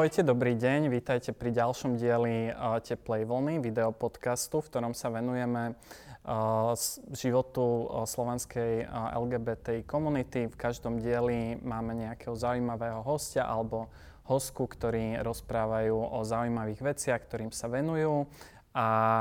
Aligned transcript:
Ahojte, 0.00 0.24
dobrý 0.24 0.56
deň, 0.56 0.88
vítajte 0.88 1.36
pri 1.36 1.52
ďalšom 1.52 2.00
dieli 2.00 2.48
uh, 2.48 2.80
Teplej 2.80 3.28
vlny, 3.28 3.60
videopodcastu, 3.60 4.64
v 4.64 4.68
ktorom 4.72 4.96
sa 4.96 5.12
venujeme 5.12 5.76
uh, 5.76 6.72
životu 7.12 7.84
uh, 7.84 8.08
slovenskej 8.08 8.88
uh, 8.88 9.12
LGBTI 9.20 9.84
komunity. 9.84 10.48
V 10.48 10.56
každom 10.56 11.04
dieli 11.04 11.60
máme 11.60 11.92
nejakého 12.00 12.32
zaujímavého 12.32 13.04
hostia 13.04 13.44
alebo 13.44 13.92
hostku, 14.24 14.72
ktorí 14.72 15.20
rozprávajú 15.20 15.92
o 15.92 16.24
zaujímavých 16.24 16.80
veciach, 16.80 17.20
ktorým 17.20 17.52
sa 17.52 17.68
venujú 17.68 18.24
a 18.72 19.20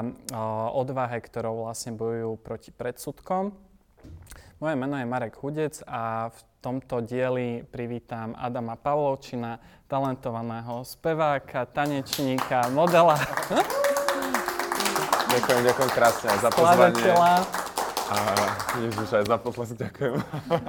odvahe, 0.79 1.19
ktorou 1.19 1.67
vlastne 1.67 1.91
bojujú 1.91 2.39
proti 2.39 2.71
predsudkom. 2.71 3.51
Moje 4.63 4.75
meno 4.79 4.95
je 4.95 5.07
Marek 5.07 5.39
Hudec 5.43 5.83
a 5.87 6.31
v 6.31 6.39
tomto 6.59 6.99
dieli 6.99 7.63
privítam 7.63 8.35
Adama 8.35 8.75
Pavlovčina, 8.75 9.59
talentovaného 9.89 10.85
speváka, 10.85 11.65
tanečníka, 11.65 12.69
modela. 12.69 13.17
Ďakujem, 15.33 15.61
ďakujem 15.65 15.91
krásne 15.97 16.29
za 16.37 16.49
pozvanie. 16.53 17.09
A 18.09 18.17
Ježiš, 18.81 19.09
aj 19.17 19.25
za 19.25 19.37
potlesk 19.37 19.73
ďakujem. 19.77 20.17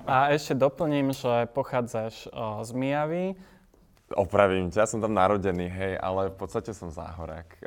A 0.09 0.33
ešte 0.33 0.57
doplním, 0.57 1.13
že 1.13 1.49
pochádzaš 1.53 2.29
o, 2.33 2.65
z 2.65 2.71
Mijavy. 2.77 3.25
Opravím 4.13 4.69
ťa, 4.69 4.85
ja 4.85 4.89
som 4.89 5.01
tam 5.01 5.17
narodený, 5.17 5.69
hej, 5.69 5.93
ale 6.01 6.33
v 6.33 6.37
podstate 6.37 6.77
som 6.77 6.93
záhorák. 6.93 7.61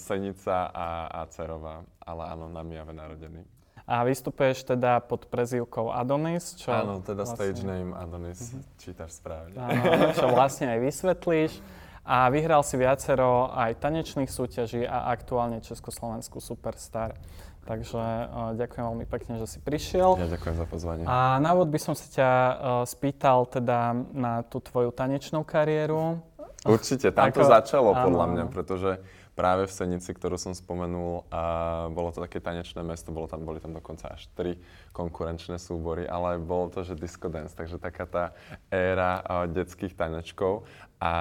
Senica 0.00 0.72
a, 0.72 1.08
a 1.08 1.20
Cerová, 1.32 1.84
ale 2.04 2.22
áno, 2.32 2.52
na 2.52 2.60
Mijave 2.60 2.92
narodený. 2.92 3.55
A 3.86 4.02
vystupuješ 4.02 4.66
teda 4.66 4.98
pod 4.98 5.30
prezývkou 5.30 5.94
Adonis, 5.94 6.58
čo... 6.58 6.74
Áno, 6.74 6.98
teda 7.06 7.22
vlastne... 7.22 7.38
stage 7.38 7.62
name 7.62 7.94
Adonis, 7.94 8.42
mm-hmm. 8.42 8.62
čítaš 8.82 9.22
správne. 9.22 9.54
Áno, 9.54 10.10
čo 10.10 10.26
vlastne 10.26 10.74
aj 10.74 10.78
vysvetlíš. 10.82 11.52
A 12.02 12.26
vyhral 12.30 12.66
si 12.66 12.74
viacero 12.78 13.50
aj 13.54 13.78
tanečných 13.82 14.30
súťaží 14.30 14.82
a 14.82 15.10
aktuálne 15.10 15.62
Československú 15.62 16.42
Superstar. 16.42 17.14
Takže 17.66 17.98
uh, 17.98 18.54
ďakujem 18.54 18.84
veľmi 18.90 19.06
pekne, 19.10 19.42
že 19.42 19.46
si 19.46 19.58
prišiel. 19.58 20.14
Ja 20.18 20.30
ďakujem 20.30 20.54
za 20.54 20.66
pozvanie. 20.70 21.02
A 21.06 21.42
na 21.42 21.50
úvod 21.54 21.70
by 21.70 21.78
som 21.82 21.94
sa 21.98 22.06
ťa 22.06 22.30
uh, 22.30 22.54
spýtal 22.86 23.46
teda 23.50 23.94
na 24.14 24.46
tú 24.46 24.62
tvoju 24.62 24.94
tanečnú 24.94 25.42
kariéru. 25.42 26.22
Určite, 26.66 27.10
tam 27.10 27.30
Ako, 27.30 27.42
to 27.42 27.50
začalo 27.50 27.90
podľa 27.94 28.26
mňa, 28.34 28.44
pretože 28.50 28.98
práve 29.36 29.68
v 29.68 29.76
Senici, 29.76 30.10
ktorú 30.16 30.40
som 30.40 30.56
spomenul, 30.56 31.28
a 31.28 31.86
bolo 31.92 32.08
to 32.08 32.24
také 32.24 32.40
tanečné 32.40 32.80
mesto, 32.80 33.12
bolo 33.12 33.28
tam, 33.28 33.44
boli 33.44 33.60
tam 33.60 33.76
dokonca 33.76 34.16
až 34.16 34.32
tri 34.32 34.56
konkurenčné 34.96 35.60
súbory, 35.60 36.08
ale 36.08 36.40
bolo 36.40 36.72
to, 36.72 36.80
že 36.82 36.96
disco 36.96 37.28
dance, 37.28 37.52
takže 37.52 37.76
taká 37.76 38.08
tá 38.08 38.24
éra 38.72 39.20
detských 39.52 39.92
tanečkov 39.92 40.64
a 40.96 41.12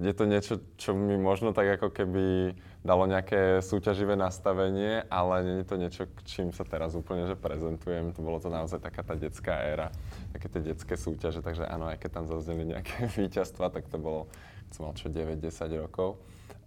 je 0.00 0.12
to 0.16 0.24
niečo, 0.24 0.64
čo 0.80 0.96
mi 0.96 1.20
možno 1.20 1.52
tak 1.52 1.76
ako 1.76 1.92
keby 1.92 2.56
dalo 2.80 3.04
nejaké 3.04 3.60
súťaživé 3.60 4.16
nastavenie, 4.16 5.04
ale 5.12 5.44
nie 5.44 5.56
je 5.60 5.66
to 5.68 5.76
niečo, 5.76 6.02
čím 6.24 6.48
sa 6.48 6.64
teraz 6.64 6.96
úplne 6.96 7.28
že 7.28 7.36
prezentujem. 7.36 8.16
To 8.16 8.24
bolo 8.24 8.40
to 8.40 8.48
naozaj 8.48 8.80
taká 8.80 9.04
tá 9.04 9.12
detská 9.12 9.52
éra, 9.68 9.92
také 10.32 10.48
tie 10.48 10.72
detské 10.72 10.96
súťaže, 10.96 11.44
takže 11.44 11.68
áno, 11.68 11.92
aj 11.92 12.00
keď 12.00 12.10
tam 12.16 12.24
zazneli 12.24 12.72
nejaké 12.72 13.04
víťazstva, 13.20 13.68
tak 13.68 13.84
to 13.92 14.00
bolo, 14.00 14.32
som 14.72 14.88
mal 14.88 14.96
čo 14.96 15.12
9-10 15.12 15.76
rokov. 15.76 16.16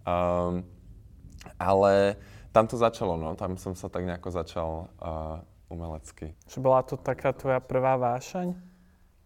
Um, 0.04 0.64
ale 1.58 2.20
tam 2.54 2.70
to 2.70 2.78
začalo, 2.78 3.18
no. 3.18 3.34
Tam 3.34 3.58
som 3.58 3.74
sa 3.74 3.90
tak 3.90 4.06
nejako 4.06 4.28
začal 4.30 4.68
uh, 5.02 5.42
umelecky. 5.72 6.36
Čiže 6.46 6.60
bola 6.62 6.84
to 6.86 6.94
taká 6.94 7.34
tvoja 7.34 7.58
prvá 7.58 7.98
vášeň? 7.98 8.54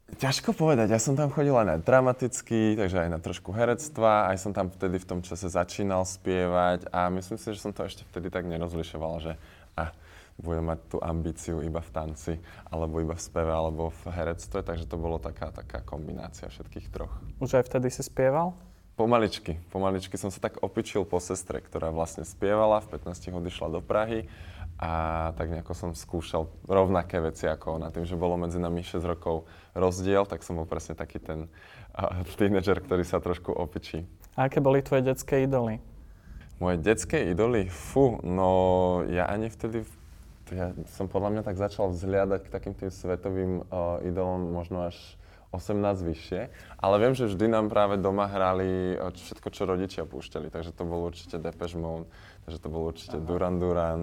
Ťažko 0.08 0.56
povedať, 0.56 0.88
ja 0.88 0.97
som 0.97 1.12
tam 1.12 1.28
chodil 1.28 1.52
aj 1.52 1.69
na 1.69 1.76
dramatický, 1.76 2.80
takže 2.80 3.04
aj 3.04 3.12
na 3.12 3.20
trošku 3.20 3.52
herectva, 3.52 4.32
aj 4.32 4.41
som 4.41 4.56
tam 4.56 4.72
vtedy 4.72 4.97
v 4.97 5.04
tom 5.04 5.20
čase 5.20 5.52
začínal 5.52 6.08
spievať 6.08 6.88
a 6.88 7.12
myslím 7.12 7.36
si, 7.36 7.52
že 7.52 7.60
som 7.60 7.76
to 7.76 7.84
ešte 7.84 8.08
vtedy 8.08 8.32
tak 8.32 8.48
nerozlišoval, 8.48 9.20
že 9.20 9.36
a, 9.76 9.92
budem 10.41 10.64
mať 10.64 10.81
tú 10.88 10.97
ambíciu 11.04 11.60
iba 11.60 11.84
v 11.84 11.92
tanci, 11.92 12.41
alebo 12.72 13.04
iba 13.04 13.12
v 13.12 13.20
speve, 13.20 13.52
alebo 13.52 13.92
v 13.92 14.02
herectve, 14.16 14.64
takže 14.64 14.88
to 14.88 14.97
bolo 14.97 15.20
taká, 15.20 15.52
taká 15.52 15.84
kombinácia 15.84 16.48
všetkých 16.48 16.88
troch. 16.88 17.12
Už 17.44 17.60
aj 17.60 17.69
vtedy 17.69 17.92
si 17.92 18.00
spieval? 18.00 18.56
Pomaličky, 18.98 19.62
pomaličky 19.70 20.19
som 20.19 20.26
sa 20.26 20.42
tak 20.42 20.59
opičil 20.59 21.06
po 21.06 21.22
sestre, 21.22 21.62
ktorá 21.62 21.94
vlastne 21.94 22.26
spievala, 22.26 22.82
v 22.82 22.98
15 22.98 23.31
odišla 23.31 23.70
do 23.70 23.78
Prahy 23.78 24.26
a 24.75 24.91
tak 25.38 25.54
nejako 25.54 25.70
som 25.70 25.91
skúšal 25.94 26.50
rovnaké 26.66 27.22
veci 27.22 27.47
ako 27.47 27.78
ona. 27.78 27.94
Tým, 27.94 28.03
že 28.03 28.19
bolo 28.19 28.34
medzi 28.34 28.58
nami 28.58 28.82
6 28.82 28.98
rokov 29.06 29.47
rozdiel, 29.78 30.26
tak 30.26 30.42
som 30.42 30.58
bol 30.58 30.66
presne 30.66 30.98
taký 30.98 31.22
ten 31.22 31.47
uh, 31.94 32.26
tínedžer, 32.42 32.82
ktorý 32.82 33.06
sa 33.06 33.22
trošku 33.22 33.54
opičí. 33.54 34.03
A 34.34 34.50
aké 34.50 34.58
boli 34.58 34.82
tvoje 34.82 35.06
detské 35.06 35.47
idoly? 35.47 35.78
Moje 36.58 36.82
detské 36.82 37.31
idoly? 37.31 37.70
Fú, 37.70 38.19
no 38.26 38.50
ja 39.06 39.31
ani 39.31 39.47
vtedy, 39.47 39.87
ja 40.50 40.75
som 40.98 41.06
podľa 41.06 41.38
mňa 41.38 41.42
tak 41.47 41.54
začal 41.54 41.94
vzhliadať 41.94 42.50
k 42.50 42.53
takým 42.54 42.75
tým 42.75 42.91
svetovým 42.91 43.62
uh, 43.70 44.03
idolom 44.03 44.50
možno 44.50 44.91
až 44.91 44.98
18 45.48 46.04
vyššie, 46.04 46.41
ale 46.76 46.94
viem, 47.00 47.16
že 47.16 47.25
vždy 47.25 47.48
nám 47.48 47.72
práve 47.72 47.97
doma 47.97 48.28
hrali 48.28 48.94
eh, 48.94 49.12
všetko, 49.12 49.48
čo 49.48 49.64
rodičia 49.64 50.04
púšťali, 50.04 50.53
takže 50.53 50.76
to 50.76 50.84
bol 50.84 51.09
určite 51.09 51.41
Depeche 51.41 51.81
Mode, 51.81 52.09
takže 52.44 52.59
to 52.60 52.69
bol 52.69 52.84
určite 52.88 53.16
Aha. 53.16 53.25
Duran 53.25 53.56
Duran, 53.56 54.03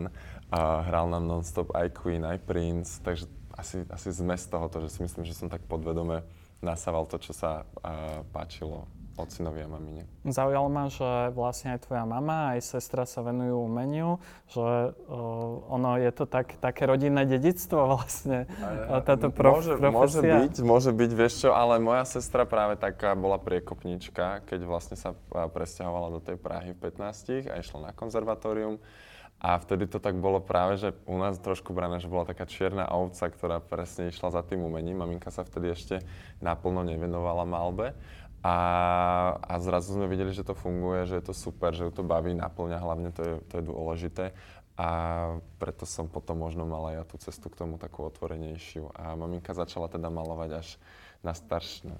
a 0.53 0.85
hral 0.85 1.09
nám 1.09 1.25
non-stop 1.25 1.73
aj 1.73 1.89
Queen, 1.97 2.21
aj 2.21 2.37
Prince, 2.45 3.01
takže 3.01 3.25
asi, 3.57 3.81
asi 3.89 4.09
zmes 4.13 4.45
tohoto, 4.45 4.83
že 4.83 4.93
si 4.93 4.99
myslím, 5.01 5.25
že 5.25 5.33
som 5.33 5.49
tak 5.49 5.63
podvedome 5.65 6.21
nasával 6.63 7.07
to, 7.07 7.17
čo 7.19 7.33
sa 7.35 7.63
uh, 7.63 8.23
páčilo 8.31 8.87
ocinovi 9.15 9.63
a 9.63 9.69
mamine. 9.71 10.03
Zaujalo 10.27 10.67
ma, 10.67 10.91
že 10.91 11.31
vlastne 11.31 11.75
aj 11.75 11.87
tvoja 11.87 12.03
mama, 12.03 12.51
aj 12.55 12.67
sestra 12.67 13.07
sa 13.07 13.23
venujú 13.23 13.63
umeniu, 13.63 14.19
že 14.51 14.59
uh, 14.59 15.71
ono 15.71 15.95
je 15.95 16.11
to 16.11 16.27
tak, 16.27 16.59
také 16.59 16.83
rodinné 16.83 17.23
dedictvo 17.23 17.87
vlastne, 17.95 18.43
a, 18.91 18.99
táto 18.99 19.31
prof, 19.31 19.63
môže, 19.63 19.79
profesia. 19.79 19.95
Môže 19.95 20.19
byť, 20.19 20.55
môže 20.67 20.91
byť, 20.91 21.11
vieš 21.15 21.33
čo, 21.47 21.49
ale 21.55 21.79
moja 21.79 22.03
sestra 22.03 22.43
práve 22.43 22.75
taká 22.75 23.15
bola 23.15 23.39
priekopnička, 23.39 24.43
keď 24.43 24.59
vlastne 24.67 24.99
sa 24.99 25.15
presťahovala 25.31 26.11
do 26.11 26.19
tej 26.19 26.35
Prahy 26.35 26.75
v 26.75 26.79
15 26.91 27.47
a 27.47 27.55
išla 27.55 27.79
na 27.79 27.91
konzervatórium. 27.95 28.83
A 29.45 29.61
vtedy 29.61 29.85
to 29.85 30.01
tak 30.01 30.17
bolo 30.17 30.41
práve, 30.41 30.81
že 30.81 30.97
u 31.05 31.21
nás 31.21 31.37
trošku 31.37 31.69
brané, 31.69 32.01
že 32.01 32.09
bola 32.09 32.25
taká 32.25 32.49
čierna 32.49 32.89
ovca, 32.89 33.29
ktorá 33.29 33.61
presne 33.61 34.09
išla 34.09 34.33
za 34.33 34.41
tým 34.41 34.65
umením. 34.65 34.97
Maminka 34.97 35.29
sa 35.29 35.45
vtedy 35.45 35.69
ešte 35.69 36.01
naplno 36.41 36.81
nevenovala 36.81 37.45
malbe. 37.45 37.93
A, 38.41 38.57
a 39.37 39.53
zrazu 39.61 39.93
sme 39.93 40.09
videli, 40.09 40.33
že 40.33 40.41
to 40.41 40.57
funguje, 40.57 41.05
že 41.05 41.21
je 41.21 41.29
to 41.29 41.37
super, 41.37 41.77
že 41.77 41.85
ju 41.85 41.93
to 41.93 42.01
baví, 42.01 42.33
naplňa, 42.33 42.81
hlavne 42.81 43.13
to 43.13 43.21
je, 43.21 43.33
to 43.45 43.53
je 43.61 43.63
dôležité. 43.69 44.25
A 44.81 44.89
preto 45.61 45.85
som 45.85 46.09
potom 46.09 46.41
možno 46.41 46.65
mala 46.65 46.97
ja 46.97 47.05
tú 47.05 47.21
cestu 47.21 47.45
k 47.53 47.61
tomu 47.61 47.77
takú 47.77 48.01
otvorenejšiu. 48.01 48.97
A 48.97 49.13
maminka 49.13 49.53
začala 49.53 49.93
teda 49.93 50.09
malovať 50.09 50.57
až 50.57 50.67
na 51.21 51.37
starš, 51.37 51.85
no, 51.85 51.93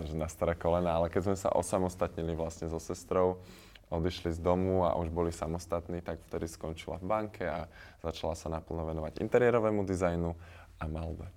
že 0.00 0.16
na 0.16 0.32
staré 0.32 0.56
kolena, 0.56 0.96
ale 0.96 1.12
keď 1.12 1.28
sme 1.28 1.36
sa 1.36 1.52
osamostatnili 1.52 2.32
vlastne 2.32 2.72
so 2.72 2.80
sestrou, 2.80 3.44
odišli 3.90 4.34
z 4.34 4.40
domu 4.42 4.82
a 4.82 4.98
už 4.98 5.14
boli 5.14 5.30
samostatní, 5.30 6.02
tak 6.02 6.18
vtedy 6.26 6.50
skončila 6.50 6.98
v 6.98 7.06
banke 7.06 7.44
a 7.46 7.70
začala 8.02 8.34
sa 8.34 8.50
naplno 8.50 8.82
venovať 8.82 9.22
interiérovému 9.22 9.86
dizajnu 9.86 10.34
a 10.82 10.84
malbe. 10.90 11.30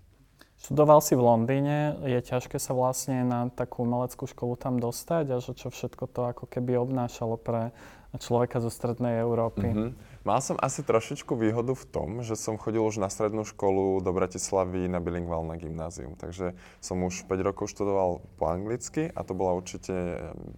Študoval 0.60 1.00
si 1.00 1.16
v 1.16 1.24
Londýne, 1.24 1.96
je 2.04 2.20
ťažké 2.20 2.60
sa 2.60 2.76
vlastne 2.76 3.24
na 3.24 3.48
takú 3.48 3.88
umeleckú 3.88 4.28
školu 4.28 4.60
tam 4.60 4.76
dostať 4.76 5.26
a 5.32 5.36
že 5.40 5.56
čo 5.56 5.72
všetko 5.72 6.12
to 6.12 6.22
ako 6.36 6.52
keby 6.52 6.76
obnášalo 6.76 7.40
pre 7.40 7.72
človeka 8.20 8.60
zo 8.60 8.68
strednej 8.68 9.24
Európy. 9.24 9.72
Mm-hmm. 9.72 10.09
Mal 10.30 10.46
som 10.46 10.62
asi 10.62 10.86
trošičku 10.86 11.34
výhodu 11.34 11.74
v 11.74 11.86
tom, 11.90 12.10
že 12.22 12.38
som 12.38 12.54
chodil 12.54 12.86
už 12.86 13.02
na 13.02 13.10
strednú 13.10 13.42
školu 13.42 13.98
do 13.98 14.14
Bratislavy 14.14 14.86
na 14.86 15.02
bilingválne 15.02 15.58
gymnázium. 15.58 16.14
Takže 16.14 16.54
som 16.78 17.02
už 17.02 17.26
5 17.26 17.50
rokov 17.50 17.74
študoval 17.74 18.22
po 18.38 18.46
anglicky 18.46 19.10
a 19.10 19.26
to 19.26 19.34
bola 19.34 19.58
určite 19.58 19.90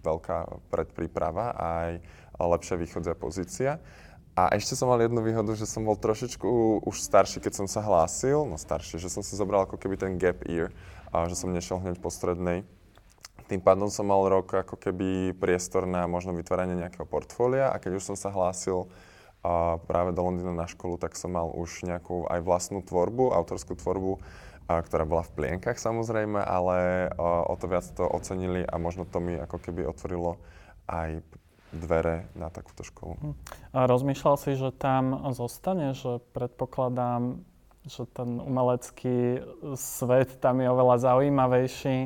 veľká 0.04 0.68
predpríprava 0.68 1.56
a 1.56 1.66
aj 1.88 1.92
lepšia 2.36 2.76
východzia 2.84 3.16
pozícia. 3.16 3.80
A 4.36 4.52
ešte 4.52 4.76
som 4.76 4.92
mal 4.92 5.00
jednu 5.00 5.24
výhodu, 5.24 5.56
že 5.56 5.64
som 5.64 5.88
bol 5.88 5.96
trošičku 5.96 6.84
už 6.84 6.96
starší, 7.00 7.40
keď 7.40 7.64
som 7.64 7.66
sa 7.68 7.80
hlásil, 7.80 8.44
no 8.44 8.60
starší, 8.60 9.00
že 9.00 9.08
som 9.08 9.24
si 9.24 9.32
zobral 9.40 9.64
ako 9.64 9.80
keby 9.80 9.96
ten 9.96 10.20
gap 10.20 10.44
year, 10.44 10.68
a 11.16 11.24
že 11.32 11.36
som 11.40 11.48
nešiel 11.48 11.80
hneď 11.80 11.96
po 11.96 12.12
strednej. 12.12 12.68
Tým 13.48 13.64
pádom 13.64 13.88
som 13.88 14.04
mal 14.04 14.20
rok 14.28 14.52
ako 14.52 14.76
keby 14.76 15.32
priestor 15.32 15.88
na 15.88 16.04
možno 16.04 16.36
vytváranie 16.36 16.76
nejakého 16.76 17.08
portfólia 17.08 17.72
a 17.72 17.80
keď 17.80 17.96
už 17.96 18.12
som 18.12 18.16
sa 18.20 18.28
hlásil 18.28 18.92
a 19.42 19.82
práve 19.82 20.14
do 20.14 20.22
Londýna 20.22 20.54
na 20.54 20.70
školu, 20.70 21.02
tak 21.02 21.18
som 21.18 21.34
mal 21.34 21.50
už 21.50 21.82
nejakú 21.82 22.30
aj 22.30 22.40
vlastnú 22.46 22.80
tvorbu, 22.86 23.34
autorskú 23.34 23.74
tvorbu, 23.74 24.22
a, 24.70 24.78
ktorá 24.78 25.02
bola 25.02 25.26
v 25.26 25.34
plienkach 25.34 25.82
samozrejme, 25.82 26.38
ale 26.38 27.10
a, 27.10 27.42
o 27.50 27.54
to 27.58 27.66
viac 27.66 27.86
to 27.90 28.06
ocenili 28.06 28.62
a 28.62 28.78
možno 28.78 29.02
to 29.02 29.18
mi 29.18 29.34
ako 29.34 29.58
keby 29.58 29.82
otvorilo 29.82 30.38
aj 30.86 31.26
dvere 31.72 32.28
na 32.38 32.52
takúto 32.52 32.86
školu. 32.86 33.18
Hm. 33.18 33.34
A 33.74 33.78
rozmýšľal 33.90 34.36
si, 34.38 34.54
že 34.54 34.70
tam 34.76 35.18
zostane, 35.34 35.96
že 35.96 36.22
predpokladám, 36.36 37.42
že 37.82 38.06
ten 38.14 38.38
umelecký 38.38 39.42
svet 39.74 40.38
tam 40.38 40.62
je 40.62 40.70
oveľa 40.70 40.96
zaujímavejší 41.02 41.96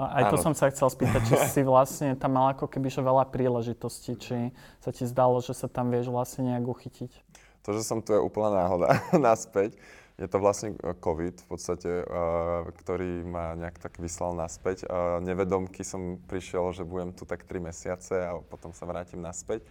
Aj 0.00 0.32
to 0.32 0.40
som 0.40 0.56
sa 0.56 0.72
chcel 0.72 0.88
spýtať, 0.88 1.20
či 1.28 1.34
si 1.52 1.60
vlastne 1.68 2.16
tam 2.16 2.40
mal 2.40 2.56
ako 2.56 2.70
keby 2.72 2.88
že 2.88 3.04
veľa 3.04 3.28
príležitostí, 3.28 4.16
či 4.16 4.36
sa 4.80 4.90
ti 4.90 5.04
zdalo, 5.04 5.44
že 5.44 5.52
sa 5.52 5.68
tam 5.68 5.92
vieš 5.92 6.08
vlastne 6.08 6.48
nejak 6.48 6.64
uchytiť. 6.64 7.10
To, 7.68 7.76
že 7.76 7.84
som 7.84 8.00
tu 8.00 8.16
je 8.16 8.20
úplná 8.20 8.64
náhoda 8.64 8.96
naspäť. 9.16 9.76
Je 10.20 10.28
to 10.28 10.36
vlastne 10.36 10.76
e, 10.76 10.92
COVID 11.00 11.40
v 11.40 11.46
podstate, 11.48 12.04
uh, 12.04 12.68
ktorý 12.84 13.24
ma 13.24 13.56
nejak 13.56 13.80
tak 13.80 13.96
vyslal 13.96 14.36
naspäť. 14.36 14.84
Uh, 14.84 15.16
nevedomky 15.24 15.80
som 15.80 16.20
prišiel, 16.28 16.76
že 16.76 16.84
budem 16.84 17.16
tu 17.16 17.24
tak 17.24 17.48
3 17.48 17.56
mesiace 17.72 18.28
a 18.28 18.36
potom 18.36 18.76
sa 18.76 18.84
vrátim 18.84 19.16
naspäť. 19.16 19.64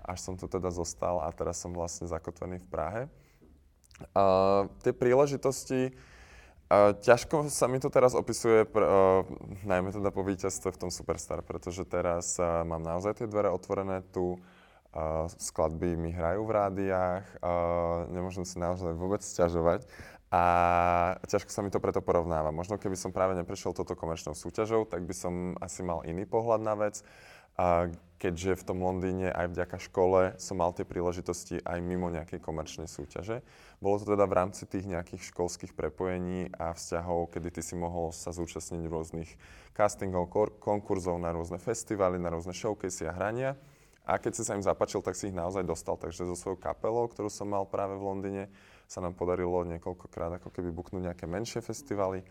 Až 0.00 0.24
som 0.24 0.34
tu 0.40 0.48
teda 0.48 0.72
zostal 0.72 1.20
a 1.20 1.28
teraz 1.28 1.60
som 1.60 1.76
vlastne 1.76 2.08
zakotvený 2.08 2.64
v 2.64 2.68
Prahe. 2.72 3.02
Tie 4.80 4.92
príležitosti, 4.96 5.92
uh, 6.70 6.94
ťažko 6.94 7.50
sa 7.50 7.66
mi 7.66 7.82
to 7.82 7.90
teraz 7.90 8.14
opisuje, 8.14 8.64
pr- 8.64 8.86
uh, 8.86 9.26
najmä 9.66 9.90
teda 9.90 10.14
po 10.14 10.22
víťazstve 10.22 10.72
v 10.72 10.80
tom 10.86 10.90
Superstar, 10.94 11.42
pretože 11.42 11.82
teraz 11.84 12.38
uh, 12.38 12.62
mám 12.62 12.80
naozaj 12.86 13.20
tie 13.20 13.26
dvere 13.26 13.50
otvorené 13.50 14.06
tu 14.14 14.38
Uh, 14.90 15.30
skladby 15.38 15.94
mi 15.94 16.10
hrajú 16.10 16.42
v 16.42 16.50
rádiách, 16.50 17.22
uh, 17.46 18.10
nemôžem 18.10 18.42
si 18.42 18.58
naozaj 18.58 18.90
vôbec 18.98 19.22
sťažovať 19.22 19.86
a 20.34 20.42
ťažko 21.30 21.46
sa 21.46 21.62
mi 21.62 21.70
to 21.70 21.78
preto 21.78 22.02
porovnáva. 22.02 22.50
Možno 22.50 22.74
keby 22.74 22.98
som 22.98 23.14
práve 23.14 23.38
neprešiel 23.38 23.70
toto 23.70 23.94
komerčnou 23.94 24.34
súťažou, 24.34 24.90
tak 24.90 25.06
by 25.06 25.14
som 25.14 25.54
asi 25.62 25.86
mal 25.86 26.02
iný 26.02 26.26
pohľad 26.26 26.58
na 26.66 26.74
vec. 26.74 27.06
A 27.60 27.92
keďže 28.16 28.56
v 28.56 28.66
tom 28.72 28.80
Londýne 28.80 29.28
aj 29.28 29.52
vďaka 29.52 29.76
škole 29.84 30.32
som 30.40 30.56
mal 30.56 30.72
tie 30.72 30.88
príležitosti 30.88 31.60
aj 31.60 31.76
mimo 31.84 32.08
nejakej 32.08 32.40
komerčnej 32.40 32.88
súťaže. 32.88 33.44
Bolo 33.84 34.00
to 34.00 34.16
teda 34.16 34.24
v 34.24 34.36
rámci 34.36 34.64
tých 34.64 34.88
nejakých 34.88 35.28
školských 35.28 35.76
prepojení 35.76 36.48
a 36.56 36.72
vzťahov, 36.72 37.36
kedy 37.36 37.52
ty 37.52 37.60
si 37.60 37.76
mohol 37.76 38.16
sa 38.16 38.32
zúčastniť 38.32 38.88
rôznych 38.88 39.28
castingov, 39.76 40.32
konkurzov 40.56 41.20
na 41.20 41.36
rôzne 41.36 41.60
festivaly, 41.60 42.16
na 42.16 42.32
rôzne 42.32 42.56
showcasey 42.56 43.04
a 43.04 43.12
hrania. 43.12 43.52
A 44.08 44.16
keď 44.16 44.40
si 44.40 44.42
sa 44.48 44.56
im 44.56 44.64
zapačil, 44.64 45.04
tak 45.04 45.12
si 45.12 45.28
ich 45.28 45.36
naozaj 45.36 45.60
dostal. 45.68 46.00
Takže 46.00 46.24
so 46.32 46.36
svojou 46.36 46.56
kapelou, 46.56 47.12
ktorú 47.12 47.28
som 47.28 47.44
mal 47.44 47.68
práve 47.68 48.00
v 48.00 48.08
Londýne, 48.08 48.48
sa 48.90 48.98
nám 49.04 49.14
podarilo 49.14 49.62
niekoľkokrát 49.68 50.40
ako 50.40 50.50
keby 50.50 50.72
buknúť 50.74 51.12
nejaké 51.12 51.24
menšie 51.28 51.62
festivaly, 51.62 52.26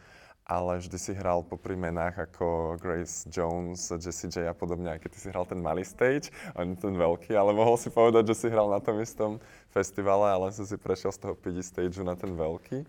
ale 0.50 0.82
vždy 0.82 0.98
si 0.98 1.14
hral 1.14 1.46
popri 1.46 1.78
menách 1.78 2.26
ako 2.26 2.82
Grace 2.82 3.30
Jones, 3.30 3.94
Jessie 4.02 4.34
J 4.34 4.50
a 4.50 4.56
podobne, 4.58 4.98
aj 4.98 5.06
keď 5.06 5.10
ty 5.14 5.20
si 5.22 5.28
hral 5.30 5.46
ten 5.46 5.62
malý 5.62 5.86
stage, 5.86 6.34
ani 6.58 6.74
ten 6.74 6.98
veľký, 6.98 7.38
ale 7.38 7.54
mohol 7.54 7.78
si 7.78 7.94
povedať, 7.94 8.34
že 8.34 8.36
si 8.42 8.48
hral 8.50 8.66
na 8.66 8.82
tom 8.82 8.98
istom 8.98 9.38
festivale, 9.70 10.34
ale 10.34 10.50
si 10.50 10.66
si 10.66 10.74
prešiel 10.74 11.14
z 11.14 11.22
toho 11.22 11.34
PD 11.38 11.62
stageu 11.62 12.02
na 12.02 12.18
ten 12.18 12.34
veľký. 12.34 12.82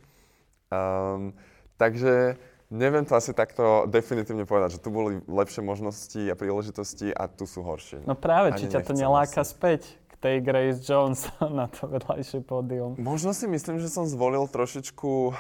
Um, 0.72 1.36
takže 1.76 2.40
Neviem 2.70 3.02
to 3.02 3.18
asi 3.18 3.34
takto 3.34 3.82
definitívne 3.90 4.46
povedať, 4.46 4.78
že 4.78 4.82
tu 4.86 4.94
boli 4.94 5.18
lepšie 5.26 5.58
možnosti 5.58 6.22
a 6.22 6.38
príležitosti 6.38 7.10
a 7.10 7.26
tu 7.26 7.42
sú 7.42 7.66
horšie. 7.66 8.06
No 8.06 8.14
práve, 8.14 8.54
Ani 8.54 8.62
či 8.62 8.70
ťa 8.70 8.86
to 8.86 8.94
neláka 8.94 9.42
si. 9.42 9.58
späť 9.58 9.98
k 10.06 10.14
tej 10.22 10.36
Grace 10.38 10.78
Jones 10.86 11.26
na 11.42 11.66
to 11.66 11.90
vedľajšie 11.90 12.46
pódium. 12.46 12.94
Možno 12.94 13.34
si 13.34 13.50
myslím, 13.50 13.82
že 13.82 13.90
som 13.90 14.06
zvolil 14.06 14.46
trošičku 14.46 15.34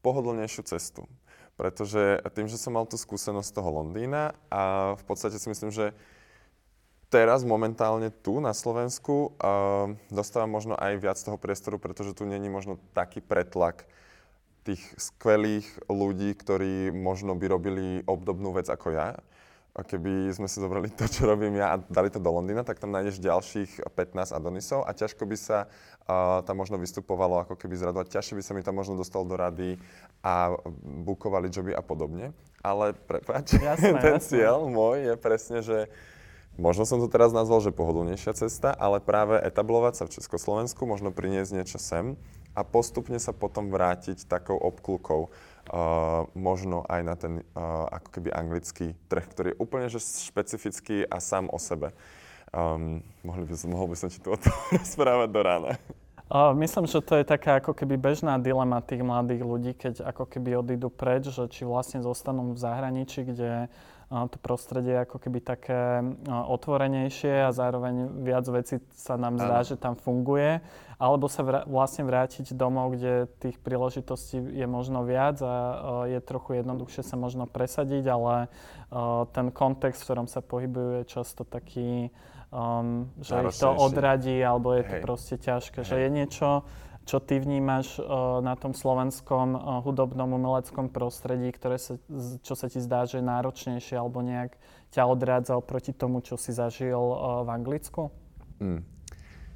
pohodlnejšiu 0.00 0.62
cestu. 0.64 1.04
Pretože 1.58 2.22
tým, 2.38 2.46
že 2.46 2.54
som 2.54 2.78
mal 2.78 2.86
tú 2.86 2.94
skúsenosť 2.94 3.50
toho 3.50 3.82
Londýna 3.82 4.38
a 4.46 4.94
v 4.94 5.04
podstate 5.10 5.42
si 5.42 5.50
myslím, 5.50 5.74
že 5.74 5.90
teraz 7.10 7.42
momentálne 7.42 8.14
tu 8.14 8.38
na 8.38 8.54
Slovensku 8.54 9.34
uh, 9.34 9.90
dostávam 10.06 10.54
možno 10.54 10.78
aj 10.78 11.02
viac 11.02 11.18
toho 11.18 11.34
priestoru, 11.34 11.82
pretože 11.82 12.14
tu 12.14 12.22
není 12.22 12.46
možno 12.46 12.78
taký 12.94 13.18
pretlak 13.18 13.90
tých 14.62 14.84
skvelých 15.00 15.66
ľudí, 15.90 16.30
ktorí 16.36 16.94
možno 16.94 17.34
by 17.34 17.46
robili 17.50 17.86
obdobnú 18.06 18.54
vec 18.54 18.70
ako 18.70 18.94
ja. 18.94 19.18
A 19.78 19.86
keby 19.86 20.34
sme 20.34 20.50
si 20.50 20.58
zobrali 20.58 20.90
to, 20.90 21.06
čo 21.06 21.22
robím 21.22 21.54
ja 21.54 21.78
a 21.78 21.80
dali 21.86 22.10
to 22.10 22.18
do 22.18 22.34
Londýna, 22.34 22.66
tak 22.66 22.82
tam 22.82 22.90
nájdeš 22.90 23.22
ďalších 23.22 23.86
15 23.86 24.34
Adonisov 24.34 24.82
a 24.82 24.90
ťažko 24.90 25.22
by 25.22 25.38
sa 25.38 25.70
uh, 25.70 26.42
tam 26.42 26.58
možno 26.58 26.82
vystupovalo 26.82 27.46
ako 27.46 27.54
keby 27.54 27.78
zradovať. 27.78 28.10
Ťažšie 28.10 28.34
by 28.34 28.42
sa 28.42 28.52
mi 28.58 28.66
tam 28.66 28.74
možno 28.74 28.98
dostal 28.98 29.22
do 29.22 29.38
rady 29.38 29.78
a 30.18 30.50
bukovali 30.82 31.46
joby 31.54 31.78
a 31.78 31.82
podobne. 31.86 32.34
Ale 32.58 32.90
prepáč, 32.90 33.54
jasné, 33.54 33.94
ten 34.02 34.18
jasné. 34.18 34.42
cieľ 34.42 34.66
môj 34.66 35.14
je 35.14 35.14
presne, 35.14 35.62
že 35.62 35.86
možno 36.58 36.82
som 36.82 36.98
to 36.98 37.06
teraz 37.06 37.30
nazval, 37.30 37.62
že 37.62 37.70
pohodlnejšia 37.70 38.34
cesta, 38.34 38.74
ale 38.74 38.98
práve 38.98 39.38
etablovať 39.38 39.94
sa 39.94 40.04
v 40.10 40.14
Československu, 40.18 40.90
možno 40.90 41.14
priniesť 41.14 41.54
niečo 41.54 41.78
sem 41.78 42.18
a 42.58 42.66
postupne 42.66 43.22
sa 43.22 43.30
potom 43.30 43.70
vrátiť 43.70 44.26
takou 44.26 44.58
obklukou 44.58 45.30
uh, 45.68 46.24
možno 46.32 46.82
aj 46.88 47.00
na 47.04 47.14
ten 47.14 47.32
uh, 47.54 47.86
ako 47.92 48.08
keby 48.18 48.28
anglický 48.32 48.96
trh, 49.06 49.24
ktorý 49.28 49.46
je 49.54 49.60
úplne 49.60 49.86
že 49.92 50.00
špecifický 50.00 51.04
a 51.04 51.20
sám 51.20 51.52
o 51.52 51.58
sebe. 51.60 51.92
Um, 52.48 53.04
mohli 53.20 53.44
by, 53.44 53.52
mohol 53.68 53.92
by 53.92 53.96
som 54.00 54.08
ti 54.08 54.18
tu 54.18 54.32
o 54.32 54.38
tom 54.40 54.54
rozprávať 54.72 55.28
do 55.28 55.40
rána. 55.44 55.72
Uh, 56.28 56.52
myslím, 56.60 56.84
že 56.84 57.00
to 57.00 57.16
je 57.16 57.24
taká 57.24 57.56
ako 57.60 57.72
keby 57.72 57.96
bežná 57.96 58.36
dilema 58.36 58.84
tých 58.84 59.00
mladých 59.00 59.42
ľudí, 59.44 59.72
keď 59.72 60.04
ako 60.04 60.28
keby 60.28 60.60
odídu 60.60 60.92
preč, 60.92 61.32
že 61.32 61.48
či 61.48 61.64
vlastne 61.64 62.04
zostanú 62.04 62.52
v 62.52 62.60
zahraničí, 62.60 63.24
kde 63.24 63.72
to 64.08 64.36
prostredie 64.40 64.96
je 64.96 65.04
ako 65.04 65.20
keby 65.20 65.44
také 65.44 66.00
otvorenejšie 66.28 67.44
a 67.44 67.52
zároveň 67.52 68.24
viac 68.24 68.48
vecí 68.48 68.80
sa 68.96 69.20
nám 69.20 69.36
zdá, 69.36 69.60
že 69.60 69.76
tam 69.76 70.00
funguje, 70.00 70.64
alebo 70.98 71.30
sa 71.30 71.46
vrá, 71.46 71.60
vlastne 71.62 72.02
vrátiť 72.02 72.58
domov, 72.58 72.98
kde 72.98 73.30
tých 73.38 73.56
príležitostí 73.62 74.42
je 74.42 74.66
možno 74.66 75.06
viac 75.06 75.38
a 75.46 75.54
je 76.10 76.18
trochu 76.18 76.58
jednoduchšie 76.58 77.06
sa 77.06 77.14
možno 77.14 77.46
presadiť, 77.46 78.04
ale 78.10 78.50
ten 79.30 79.54
kontext, 79.54 80.02
v 80.02 80.06
ktorom 80.10 80.26
sa 80.26 80.42
pohybujú, 80.42 81.02
je 81.02 81.04
často 81.06 81.46
taký, 81.46 82.10
um, 82.50 83.06
že 83.22 83.46
ich 83.46 83.54
to 83.62 83.70
odradí, 83.70 84.42
alebo 84.42 84.74
je 84.74 84.84
to 84.90 84.96
Hej. 84.98 85.02
proste 85.06 85.34
ťažké, 85.38 85.80
Hej. 85.84 85.88
že 85.88 85.96
je 86.02 86.08
niečo, 86.10 86.48
čo 87.06 87.24
ty 87.24 87.40
vnímaš 87.40 88.02
uh, 88.02 88.42
na 88.42 88.58
tom 88.58 88.74
slovenskom 88.74 89.56
uh, 89.56 89.60
hudobnom 89.80 90.28
umeleckom 90.34 90.92
prostredí, 90.92 91.54
ktoré 91.54 91.80
sa, 91.80 91.96
čo 92.44 92.52
sa 92.52 92.66
ti 92.68 92.82
zdá, 92.84 93.08
že 93.08 93.22
je 93.22 93.24
náročnejšie 93.24 93.96
alebo 93.96 94.20
nejak 94.20 94.58
ťa 94.92 95.08
odrádza 95.08 95.56
oproti 95.56 95.96
tomu, 95.96 96.20
čo 96.20 96.36
si 96.36 96.52
zažil 96.52 97.00
uh, 97.00 97.44
v 97.44 97.48
Anglicku? 97.48 98.12
Mm. 98.60 98.82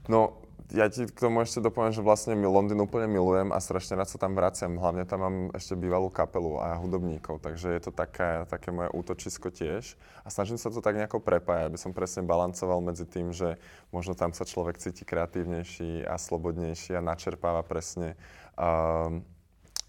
No, 0.09 0.42
ja 0.71 0.87
ti 0.87 1.11
k 1.11 1.19
tomu 1.19 1.43
ešte 1.43 1.59
dopoviem, 1.59 1.91
že 1.91 2.07
vlastne 2.07 2.39
Londýn 2.39 2.79
úplne 2.79 3.11
milujem 3.11 3.51
a 3.51 3.59
strašne 3.59 3.99
rád 3.99 4.07
sa 4.07 4.23
tam 4.23 4.39
vraciam. 4.39 4.79
Hlavne 4.79 5.03
tam 5.03 5.21
mám 5.21 5.37
ešte 5.51 5.75
bývalú 5.75 6.07
kapelu 6.07 6.63
a 6.63 6.79
hudobníkov, 6.79 7.43
takže 7.43 7.75
je 7.75 7.83
to 7.83 7.91
také, 7.91 8.47
také 8.47 8.71
moje 8.71 8.95
útočisko 8.95 9.51
tiež. 9.51 9.99
A 10.23 10.31
snažím 10.31 10.57
sa 10.57 10.71
to 10.71 10.79
tak 10.79 10.95
nejako 10.95 11.19
prepájať, 11.19 11.67
aby 11.67 11.79
som 11.81 11.91
presne 11.91 12.23
balancoval 12.23 12.79
medzi 12.79 13.03
tým, 13.09 13.35
že 13.35 13.59
možno 13.91 14.15
tam 14.15 14.31
sa 14.31 14.47
človek 14.47 14.79
cíti 14.79 15.03
kreatívnejší 15.03 16.07
a 16.07 16.15
slobodnejší 16.15 16.95
a 16.95 17.05
načerpáva 17.05 17.67
presne 17.67 18.15
um, 18.55 19.27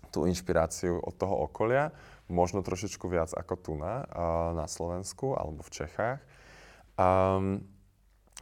tú 0.09 0.25
inšpiráciu 0.25 0.97
od 0.97 1.13
toho 1.13 1.45
okolia. 1.45 1.93
Možno 2.31 2.65
trošičku 2.65 3.05
viac 3.05 3.29
ako 3.35 3.53
tu 3.59 3.71
na, 3.77 4.07
uh, 4.09 4.55
na 4.57 4.65
Slovensku 4.65 5.37
alebo 5.37 5.61
v 5.61 5.69
Čechách. 5.69 6.19
Um, 6.97 7.72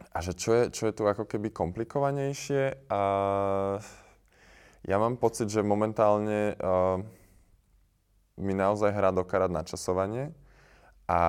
a 0.09 0.17
že 0.25 0.33
čo 0.33 0.49
je, 0.57 0.63
čo 0.73 0.89
je 0.89 0.93
tu 0.97 1.03
ako 1.05 1.29
keby 1.29 1.53
komplikovanejšie? 1.53 2.89
A 2.89 3.01
ja 4.81 4.97
mám 4.97 5.21
pocit, 5.21 5.53
že 5.53 5.61
momentálne 5.61 6.57
uh, 6.57 6.97
mi 8.41 8.57
naozaj 8.57 8.89
hrá 8.89 9.13
do 9.13 9.21
karát 9.21 9.53
načasovanie 9.53 10.33
a, 11.05 11.21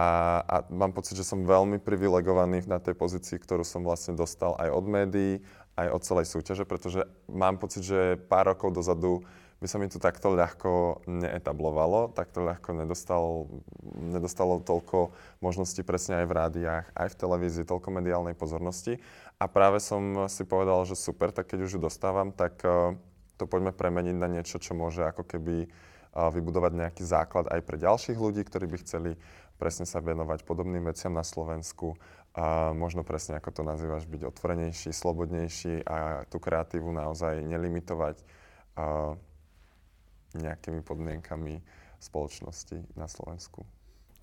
a 0.47 0.57
mám 0.73 0.95
pocit, 0.97 1.19
že 1.19 1.27
som 1.27 1.45
veľmi 1.45 1.83
privilegovaný 1.83 2.65
na 2.71 2.79
tej 2.79 2.95
pozícii, 2.95 3.37
ktorú 3.37 3.67
som 3.67 3.83
vlastne 3.83 4.15
dostal 4.15 4.55
aj 4.57 4.71
od 4.71 4.87
médií, 4.87 5.33
aj 5.75 5.89
od 5.91 6.03
celej 6.07 6.27
súťaže, 6.31 6.65
pretože 6.65 7.03
mám 7.27 7.59
pocit, 7.59 7.83
že 7.83 8.15
pár 8.31 8.55
rokov 8.55 8.73
dozadu 8.73 9.27
by 9.63 9.71
sa 9.71 9.79
mi 9.79 9.87
tu 9.87 10.03
takto 10.03 10.35
ľahko 10.35 11.07
neetablovalo, 11.07 12.11
takto 12.11 12.43
ľahko 12.43 12.75
nedostal, 12.75 13.47
nedostalo 13.95 14.59
toľko 14.59 15.15
možností 15.39 15.87
presne 15.87 16.19
aj 16.19 16.27
v 16.27 16.35
rádiách, 16.35 16.87
aj 16.91 17.09
v 17.15 17.19
televízii, 17.23 17.71
toľko 17.71 17.95
mediálnej 17.95 18.35
pozornosti. 18.35 18.99
A 19.39 19.47
práve 19.47 19.79
som 19.79 20.27
si 20.27 20.43
povedal, 20.43 20.83
že 20.83 20.99
super, 20.99 21.31
tak 21.31 21.47
keď 21.55 21.71
už 21.71 21.79
ju 21.79 21.81
dostávam, 21.81 22.35
tak 22.35 22.59
uh, 22.67 22.99
to 23.39 23.47
poďme 23.47 23.71
premeniť 23.71 24.17
na 24.19 24.27
niečo, 24.27 24.59
čo 24.59 24.75
môže 24.75 25.07
ako 25.07 25.23
keby 25.31 25.71
uh, 25.71 26.27
vybudovať 26.35 26.73
nejaký 26.83 27.07
základ 27.07 27.47
aj 27.47 27.63
pre 27.63 27.79
ďalších 27.79 28.19
ľudí, 28.19 28.43
ktorí 28.43 28.67
by 28.67 28.83
chceli 28.83 29.15
presne 29.63 29.87
sa 29.87 30.03
venovať 30.03 30.43
podobným 30.43 30.91
veciam 30.91 31.15
na 31.15 31.23
Slovensku 31.23 31.95
a 32.35 32.75
možno 32.75 33.07
presne 33.07 33.39
ako 33.39 33.51
to 33.55 33.63
nazývaš, 33.63 34.11
byť 34.11 34.27
otvorenejší, 34.27 34.91
slobodnejší 34.91 35.87
a 35.87 36.27
tú 36.27 36.43
kreatívu 36.43 36.91
naozaj 36.91 37.47
nelimitovať. 37.47 38.19
Uh, 38.75 39.15
nejakými 40.41 40.81
podmienkami 40.81 41.61
spoločnosti 42.01 42.81
na 42.97 43.07
Slovensku. 43.07 43.67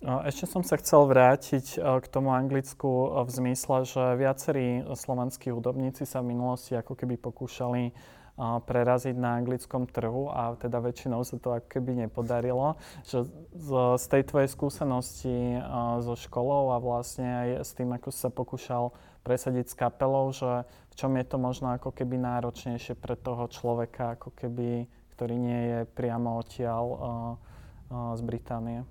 Ešte 0.00 0.48
som 0.48 0.64
sa 0.64 0.80
chcel 0.80 1.04
vrátiť 1.04 1.76
e, 1.76 1.78
k 2.00 2.06
tomu 2.08 2.32
Anglicku 2.32 2.88
e, 2.88 3.06
v 3.20 3.30
zmysle, 3.36 3.84
že 3.84 4.16
viacerí 4.16 4.80
slovenskí 4.96 5.52
hudobníci 5.52 6.08
sa 6.08 6.24
v 6.24 6.32
minulosti 6.32 6.72
ako 6.72 6.96
keby 6.96 7.20
pokúšali 7.20 7.92
preraziť 8.40 9.20
na 9.20 9.36
anglickom 9.36 9.84
trhu 9.84 10.32
a 10.32 10.56
teda 10.56 10.80
väčšinou 10.80 11.20
sa 11.28 11.36
to 11.36 11.52
ako 11.52 11.68
keby 11.68 12.08
nepodarilo. 12.08 12.80
Že 13.04 13.28
z, 13.52 13.70
z 14.00 14.04
tej 14.08 14.22
tvojej 14.24 14.48
skúsenosti 14.48 15.60
so 16.00 16.16
školou 16.16 16.72
a 16.72 16.80
vlastne 16.80 17.28
aj 17.28 17.48
s 17.68 17.76
tým, 17.76 17.92
ako 17.92 18.08
sa 18.08 18.32
pokúšal 18.32 18.96
presadiť 19.20 19.66
s 19.68 19.76
kapelou, 19.76 20.32
že 20.32 20.64
v 20.64 20.94
čom 20.96 21.12
je 21.20 21.24
to 21.28 21.36
možno 21.36 21.76
ako 21.76 21.92
keby 21.92 22.16
náročnejšie 22.16 22.96
pre 22.96 23.12
toho 23.12 23.44
človeka, 23.52 24.16
ako 24.16 24.32
keby, 24.32 24.88
ktorý 25.20 25.36
nie 25.36 25.60
je 25.68 25.78
priamo 25.92 26.40
odtiaľ 26.40 26.84
uh, 26.88 26.96
uh, 26.96 28.16
z 28.16 28.24
Británie? 28.24 28.88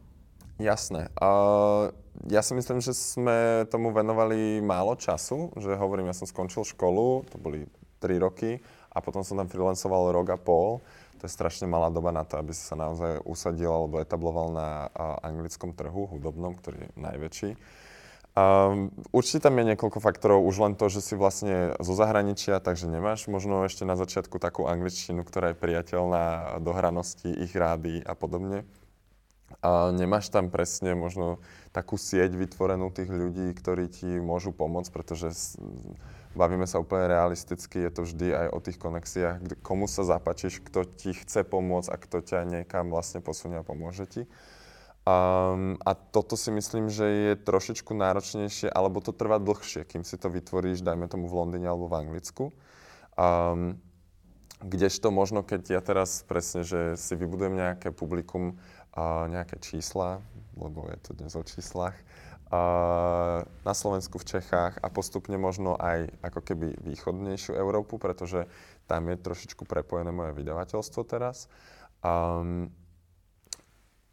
Jasné. 0.61 1.09
Uh, 1.17 1.89
ja 2.29 2.45
si 2.45 2.53
myslím, 2.53 2.85
že 2.85 2.93
sme 2.93 3.65
tomu 3.65 3.89
venovali 3.89 4.61
málo 4.61 4.93
času, 4.93 5.49
že 5.57 5.73
hovorím, 5.73 6.13
ja 6.13 6.13
som 6.13 6.29
skončil 6.29 6.61
školu, 6.61 7.25
to 7.33 7.41
boli 7.41 7.65
3 7.97 8.21
roky 8.21 8.61
a 8.93 9.01
potom 9.01 9.25
som 9.25 9.41
tam 9.41 9.49
freelancoval 9.49 10.13
rok 10.13 10.29
a 10.29 10.37
pol. 10.37 10.85
To 11.17 11.25
je 11.25 11.33
strašne 11.33 11.65
malá 11.65 11.89
doba 11.89 12.13
na 12.13 12.21
to, 12.21 12.37
aby 12.37 12.53
si 12.53 12.61
sa 12.61 12.77
naozaj 12.77 13.25
usadil 13.25 13.73
alebo 13.73 13.97
etabloval 13.97 14.53
na 14.53 14.85
uh, 14.93 15.17
anglickom 15.25 15.73
trhu, 15.73 16.13
hudobnom, 16.13 16.53
ktorý 16.61 16.85
je 16.85 16.89
najväčší. 16.93 17.49
Um, 18.37 18.93
určite 19.09 19.49
tam 19.49 19.57
je 19.57 19.73
niekoľko 19.73 19.99
faktorov, 19.99 20.45
už 20.45 20.55
len 20.61 20.73
to, 20.77 20.85
že 20.87 21.01
si 21.01 21.13
vlastne 21.17 21.73
zo 21.81 21.93
zahraničia, 21.97 22.61
takže 22.61 22.85
nemáš 22.85 23.25
možno 23.25 23.65
ešte 23.65 23.83
na 23.83 23.97
začiatku 23.97 24.37
takú 24.37 24.69
angličtinu, 24.69 25.25
ktorá 25.25 25.51
je 25.51 25.61
priateľná 25.61 26.57
do 26.61 26.71
hranosti, 26.71 27.33
ich 27.33 27.51
rády 27.57 27.99
a 28.05 28.13
podobne. 28.13 28.69
A 29.65 29.89
nemáš 29.89 30.29
tam 30.29 30.53
presne 30.53 30.93
možno 30.93 31.41
takú 31.73 31.97
sieť 31.97 32.37
vytvorenú 32.37 32.93
tých 32.93 33.09
ľudí, 33.09 33.49
ktorí 33.57 33.89
ti 33.89 34.07
môžu 34.21 34.53
pomôcť, 34.53 34.93
pretože 34.93 35.57
bavíme 36.37 36.69
sa 36.69 36.77
úplne 36.77 37.09
realisticky, 37.09 37.81
je 37.81 37.91
to 37.91 38.01
vždy 38.05 38.27
aj 38.29 38.47
o 38.53 38.59
tých 38.61 38.77
konexiách, 38.77 39.65
komu 39.65 39.89
sa 39.89 40.05
zapačíš, 40.05 40.61
kto 40.63 40.85
ti 40.85 41.17
chce 41.17 41.41
pomôcť 41.43 41.89
a 41.89 41.97
kto 41.97 42.17
ťa 42.21 42.39
niekam 42.45 42.93
vlastne 42.93 43.25
posunie 43.25 43.57
a 43.57 43.65
pomôže 43.65 44.05
ti. 44.05 44.21
Um, 45.09 45.73
a 45.81 45.97
toto 45.97 46.37
si 46.37 46.53
myslím, 46.53 46.85
že 46.93 47.05
je 47.09 47.33
trošičku 47.41 47.97
náročnejšie, 47.97 48.69
alebo 48.69 49.01
to 49.01 49.09
trvá 49.09 49.41
dlhšie, 49.41 49.81
kým 49.89 50.05
si 50.05 50.21
to 50.21 50.29
vytvoríš, 50.29 50.85
dajme 50.85 51.09
tomu 51.09 51.25
v 51.25 51.33
Londýne 51.33 51.65
alebo 51.65 51.89
v 51.89 51.97
Anglicku. 51.97 52.53
Um, 53.17 53.81
kdežto 54.61 55.09
možno, 55.09 55.41
keď 55.41 55.61
ja 55.65 55.81
teraz 55.81 56.21
presne, 56.29 56.61
že 56.61 56.93
si 56.93 57.17
vybudujem 57.17 57.57
nejaké 57.57 57.89
publikum, 57.89 58.61
uh, 58.93 59.25
nejaké 59.33 59.57
čísla, 59.57 60.21
lebo 60.53 60.85
je 60.93 60.97
to 61.01 61.11
dnes 61.17 61.33
o 61.33 61.41
číslach, 61.41 61.97
uh, 62.53 63.41
na 63.65 63.73
Slovensku, 63.73 64.21
v 64.21 64.29
Čechách 64.37 64.77
a 64.77 64.87
postupne 64.93 65.41
možno 65.41 65.73
aj 65.73 66.05
ako 66.21 66.53
keby 66.53 66.85
východnejšiu 66.85 67.57
Európu, 67.57 67.97
pretože 67.97 68.45
tam 68.85 69.09
je 69.09 69.17
trošičku 69.17 69.65
prepojené 69.65 70.13
moje 70.13 70.37
vydavateľstvo 70.37 71.01
teraz. 71.09 71.49
Um, 72.05 72.69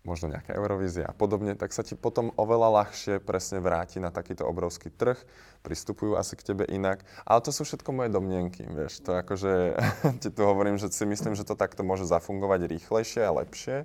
možno 0.07 0.31
nejaká 0.31 0.55
Eurovízia 0.55 1.11
a 1.11 1.13
podobne, 1.13 1.59
tak 1.59 1.75
sa 1.75 1.83
ti 1.83 1.99
potom 1.99 2.31
oveľa 2.39 2.83
ľahšie 2.83 3.19
presne 3.19 3.59
vráti 3.59 3.99
na 3.99 4.15
takýto 4.15 4.47
obrovský 4.47 4.95
trh, 4.95 5.19
pristupujú 5.67 6.15
asi 6.15 6.39
k 6.39 6.55
tebe 6.55 6.65
inak. 6.71 7.03
Ale 7.27 7.43
to 7.43 7.51
sú 7.51 7.67
všetko 7.67 7.91
moje 7.91 8.15
domnienky, 8.15 8.63
vieš. 8.71 9.03
To 9.03 9.19
akože, 9.19 9.75
ti 10.23 10.31
tu 10.31 10.47
hovorím, 10.47 10.79
že 10.79 10.95
si 10.95 11.03
myslím, 11.03 11.35
že 11.35 11.43
to 11.43 11.59
takto 11.59 11.83
môže 11.83 12.07
zafungovať 12.07 12.71
rýchlejšie 12.71 13.27
a 13.27 13.35
lepšie 13.35 13.85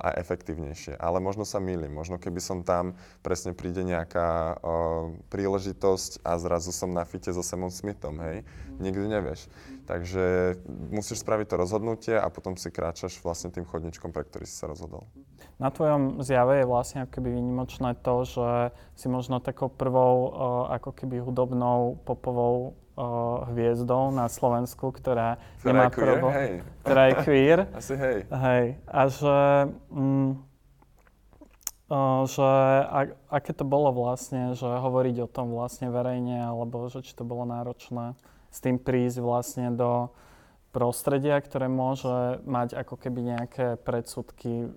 a 0.00 0.16
efektívnejšie. 0.16 0.96
Ale 0.96 1.20
možno 1.20 1.44
sa 1.44 1.60
mýlim. 1.60 1.92
Možno 1.92 2.16
keby 2.16 2.40
som 2.40 2.64
tam 2.64 2.96
presne 3.20 3.52
príde 3.52 3.84
nejaká 3.84 4.56
o, 4.62 5.12
príležitosť 5.28 6.24
a 6.24 6.40
zrazu 6.40 6.72
som 6.72 6.94
na 6.94 7.04
fite 7.04 7.28
so 7.34 7.44
Samom 7.44 7.68
Smithom, 7.68 8.16
hej. 8.24 8.46
Nikdy 8.80 9.06
nevieš. 9.10 9.52
Takže 9.82 10.56
musíš 10.94 11.26
spraviť 11.26 11.46
to 11.50 11.56
rozhodnutie 11.58 12.14
a 12.14 12.30
potom 12.30 12.54
si 12.54 12.70
kráčaš 12.70 13.18
vlastne 13.18 13.50
tým 13.50 13.66
chodničkom, 13.66 14.14
pre 14.14 14.22
ktorý 14.22 14.46
si 14.46 14.54
sa 14.54 14.70
rozhodol. 14.70 15.10
Na 15.58 15.74
tvojom 15.74 16.22
zjave 16.22 16.62
je 16.62 16.70
vlastne 16.70 16.98
ako 17.02 17.18
keby 17.18 17.28
výnimočné 17.34 17.98
to, 17.98 18.14
že 18.22 18.50
si 18.94 19.06
možno 19.10 19.42
takou 19.42 19.66
prvou 19.66 20.14
uh, 20.30 20.30
ako 20.78 20.94
keby 20.94 21.18
hudobnou 21.18 21.98
popovou 22.06 22.78
uh, 22.94 23.46
hviezdou 23.50 24.14
na 24.14 24.30
Slovensku, 24.30 24.94
ktorá, 24.94 25.42
ktorá 25.58 25.66
nemá 25.66 25.84
je 25.86 25.90
queer, 25.90 26.06
probo, 26.06 26.28
hej. 26.30 26.52
ktorá 26.86 27.02
je 27.02 27.14
queer. 27.26 27.58
Asi 27.78 27.94
hej. 27.98 28.18
Hej. 28.30 28.64
A 28.86 29.00
že, 29.10 29.38
mm, 29.90 30.30
uh, 31.90 32.22
že 32.30 32.50
a, 32.86 33.00
aké 33.34 33.50
to 33.50 33.66
bolo 33.66 33.90
vlastne, 33.90 34.54
že 34.54 34.66
hovoriť 34.66 35.26
o 35.26 35.28
tom 35.30 35.50
vlastne 35.50 35.90
verejne, 35.90 36.38
alebo 36.46 36.86
že 36.86 37.02
či 37.02 37.18
to 37.18 37.26
bolo 37.26 37.42
náročné 37.42 38.14
s 38.52 38.58
tým 38.60 38.76
prísť 38.76 39.24
vlastne 39.24 39.72
do 39.72 40.12
prostredia, 40.72 41.36
ktoré 41.36 41.68
môže 41.68 42.40
mať 42.48 42.72
ako 42.80 42.96
keby 42.96 43.36
nejaké 43.36 43.76
predsudky 43.84 44.72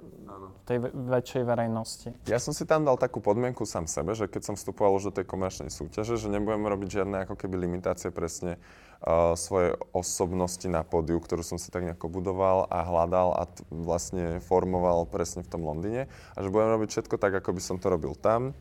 tej 0.68 0.92
väčšej 0.92 1.44
verejnosti. 1.48 2.10
Ja 2.28 2.36
som 2.36 2.52
si 2.52 2.68
tam 2.68 2.84
dal 2.84 3.00
takú 3.00 3.24
podmienku 3.24 3.64
sám 3.64 3.88
sebe, 3.88 4.12
že 4.12 4.28
keď 4.28 4.52
som 4.52 4.56
vstupoval 4.60 5.00
už 5.00 5.10
do 5.10 5.16
tej 5.16 5.26
komerčnej 5.26 5.72
súťaže, 5.72 6.20
že 6.20 6.28
nebudem 6.28 6.68
robiť 6.68 7.00
žiadne 7.02 7.24
ako 7.24 7.40
keby 7.40 7.56
limitácie 7.64 8.12
presne 8.12 8.60
uh, 8.60 9.40
svojej 9.40 9.80
osobnosti 9.96 10.68
na 10.68 10.84
pódiu, 10.84 11.16
ktorú 11.24 11.48
som 11.48 11.56
si 11.56 11.72
tak 11.72 11.88
nejako 11.88 12.12
budoval 12.12 12.68
a 12.68 12.84
hľadal 12.84 13.32
a 13.40 13.48
t- 13.48 13.64
vlastne 13.72 14.44
formoval 14.44 15.08
presne 15.08 15.48
v 15.48 15.52
tom 15.56 15.64
Londýne 15.64 16.12
a 16.36 16.38
že 16.44 16.52
budem 16.52 16.76
robiť 16.76 16.92
všetko 16.92 17.16
tak, 17.16 17.40
ako 17.40 17.56
by 17.56 17.62
som 17.64 17.80
to 17.80 17.88
robil 17.88 18.20
tam. 18.20 18.52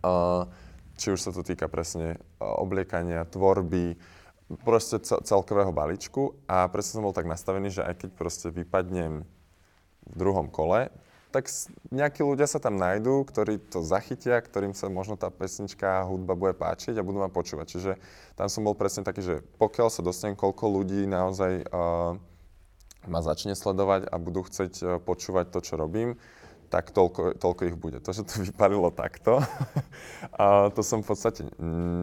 Uh, 0.00 0.48
či 0.96 1.12
už 1.12 1.20
sa 1.20 1.36
to 1.36 1.44
týka 1.44 1.68
presne 1.68 2.16
uh, 2.16 2.48
obliekania, 2.64 3.28
tvorby, 3.28 4.15
proste 4.62 5.02
celkového 5.02 5.74
balíčku 5.74 6.38
a 6.46 6.70
presne 6.70 7.02
som 7.02 7.06
bol 7.06 7.16
tak 7.16 7.26
nastavený, 7.26 7.74
že 7.74 7.82
aj 7.82 8.06
keď 8.06 8.10
proste 8.14 8.48
vypadnem 8.54 9.26
v 10.06 10.14
druhom 10.14 10.46
kole, 10.46 10.94
tak 11.34 11.50
nejakí 11.90 12.22
ľudia 12.22 12.46
sa 12.48 12.62
tam 12.62 12.78
nájdú, 12.78 13.26
ktorí 13.26 13.58
to 13.68 13.82
zachytia, 13.82 14.38
ktorým 14.38 14.72
sa 14.72 14.86
možno 14.88 15.18
tá 15.18 15.28
pesnička 15.28 16.00
a 16.00 16.06
hudba 16.06 16.38
bude 16.38 16.54
páčiť 16.54 16.96
a 16.96 17.04
budú 17.04 17.20
ma 17.20 17.28
počúvať. 17.28 17.66
Čiže 17.66 17.92
tam 18.38 18.46
som 18.48 18.64
bol 18.64 18.78
presne 18.78 19.02
taký, 19.02 19.20
že 19.20 19.34
pokiaľ 19.58 19.90
sa 19.90 20.06
dostanem, 20.06 20.38
koľko 20.38 20.64
ľudí 20.80 21.04
naozaj 21.04 21.66
uh, 21.68 22.16
ma 23.04 23.20
začne 23.20 23.52
sledovať 23.58 24.08
a 24.08 24.16
budú 24.16 24.46
chcieť 24.46 24.72
uh, 24.80 24.86
počúvať 25.02 25.50
to, 25.52 25.58
čo 25.60 25.74
robím, 25.76 26.16
tak 26.66 26.90
toľko, 26.90 27.38
toľko 27.38 27.62
ich 27.70 27.76
bude. 27.78 27.98
To, 28.02 28.10
že 28.12 28.26
to 28.26 28.42
vypadilo 28.42 28.90
takto, 28.92 29.40
a 30.40 30.68
to 30.70 30.82
som 30.82 31.00
v 31.00 31.08
podstate 31.14 31.46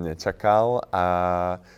nečakal 0.08 0.82
a 0.90 1.06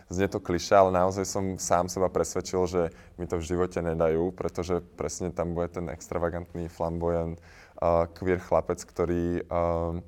znie 0.08 0.30
to 0.30 0.40
kliša, 0.40 0.86
ale 0.86 0.92
naozaj 0.96 1.26
som 1.26 1.58
sám 1.60 1.92
seba 1.92 2.08
presvedčil, 2.08 2.62
že 2.70 2.82
mi 3.20 3.26
to 3.28 3.42
v 3.42 3.48
živote 3.48 3.82
nedajú, 3.82 4.32
pretože 4.32 4.80
presne 4.96 5.34
tam 5.36 5.58
bude 5.58 5.70
ten 5.74 5.90
extravagantný 5.92 6.72
flamboyant 6.72 7.38
uh, 7.82 8.08
queer 8.16 8.40
chlapec, 8.40 8.80
ktorý 8.82 9.44
uh, 9.46 10.00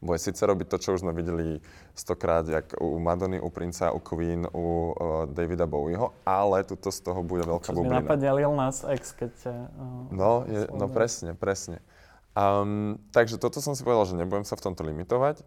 bude 0.00 0.16
síce 0.16 0.40
robiť 0.40 0.66
to, 0.66 0.76
čo 0.80 0.88
už 0.96 1.04
sme 1.04 1.12
videli 1.12 1.60
stokrát, 1.92 2.48
jak 2.48 2.72
u 2.80 2.96
Madony, 2.96 3.36
u 3.36 3.52
Princa, 3.52 3.92
u 3.92 4.00
Queen, 4.00 4.48
u 4.48 4.64
uh, 4.90 5.28
Davida 5.28 5.68
Bowieho, 5.68 6.16
ale 6.24 6.64
tuto 6.64 6.88
z 6.88 7.04
toho 7.04 7.20
bude 7.20 7.44
veľká 7.44 7.76
bublina. 7.76 8.00
Čo 8.00 8.08
napadne 8.08 8.30
Lil 8.32 8.52
Nas 8.56 8.80
X, 8.80 9.12
keď 9.12 9.30
ťa... 9.44 9.54
Uh, 9.76 10.08
no, 10.08 10.30
je, 10.48 10.60
no 10.72 10.88
presne, 10.88 11.36
presne. 11.36 11.84
Um, 12.32 12.96
takže 13.12 13.36
toto 13.36 13.60
som 13.60 13.76
si 13.76 13.84
povedal, 13.84 14.08
že 14.08 14.16
nebudem 14.16 14.48
sa 14.48 14.56
v 14.56 14.72
tomto 14.72 14.88
limitovať. 14.88 15.44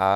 A 0.00 0.10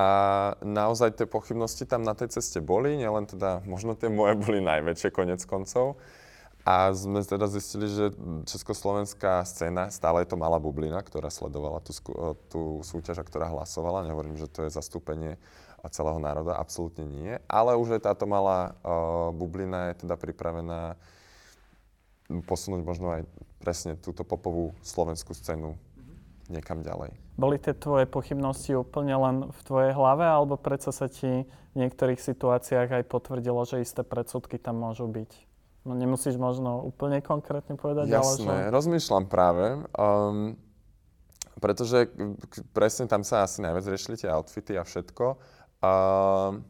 naozaj 0.65 1.17
tie 1.21 1.29
pochybnosti 1.29 1.85
tam 1.85 2.05
na 2.05 2.17
tej 2.17 2.33
ceste 2.33 2.61
boli, 2.61 2.97
nielen 2.97 3.29
teda, 3.29 3.61
možno 3.69 3.97
tie 3.97 4.09
moje 4.13 4.37
boli 4.45 4.61
najväčšie 4.61 5.09
konec 5.13 5.41
koncov. 5.49 5.97
A 6.65 6.97
sme 6.97 7.21
teda 7.21 7.45
zistili, 7.45 7.93
že 7.93 8.09
československá 8.49 9.45
scéna, 9.45 9.93
stále 9.93 10.25
je 10.25 10.33
to 10.33 10.41
malá 10.41 10.57
bublina, 10.57 11.05
ktorá 11.05 11.29
sledovala 11.29 11.85
tú, 11.85 11.93
tú 12.49 12.63
súťaž 12.81 13.21
a 13.21 13.29
ktorá 13.29 13.53
hlasovala. 13.53 14.09
Nehovorím, 14.09 14.41
že 14.41 14.49
to 14.49 14.65
je 14.65 14.73
zastúpenie 14.73 15.37
celého 15.93 16.17
národa, 16.17 16.57
absolútne 16.57 17.05
nie. 17.05 17.37
Ale 17.45 17.77
už 17.77 18.01
aj 18.01 18.09
táto 18.09 18.25
malá 18.25 18.73
uh, 18.81 19.29
bublina 19.37 19.93
je 19.93 20.09
teda 20.09 20.17
pripravená 20.17 20.97
posunúť 22.49 22.81
možno 22.81 23.13
aj 23.13 23.29
presne 23.61 24.01
túto 24.01 24.25
popovú 24.25 24.73
slovenskú 24.81 25.37
scénu 25.37 25.77
niekam 26.49 26.81
ďalej. 26.81 27.13
Boli 27.37 27.61
tie 27.61 27.77
tvoje 27.77 28.09
pochybnosti 28.09 28.73
úplne 28.73 29.13
len 29.13 29.37
v 29.53 29.61
tvojej 29.65 29.93
hlave, 29.93 30.25
alebo 30.25 30.57
predsa 30.57 30.97
sa 30.97 31.13
ti 31.13 31.45
v 31.45 31.77
niektorých 31.77 32.21
situáciách 32.21 32.89
aj 33.01 33.05
potvrdilo, 33.05 33.61
že 33.69 33.85
isté 33.85 34.01
predsudky 34.01 34.57
tam 34.57 34.81
môžu 34.81 35.05
byť? 35.05 35.54
No 35.85 35.93
nemusíš 35.93 36.41
možno 36.41 36.81
úplne 36.81 37.21
konkrétne 37.21 37.77
povedať, 37.77 38.09
Jasné, 38.09 38.49
ale 38.49 38.73
že... 38.73 38.73
rozmýšľam 38.73 39.25
práve, 39.29 39.85
um, 39.93 40.57
pretože 41.61 42.09
presne 42.73 43.05
tam 43.05 43.21
sa 43.21 43.45
asi 43.45 43.61
najviac 43.61 43.85
riešili 43.93 44.17
tie 44.17 44.33
outfity 44.33 44.81
a 44.81 44.83
všetko. 44.89 45.37
Um, 45.85 46.65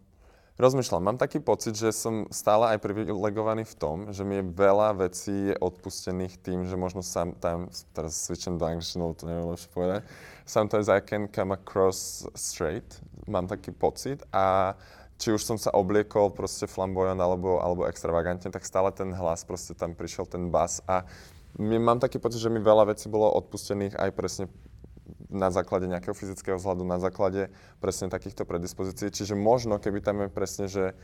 rozmýšľam, 0.58 1.14
mám 1.14 1.18
taký 1.18 1.38
pocit, 1.38 1.78
že 1.78 1.94
som 1.94 2.26
stále 2.34 2.74
aj 2.74 2.82
privilegovaný 2.82 3.62
v 3.62 3.74
tom, 3.78 3.96
že 4.10 4.26
mi 4.26 4.42
je 4.42 4.50
veľa 4.50 5.06
vecí 5.06 5.54
odpustených 5.62 6.42
tým, 6.42 6.66
že 6.66 6.74
možno 6.74 6.98
sám 7.02 7.38
tam, 7.38 7.70
teraz 7.94 8.18
switchem 8.18 8.58
do 8.58 8.66
angličtiny, 8.66 9.14
to 9.14 9.30
neviem 9.30 9.50
lepšie 9.50 9.70
povedať, 9.70 10.00
sometimes 10.42 10.90
I 10.90 10.98
can 10.98 11.30
come 11.30 11.54
across 11.54 12.26
straight, 12.34 12.98
mám 13.30 13.46
taký 13.46 13.70
pocit 13.70 14.26
a 14.34 14.74
či 15.18 15.30
už 15.30 15.42
som 15.42 15.56
sa 15.56 15.70
obliekol 15.70 16.34
proste 16.34 16.66
flamboyant 16.66 17.18
alebo, 17.18 17.62
alebo 17.62 17.86
extravagantne, 17.86 18.50
tak 18.50 18.66
stále 18.66 18.90
ten 18.90 19.14
hlas, 19.14 19.46
proste 19.46 19.72
tam 19.72 19.94
prišiel 19.94 20.26
ten 20.26 20.50
bas 20.50 20.82
a 20.90 21.06
my, 21.54 21.78
mám 21.78 22.02
taký 22.02 22.18
pocit, 22.18 22.42
že 22.42 22.50
mi 22.50 22.58
veľa 22.58 22.90
vecí 22.90 23.06
bolo 23.06 23.30
odpustených 23.30 23.94
aj 23.94 24.10
presne 24.10 24.44
na 25.30 25.50
základe 25.50 25.86
nejakého 25.86 26.14
fyzického 26.14 26.58
vzhľadu, 26.58 26.82
na 26.82 26.98
základe 26.98 27.50
presne 27.78 28.10
takýchto 28.10 28.46
predispozícií. 28.46 29.10
Čiže 29.10 29.34
možno, 29.38 29.78
keby 29.78 30.02
tam 30.02 30.22
je 30.26 30.28
presne, 30.30 30.66
že 30.66 30.94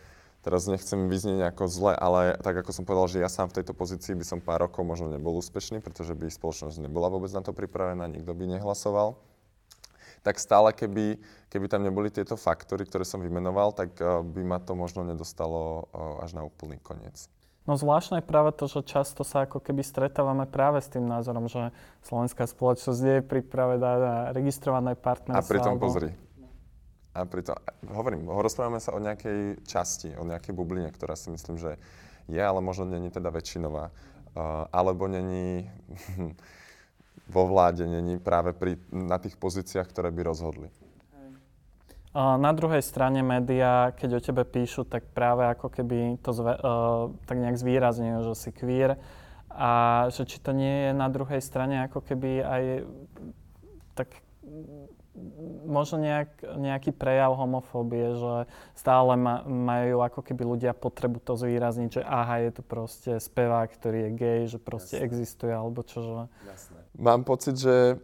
teraz 0.41 0.67
nechcem 0.67 1.07
vyznieť 1.07 1.47
nejako 1.47 1.71
zle, 1.71 1.93
ale 1.95 2.35
tak 2.41 2.63
ako 2.63 2.71
som 2.73 2.85
povedal, 2.87 3.11
že 3.11 3.23
ja 3.23 3.31
sám 3.31 3.53
v 3.53 3.61
tejto 3.61 3.77
pozícii 3.77 4.17
by 4.17 4.25
som 4.25 4.39
pár 4.41 4.65
rokov 4.65 4.83
možno 4.83 5.11
nebol 5.11 5.37
úspešný, 5.39 5.85
pretože 5.85 6.17
by 6.17 6.33
spoločnosť 6.33 6.83
nebola 6.83 7.13
vôbec 7.13 7.31
na 7.31 7.43
to 7.45 7.55
pripravená, 7.55 8.09
nikto 8.09 8.33
by 8.33 8.59
nehlasoval. 8.59 9.21
Tak 10.21 10.37
stále, 10.37 10.77
keby, 10.77 11.17
keby 11.49 11.67
tam 11.69 11.81
neboli 11.81 12.13
tieto 12.13 12.37
faktory, 12.37 12.85
ktoré 12.85 13.09
som 13.09 13.25
vymenoval, 13.25 13.73
tak 13.73 13.97
uh, 14.01 14.21
by 14.21 14.43
ma 14.45 14.59
to 14.61 14.77
možno 14.77 15.01
nedostalo 15.05 15.89
uh, 15.91 16.25
až 16.25 16.37
na 16.37 16.45
úplný 16.45 16.77
koniec. 16.81 17.29
No 17.69 17.77
zvláštne 17.77 18.19
je 18.19 18.27
práve 18.27 18.57
to, 18.57 18.67
že 18.67 18.83
často 18.83 19.21
sa 19.21 19.45
ako 19.45 19.61
keby 19.61 19.85
stretávame 19.85 20.49
práve 20.49 20.81
s 20.81 20.89
tým 20.89 21.05
názorom, 21.05 21.45
že 21.47 21.71
slovenská 22.03 22.49
spoločnosť 22.49 23.01
nie 23.05 23.17
je 23.21 23.25
pripravená 23.29 23.93
na 24.01 24.15
registrované 24.33 24.97
partnerstvo. 24.97 25.45
A 25.45 25.53
pritom 25.55 25.77
alebo... 25.77 25.85
pozri. 25.87 26.11
A 27.11 27.27
pritom, 27.27 27.59
hovorím, 27.91 28.27
rozprávame 28.27 28.79
sa 28.79 28.95
o 28.95 29.03
nejakej 29.03 29.61
časti, 29.67 30.15
o 30.17 30.25
nejakej 30.25 30.55
bubline, 30.55 30.89
ktorá 30.95 31.19
si 31.19 31.29
myslím, 31.35 31.59
že 31.59 31.77
je, 32.31 32.41
ale 32.41 32.63
možno 32.63 32.87
není 32.87 33.11
teda 33.11 33.29
väčšinová. 33.29 33.91
Uh, 34.31 34.67
alebo 34.71 35.11
není 35.11 35.67
vo 37.31 37.47
vláde, 37.47 37.87
není 37.87 38.19
práve 38.19 38.51
pri, 38.53 38.77
na 38.91 39.23
tých 39.23 39.39
pozíciách, 39.39 39.87
ktoré 39.87 40.11
by 40.11 40.23
rozhodli. 40.27 40.69
Na 42.15 42.51
druhej 42.51 42.83
strane 42.83 43.23
médiá, 43.23 43.95
keď 43.95 44.19
o 44.19 44.21
tebe 44.21 44.43
píšu, 44.43 44.83
tak 44.83 45.15
práve 45.15 45.47
ako 45.47 45.71
keby 45.71 46.19
to 46.19 46.35
zve, 46.35 46.59
uh, 46.59 47.15
tak 47.23 47.39
nejak 47.39 47.55
zvýrazňujú, 47.55 48.19
že 48.27 48.35
si 48.35 48.51
queer 48.51 48.99
a 49.47 49.71
že 50.11 50.27
či 50.27 50.43
to 50.43 50.51
nie 50.51 50.91
je 50.91 50.93
na 50.95 51.07
druhej 51.07 51.39
strane 51.39 51.87
ako 51.87 52.03
keby 52.03 52.43
aj 52.43 52.63
tak 53.95 54.11
možno 55.67 56.03
nejak, 56.03 56.43
nejaký 56.59 56.91
prejav 56.95 57.35
homofóbie, 57.39 58.19
že 58.19 58.35
stále 58.75 59.15
ma, 59.15 59.47
majú 59.47 60.03
ako 60.03 60.21
keby 60.25 60.43
ľudia 60.43 60.73
potrebu 60.75 61.23
to 61.23 61.39
zvýrazniť, 61.39 62.01
že 62.01 62.03
aha, 62.03 62.43
je 62.43 62.51
to 62.59 62.63
proste 62.67 63.13
spevák, 63.23 63.69
ktorý 63.71 63.99
je 64.07 64.11
gay, 64.17 64.41
že 64.47 64.59
proste 64.59 64.99
Jasné. 64.99 65.07
existuje, 65.07 65.53
alebo 65.53 65.87
čo, 65.87 65.99
že... 66.03 66.15
Jasné. 66.47 66.80
Mám 66.99 67.23
pocit, 67.29 67.61
že 67.61 68.01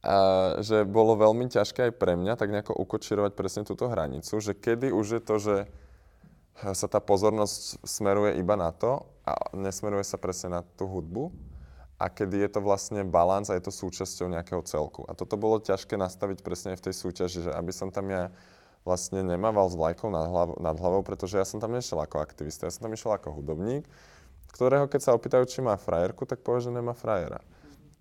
a 0.00 0.16
že 0.64 0.88
bolo 0.88 1.12
veľmi 1.12 1.52
ťažké 1.52 1.92
aj 1.92 1.94
pre 2.00 2.16
mňa 2.16 2.40
tak 2.40 2.48
nejako 2.48 2.72
ukočirovať 2.72 3.36
presne 3.36 3.62
túto 3.68 3.84
hranicu, 3.84 4.32
že 4.40 4.56
kedy 4.56 4.96
už 4.96 5.20
je 5.20 5.22
to, 5.22 5.36
že 5.36 5.56
sa 6.56 6.88
tá 6.88 7.00
pozornosť 7.04 7.84
smeruje 7.84 8.40
iba 8.40 8.56
na 8.56 8.72
to 8.72 9.04
a 9.28 9.36
nesmeruje 9.52 10.04
sa 10.04 10.16
presne 10.16 10.56
na 10.56 10.60
tú 10.64 10.88
hudbu 10.88 11.28
a 12.00 12.08
kedy 12.08 12.48
je 12.48 12.48
to 12.48 12.60
vlastne 12.64 13.04
balans 13.04 13.52
a 13.52 13.56
je 13.60 13.64
to 13.68 13.72
súčasťou 13.72 14.32
nejakého 14.32 14.64
celku. 14.64 15.04
A 15.04 15.12
toto 15.12 15.36
bolo 15.36 15.60
ťažké 15.60 16.00
nastaviť 16.00 16.40
presne 16.40 16.72
v 16.80 16.84
tej 16.88 16.94
súťaži, 16.96 17.48
že 17.48 17.52
aby 17.52 17.72
som 17.72 17.92
tam 17.92 18.08
ja 18.08 18.32
vlastne 18.88 19.20
nemával 19.20 19.68
s 19.68 19.76
vlajkou 19.76 20.08
nad, 20.08 20.24
hlav, 20.24 20.56
nad 20.56 20.76
hlavou, 20.80 21.04
pretože 21.04 21.36
ja 21.36 21.44
som 21.44 21.60
tam 21.60 21.76
nešiel 21.76 22.00
ako 22.00 22.24
aktivista, 22.24 22.64
ja 22.64 22.72
som 22.72 22.88
tam 22.88 22.96
išiel 22.96 23.12
ako 23.12 23.36
hudobník, 23.36 23.84
ktorého 24.56 24.88
keď 24.88 25.00
sa 25.04 25.12
opýtajú, 25.12 25.44
či 25.44 25.60
má 25.60 25.76
frajerku, 25.76 26.24
tak 26.24 26.40
povie, 26.40 26.64
že 26.64 26.72
nemá 26.72 26.96
frajera. 26.96 27.44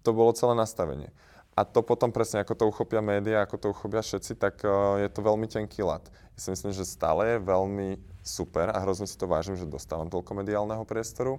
To 0.10 0.18
bolo 0.18 0.34
celé 0.34 0.58
nastavenie. 0.58 1.14
A 1.54 1.62
to 1.62 1.86
potom 1.86 2.10
presne, 2.10 2.42
ako 2.42 2.58
to 2.58 2.66
uchopia 2.66 2.98
médiá, 2.98 3.46
ako 3.46 3.62
to 3.62 3.68
uchopia 3.70 4.02
všetci, 4.02 4.42
tak 4.42 4.58
uh, 4.66 4.98
je 4.98 5.06
to 5.06 5.22
veľmi 5.22 5.46
tenký 5.46 5.86
lat. 5.86 6.02
Ja 6.34 6.40
si 6.42 6.50
myslím, 6.50 6.74
že 6.74 6.82
stále 6.82 7.38
je 7.38 7.46
veľmi 7.46 8.02
super 8.26 8.74
a 8.74 8.82
hrozne 8.82 9.06
si 9.06 9.14
to 9.14 9.30
vážim, 9.30 9.54
že 9.54 9.70
dostávam 9.70 10.10
toľko 10.10 10.34
mediálneho 10.34 10.82
priestoru, 10.82 11.38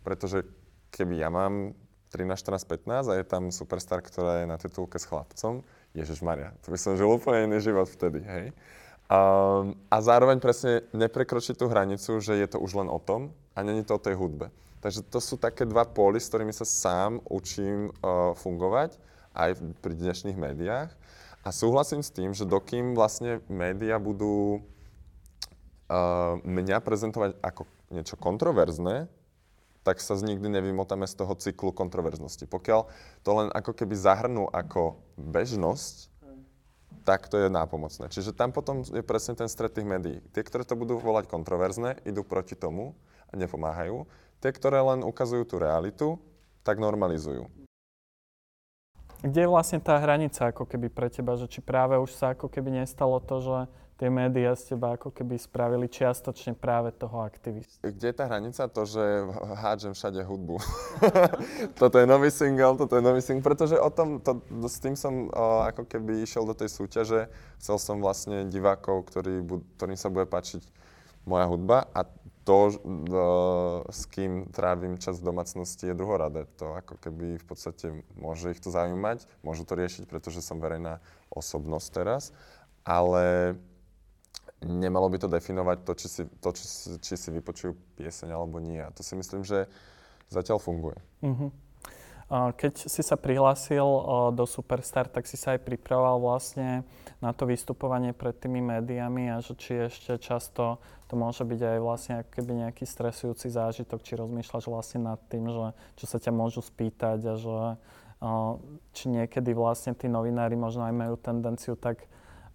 pretože 0.00 0.48
keby 0.96 1.20
ja 1.20 1.28
mám 1.28 1.76
13, 2.08 2.40
14, 2.40 2.88
15 2.88 3.12
a 3.12 3.14
je 3.20 3.24
tam 3.28 3.52
superstar, 3.52 4.00
ktorá 4.00 4.40
je 4.40 4.46
na 4.48 4.56
titulke 4.56 4.96
s 4.96 5.04
chlapcom, 5.04 5.60
Ježiš 5.92 6.24
Maria, 6.24 6.56
to 6.64 6.72
by 6.72 6.78
som 6.80 6.96
žil 6.96 7.12
úplne 7.12 7.52
iný 7.52 7.60
život 7.60 7.84
vtedy, 7.84 8.24
hej. 8.24 8.56
Um, 9.10 9.76
a 9.92 10.00
zároveň 10.00 10.40
presne 10.40 10.88
neprekročiť 10.96 11.58
tú 11.58 11.68
hranicu, 11.68 12.16
že 12.22 12.38
je 12.38 12.48
to 12.48 12.62
už 12.62 12.80
len 12.80 12.88
o 12.88 13.02
tom 13.02 13.34
a 13.52 13.60
není 13.60 13.84
to 13.84 13.98
o 13.98 14.00
tej 14.00 14.14
hudbe. 14.16 14.48
Takže 14.80 15.04
to 15.04 15.20
sú 15.20 15.36
také 15.36 15.68
dva 15.68 15.84
póly, 15.84 16.16
s 16.16 16.32
ktorými 16.32 16.56
sa 16.56 16.64
sám 16.64 17.20
učím 17.28 17.92
uh, 18.00 18.32
fungovať 18.32 18.96
aj 19.36 19.60
pri 19.84 19.92
dnešných 19.92 20.40
médiách. 20.40 20.90
A 21.40 21.48
súhlasím 21.52 22.00
s 22.04 22.12
tým, 22.12 22.32
že 22.32 22.48
dokým 22.48 22.96
vlastne 22.96 23.44
médiá 23.48 24.00
budú 24.00 24.60
uh, 24.60 26.36
mňa 26.44 26.80
prezentovať 26.80 27.36
ako 27.40 27.64
niečo 27.92 28.16
kontroverzné, 28.16 29.08
tak 29.80 30.00
sa 30.00 30.16
z 30.16 30.28
nikdy 30.32 30.48
nevymotame 30.52 31.08
z 31.08 31.16
toho 31.16 31.32
cyklu 31.36 31.72
kontroverznosti. 31.72 32.44
Pokiaľ 32.44 32.80
to 33.24 33.30
len 33.32 33.48
ako 33.52 33.72
keby 33.72 33.96
zahrnú 33.96 34.44
ako 34.52 35.00
bežnosť, 35.16 36.12
tak 37.08 37.32
to 37.32 37.40
je 37.40 37.48
nápomocné. 37.48 38.12
Čiže 38.12 38.36
tam 38.36 38.52
potom 38.52 38.84
je 38.84 39.00
presne 39.00 39.32
ten 39.32 39.48
stred 39.48 39.72
tých 39.72 39.88
médií. 39.88 40.20
Tie, 40.36 40.44
ktoré 40.44 40.68
to 40.68 40.76
budú 40.76 41.00
volať 41.00 41.32
kontroverzné, 41.32 42.04
idú 42.04 42.20
proti 42.20 42.52
tomu 42.52 42.92
a 43.32 43.40
nepomáhajú. 43.40 44.04
Tie, 44.40 44.50
ktoré 44.56 44.80
len 44.80 45.04
ukazujú 45.04 45.44
tú 45.44 45.56
realitu, 45.60 46.16
tak 46.64 46.80
normalizujú. 46.80 47.44
Kde 49.20 49.44
je 49.44 49.52
vlastne 49.52 49.84
tá 49.84 50.00
hranica 50.00 50.48
ako 50.48 50.64
keby 50.64 50.88
pre 50.88 51.12
teba, 51.12 51.36
že 51.36 51.44
či 51.44 51.60
práve 51.60 51.92
už 52.00 52.08
sa 52.16 52.32
ako 52.32 52.48
keby 52.48 52.80
nestalo 52.80 53.20
to, 53.20 53.36
že 53.44 53.58
tie 54.00 54.08
médiá 54.08 54.56
z 54.56 54.72
teba 54.72 54.96
ako 54.96 55.12
keby 55.12 55.36
spravili 55.36 55.84
čiastočne 55.84 56.56
práve 56.56 56.88
toho 56.96 57.20
aktivistu. 57.20 57.84
Kde 57.84 58.06
je 58.08 58.16
tá 58.16 58.24
hranica? 58.24 58.64
To, 58.64 58.88
že 58.88 59.04
hádžem 59.60 59.92
všade 59.92 60.24
hudbu. 60.24 60.56
toto 61.80 62.00
je 62.00 62.08
nový 62.08 62.32
single, 62.32 62.80
toto 62.80 62.96
je 62.96 63.04
nový 63.04 63.20
single, 63.20 63.44
pretože 63.44 63.76
o 63.76 63.92
tom, 63.92 64.24
to, 64.24 64.40
s 64.64 64.80
tým 64.80 64.96
som 64.96 65.28
o, 65.28 65.68
ako 65.68 65.84
keby 65.84 66.24
išiel 66.24 66.48
do 66.48 66.56
tej 66.56 66.72
súťaže. 66.72 67.28
Chcel 67.60 67.76
som 67.76 68.00
vlastne 68.00 68.48
divákov, 68.48 69.04
ktorý, 69.12 69.44
ktorým 69.76 70.00
sa 70.00 70.08
bude 70.08 70.24
páčiť 70.24 70.64
moja 71.28 71.44
hudba 71.44 71.84
a 71.92 72.08
to, 72.44 72.72
s 73.90 74.02
kým 74.08 74.48
trávim 74.48 74.96
čas 74.96 75.20
v 75.20 75.28
domácnosti, 75.28 75.86
je 75.86 75.94
druhoradé. 75.94 76.48
To 76.56 76.72
ako 76.74 76.96
keby 76.96 77.36
v 77.36 77.46
podstate 77.46 77.86
môže 78.16 78.50
ich 78.50 78.60
to 78.64 78.72
zaujímať, 78.72 79.28
môžu 79.44 79.68
to 79.68 79.76
riešiť, 79.76 80.08
pretože 80.08 80.40
som 80.40 80.58
verejná 80.58 81.04
osobnosť 81.28 81.88
teraz, 81.92 82.32
ale 82.82 83.56
nemalo 84.64 85.08
by 85.08 85.18
to 85.20 85.28
definovať 85.28 85.78
to, 85.84 85.92
či 85.96 86.06
si, 86.08 86.22
to, 86.40 86.50
či, 86.52 86.64
či 87.00 87.14
si 87.16 87.28
vypočujú 87.32 87.72
pieseň 87.96 88.28
alebo 88.32 88.60
nie. 88.60 88.80
A 88.80 88.92
to 88.92 89.00
si 89.00 89.16
myslím, 89.16 89.44
že 89.44 89.68
zatiaľ 90.28 90.60
funguje. 90.60 90.98
Uh-huh. 91.24 91.48
Keď 92.30 92.86
si 92.86 93.02
sa 93.02 93.18
prihlásil 93.18 93.82
do 94.30 94.46
Superstar, 94.46 95.10
tak 95.10 95.26
si 95.26 95.34
sa 95.34 95.58
aj 95.58 95.66
pripravoval 95.66 96.22
vlastne 96.22 96.86
na 97.18 97.34
to 97.34 97.42
vystupovanie 97.42 98.14
pred 98.14 98.38
tými 98.38 98.62
médiami 98.62 99.34
a 99.34 99.42
že 99.42 99.58
či 99.58 99.90
ešte 99.90 100.14
často 100.22 100.78
to 101.10 101.18
môže 101.18 101.42
byť 101.42 101.58
aj 101.58 101.78
vlastne 101.82 102.14
keby 102.30 102.70
nejaký 102.70 102.86
stresujúci 102.86 103.50
zážitok, 103.50 104.06
či 104.06 104.14
rozmýšľaš 104.14 104.64
vlastne 104.70 105.10
nad 105.10 105.18
tým, 105.26 105.50
že 105.50 105.74
čo 105.98 106.06
sa 106.06 106.22
ťa 106.22 106.30
môžu 106.30 106.62
spýtať 106.62 107.18
a 107.26 107.34
že 107.34 107.58
či 108.94 109.04
niekedy 109.08 109.50
vlastne 109.56 109.96
tí 109.96 110.06
novinári 110.06 110.54
možno 110.54 110.84
aj 110.86 110.94
majú 110.94 111.14
tendenciu 111.16 111.74
tak 111.74 112.04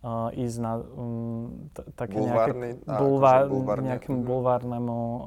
uh, 0.05 0.29
ísť 0.29 0.57
na 0.61 0.77
um, 0.77 1.67
t- 1.73 1.89
také 1.97 2.21
Bulvárny, 2.21 2.77
nejaké, 2.77 3.01
bulvár, 3.01 3.43
akože 3.49 3.87
nejakému 3.89 4.19
mhm. 4.21 4.27
bulvárnemu 4.29 4.99
uh, 5.01 5.19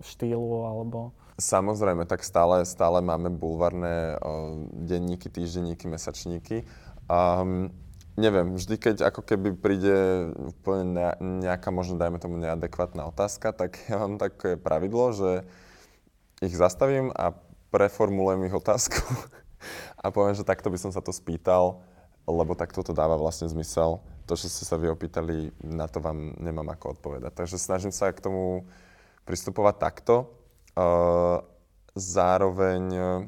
štýlu 0.00 0.64
alebo... 0.64 1.12
Samozrejme, 1.36 2.08
tak 2.08 2.24
stále, 2.24 2.64
stále 2.64 3.04
máme 3.04 3.28
bulvárne 3.28 4.16
uh, 4.16 4.56
denníky, 4.72 5.28
týždenníky, 5.28 5.84
mesačníky. 5.84 6.64
Um, 7.12 7.68
neviem, 8.16 8.56
vždy 8.56 8.80
keď 8.80 8.96
ako 9.12 9.20
keby 9.20 9.52
príde 9.52 10.32
úplne 10.32 11.12
nejaká, 11.20 11.68
možno 11.68 12.00
dajme 12.00 12.16
tomu 12.16 12.40
neadekvátna 12.40 13.04
otázka, 13.12 13.52
tak 13.52 13.76
ja 13.92 14.00
mám 14.00 14.16
také 14.16 14.56
pravidlo, 14.56 15.12
že 15.12 15.30
ich 16.40 16.56
zastavím 16.56 17.12
a 17.12 17.36
preformulujem 17.68 18.48
ich 18.48 18.56
otázku 18.56 18.96
a 20.04 20.08
poviem, 20.08 20.32
že 20.36 20.48
takto 20.48 20.72
by 20.72 20.80
som 20.80 20.88
sa 20.92 21.04
to 21.04 21.12
spýtal, 21.12 21.84
lebo 22.24 22.56
takto 22.56 22.80
to 22.80 22.96
dáva 22.96 23.20
vlastne 23.20 23.46
zmysel. 23.46 24.00
To, 24.26 24.34
čo 24.34 24.50
ste 24.50 24.66
sa 24.66 24.74
vy 24.74 24.90
opýtali, 24.90 25.54
na 25.62 25.86
to 25.86 26.02
vám 26.02 26.34
nemám 26.42 26.74
ako 26.74 26.98
odpovedať. 26.98 27.30
Takže 27.30 27.62
snažím 27.62 27.94
sa 27.94 28.10
k 28.10 28.18
tomu 28.18 28.66
pristupovať 29.22 29.74
takto. 29.78 30.35
Zároveň 31.96 32.82
uh, 32.92 33.24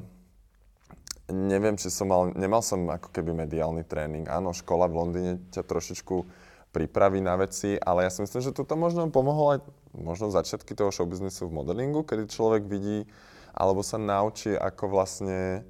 neviem, 1.31 1.77
či 1.77 1.93
som 1.93 2.09
mal, 2.09 2.33
nemal 2.33 2.65
som 2.65 2.89
ako 2.89 3.13
keby 3.13 3.33
mediálny 3.33 3.85
tréning. 3.85 4.25
Áno, 4.25 4.53
škola 4.53 4.89
v 4.89 4.97
Londýne 4.97 5.33
ťa 5.53 5.61
trošičku 5.65 6.25
pripraví 6.69 7.21
na 7.21 7.37
veci, 7.37 7.77
ale 7.77 8.05
ja 8.05 8.13
si 8.13 8.21
myslím, 8.21 8.41
že 8.45 8.53
toto 8.53 8.77
možno 8.77 9.09
pomohlo 9.09 9.57
aj 9.57 9.59
možno 9.97 10.29
začiatky 10.29 10.77
toho 10.77 10.93
showbiznisu 10.93 11.49
v 11.49 11.55
modelingu, 11.61 12.05
kedy 12.05 12.29
človek 12.29 12.69
vidí 12.69 13.09
alebo 13.57 13.81
sa 13.81 13.97
naučí, 13.97 14.53
ako 14.53 14.83
vlastne 14.93 15.65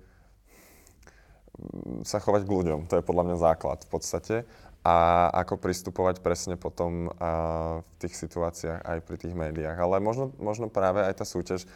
mm, 1.55 2.03
sa 2.03 2.19
chovať 2.19 2.43
k 2.43 2.51
ľuďom. 2.51 2.79
To 2.91 2.99
je 2.99 3.07
podľa 3.07 3.31
mňa 3.31 3.37
základ 3.39 3.79
v 3.87 3.89
podstate. 3.89 4.35
A 4.79 5.27
ako 5.43 5.59
pristupovať 5.59 6.23
presne 6.23 6.55
potom 6.55 7.11
uh, 7.11 7.83
v 7.83 7.93
tých 7.99 8.15
situáciách 8.15 8.79
aj 8.79 8.99
pri 9.03 9.17
tých 9.19 9.35
médiách. 9.35 9.75
Ale 9.75 9.99
možno, 9.99 10.31
možno 10.39 10.71
práve 10.71 11.03
aj 11.03 11.19
tá 11.19 11.25
súťaž, 11.27 11.67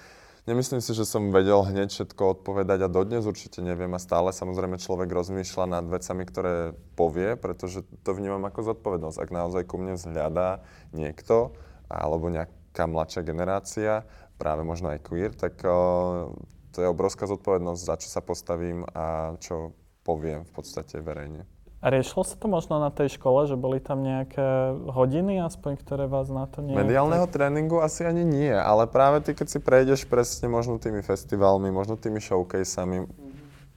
nemyslím 0.48 0.80
si, 0.80 0.96
že 0.96 1.04
som 1.04 1.36
vedel 1.36 1.60
hneď 1.68 1.92
všetko 1.92 2.40
odpovedať 2.40 2.88
a 2.88 2.92
dodnes 2.92 3.28
určite 3.28 3.60
neviem 3.60 3.92
a 3.92 4.00
stále 4.00 4.32
samozrejme 4.32 4.80
človek 4.80 5.12
rozmýšľa 5.12 5.66
nad 5.68 5.86
vecami, 5.88 6.24
ktoré 6.24 6.56
povie, 6.96 7.36
pretože 7.36 7.84
to 8.08 8.12
vnímam 8.16 8.44
ako 8.48 8.72
zodpovednosť. 8.72 9.20
Ak 9.20 9.36
naozaj 9.36 9.64
ku 9.68 9.76
mne 9.76 10.00
vzhľadá 10.00 10.64
niekto 10.96 11.52
alebo 11.92 12.32
nejaká 12.32 12.88
mladšia 12.88 13.22
generácia, 13.28 14.08
práve 14.40 14.64
možno 14.64 14.96
aj 14.96 15.04
queer, 15.04 15.36
tak 15.36 15.60
uh, 15.68 16.32
to 16.72 16.82
je 16.82 16.88
obrovská 16.88 17.28
zodpovednosť, 17.28 17.82
za 17.84 17.96
čo 18.00 18.08
sa 18.08 18.24
postavím 18.24 18.88
a 18.96 19.36
čo 19.44 19.76
poviem 20.08 20.48
v 20.48 20.52
podstate 20.56 21.04
verejne. 21.04 21.46
A 21.84 21.92
riešilo 21.92 22.24
sa 22.24 22.40
to 22.40 22.48
možno 22.48 22.80
na 22.80 22.88
tej 22.96 23.20
škole, 23.20 23.44
že 23.44 23.60
boli 23.60 23.84
tam 23.84 24.08
nejaké 24.08 24.72
hodiny 24.88 25.44
aspoň, 25.44 25.84
ktoré 25.84 26.08
vás 26.08 26.32
na 26.32 26.48
to 26.48 26.64
nie... 26.64 26.72
Mediálneho 26.72 27.28
tréningu 27.28 27.84
asi 27.84 28.08
ani 28.08 28.24
nie, 28.24 28.56
ale 28.56 28.88
práve 28.88 29.20
ty, 29.20 29.36
keď 29.36 29.48
si 29.52 29.60
prejdeš 29.60 30.08
presne 30.08 30.48
možno 30.48 30.80
tými 30.80 31.04
festivalmi, 31.04 31.68
možno 31.76 32.00
tými 32.00 32.24
showcaseami, 32.24 33.04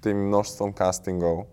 tým 0.07 0.31
množstvom 0.31 0.71
castingov, 0.71 1.51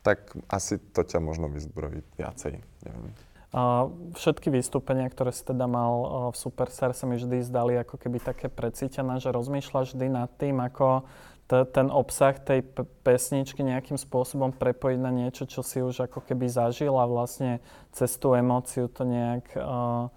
tak 0.00 0.32
asi 0.48 0.80
to 0.80 1.04
ťa 1.04 1.20
možno 1.20 1.52
vyzbrojí 1.52 2.00
viacej, 2.16 2.64
neviem. 2.88 3.12
A 3.52 3.88
všetky 4.16 4.48
vystúpenia, 4.48 5.08
ktoré 5.08 5.36
si 5.36 5.44
teda 5.44 5.68
mal 5.68 5.92
v 6.32 6.36
Superstar, 6.36 6.96
sa 6.96 7.04
mi 7.04 7.20
vždy 7.20 7.44
zdali 7.44 7.76
ako 7.80 7.96
keby 7.96 8.20
také 8.24 8.48
precítené, 8.48 9.20
že 9.20 9.32
rozmýšľaš 9.32 9.92
vždy 9.92 10.06
nad 10.08 10.32
tým, 10.36 10.64
ako 10.64 11.04
ten 11.48 11.88
obsah 11.88 12.36
tej 12.36 12.60
pesničky 13.02 13.64
nejakým 13.64 13.96
spôsobom 13.96 14.52
prepojiť 14.52 14.98
na 15.00 15.08
niečo, 15.08 15.48
čo 15.48 15.64
si 15.64 15.80
už 15.80 16.06
ako 16.06 16.20
keby 16.20 16.44
zažil 16.46 16.92
a 16.92 17.08
vlastne 17.08 17.64
cez 17.96 18.20
tú 18.20 18.36
emóciu 18.36 18.92
to 18.92 19.08
nejak 19.08 19.56
uh, 19.56 20.12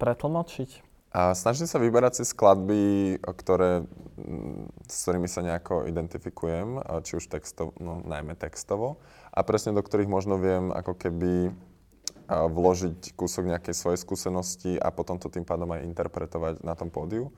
pretlmočiť? 0.00 0.88
A 1.08 1.32
snažím 1.32 1.64
sa 1.64 1.80
vyberať 1.80 2.20
si 2.20 2.24
skladby, 2.28 3.16
ktoré, 3.24 3.88
s 4.84 5.08
ktorými 5.08 5.24
sa 5.24 5.40
nejako 5.40 5.88
identifikujem, 5.88 6.84
či 7.00 7.16
už 7.16 7.32
textovo, 7.32 7.72
no 7.80 8.04
najmä 8.04 8.36
textovo, 8.36 9.00
a 9.32 9.40
presne 9.40 9.72
do 9.72 9.80
ktorých 9.80 10.08
možno 10.08 10.36
viem 10.36 10.68
ako 10.68 10.92
keby 11.00 11.52
vložiť 12.28 13.16
kúsok 13.16 13.48
nejakej 13.48 13.72
svojej 13.72 14.00
skúsenosti 14.04 14.76
a 14.76 14.92
potom 14.92 15.16
to 15.16 15.32
tým 15.32 15.48
pádom 15.48 15.72
aj 15.72 15.88
interpretovať 15.88 16.60
na 16.60 16.76
tom 16.76 16.92
pódiu. 16.92 17.32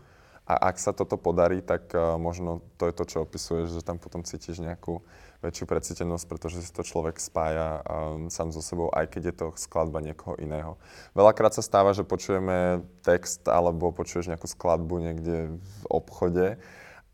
A 0.51 0.75
ak 0.75 0.83
sa 0.83 0.91
toto 0.91 1.15
podarí, 1.15 1.63
tak 1.63 1.95
uh, 1.95 2.19
možno 2.19 2.59
to 2.75 2.91
je 2.91 2.95
to, 2.99 3.05
čo 3.07 3.23
opisuješ, 3.23 3.79
že 3.79 3.87
tam 3.87 4.03
potom 4.03 4.27
cítiš 4.27 4.59
nejakú 4.59 4.99
väčšiu 5.47 5.65
precítenosť, 5.71 6.27
pretože 6.27 6.59
si 6.59 6.75
to 6.75 6.83
človek 6.83 7.23
spája 7.23 7.87
um, 7.87 8.27
sám 8.27 8.51
so 8.51 8.59
sebou, 8.59 8.91
aj 8.91 9.15
keď 9.15 9.23
je 9.31 9.35
to 9.39 9.47
skladba 9.55 10.03
niekoho 10.03 10.35
iného. 10.43 10.75
Veľakrát 11.15 11.55
sa 11.55 11.63
stáva, 11.63 11.95
že 11.95 12.03
počujeme 12.03 12.83
text 13.07 13.47
alebo 13.47 13.95
počuješ 13.95 14.27
nejakú 14.27 14.51
skladbu 14.51 14.99
niekde 14.99 15.55
v 15.55 15.83
obchode 15.87 16.59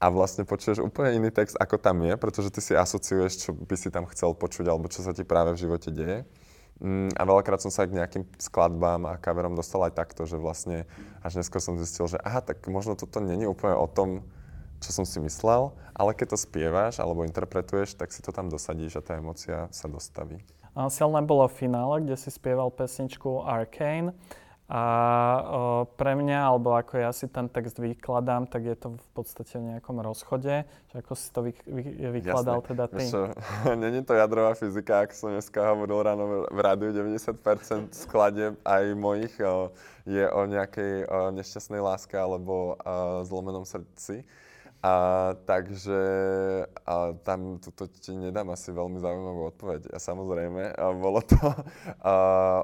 a 0.01 0.07
vlastne 0.09 0.49
počuješ 0.49 0.81
úplne 0.81 1.13
iný 1.13 1.29
text, 1.29 1.61
ako 1.61 1.77
tam 1.77 2.01
je, 2.03 2.17
pretože 2.17 2.49
ty 2.51 2.65
si 2.65 2.73
asociuješ, 2.73 3.49
čo 3.49 3.51
by 3.53 3.77
si 3.77 3.93
tam 3.93 4.09
chcel 4.09 4.33
počuť 4.33 4.65
alebo 4.65 4.89
čo 4.89 5.05
sa 5.05 5.13
ti 5.13 5.23
práve 5.23 5.53
v 5.53 5.63
živote 5.69 5.93
deje. 5.93 6.25
Mm, 6.77 7.09
a 7.17 7.23
veľakrát 7.25 7.57
som 7.65 7.73
sa 7.73 7.89
k 7.89 7.97
nejakým 7.97 8.29
skladbám 8.37 9.09
a 9.09 9.17
kaverom 9.17 9.57
dostal 9.57 9.81
aj 9.89 9.97
takto, 9.97 10.29
že 10.29 10.37
vlastne 10.37 10.85
až 11.25 11.41
neskôr 11.41 11.61
som 11.65 11.81
zistil, 11.81 12.05
že 12.05 12.21
aha, 12.21 12.45
tak 12.45 12.69
možno 12.69 12.93
toto 12.93 13.17
není 13.25 13.49
úplne 13.49 13.73
o 13.81 13.89
tom, 13.89 14.21
čo 14.85 14.93
som 14.93 15.09
si 15.09 15.17
myslel, 15.25 15.73
ale 15.97 16.13
keď 16.13 16.37
to 16.37 16.39
spievaš 16.39 17.01
alebo 17.01 17.25
interpretuješ, 17.25 17.97
tak 17.97 18.13
si 18.13 18.21
to 18.21 18.29
tam 18.29 18.53
dosadíš 18.53 19.01
a 19.01 19.05
tá 19.05 19.17
emocia 19.17 19.73
sa 19.73 19.89
dostaví. 19.89 20.45
Silné 20.93 21.25
bolo 21.25 21.49
v 21.49 21.57
finále, 21.65 22.05
kde 22.05 22.21
si 22.21 22.29
spieval 22.29 22.69
pesničku 22.69 23.41
Arcane. 23.49 24.13
A 24.67 24.83
o, 25.47 25.87
pre 25.95 26.19
mňa, 26.19 26.43
alebo 26.43 26.75
ako 26.75 26.99
ja 26.99 27.15
si 27.15 27.31
ten 27.31 27.47
text 27.47 27.79
vykladám, 27.79 28.51
tak 28.51 28.67
je 28.67 28.75
to 28.75 28.99
v 28.99 29.09
podstate 29.15 29.55
v 29.63 29.79
nejakom 29.79 30.03
rozchode. 30.03 30.67
Že 30.91 30.97
ako 31.07 31.13
si 31.15 31.27
to 31.31 31.41
vy, 31.47 31.53
vy, 31.71 31.83
vykladal 32.19 32.59
Jasne. 32.59 32.69
teda 32.75 32.85
ty? 32.91 33.05
Není 33.87 34.03
to 34.03 34.19
jadrová 34.19 34.59
fyzika, 34.59 35.07
ako 35.07 35.15
som 35.15 35.29
dneska 35.31 35.63
hovoril 35.63 36.03
ráno 36.03 36.25
v 36.51 36.59
rádiu, 36.59 36.91
90% 36.91 37.95
skladeb 37.95 38.59
aj 38.67 38.85
mojich 38.99 39.39
o, 39.39 39.71
je 40.03 40.27
o 40.27 40.43
nejakej 40.51 41.07
o 41.07 41.19
nešťastnej 41.31 41.79
láske 41.79 42.19
alebo 42.19 42.75
o 42.75 43.23
zlomenom 43.23 43.63
srdci. 43.63 44.27
A, 44.87 45.35
takže 45.43 45.99
a 46.87 47.11
tam 47.27 47.59
toto 47.59 47.91
ti 47.91 48.15
nedám 48.15 48.55
asi 48.55 48.71
veľmi 48.71 49.03
zaujímavú 49.03 49.51
odpoveď. 49.51 49.91
A 49.91 49.99
samozrejme, 49.99 50.79
a 50.79 50.95
bolo 50.95 51.19
to 51.27 51.35
a, 52.07 52.15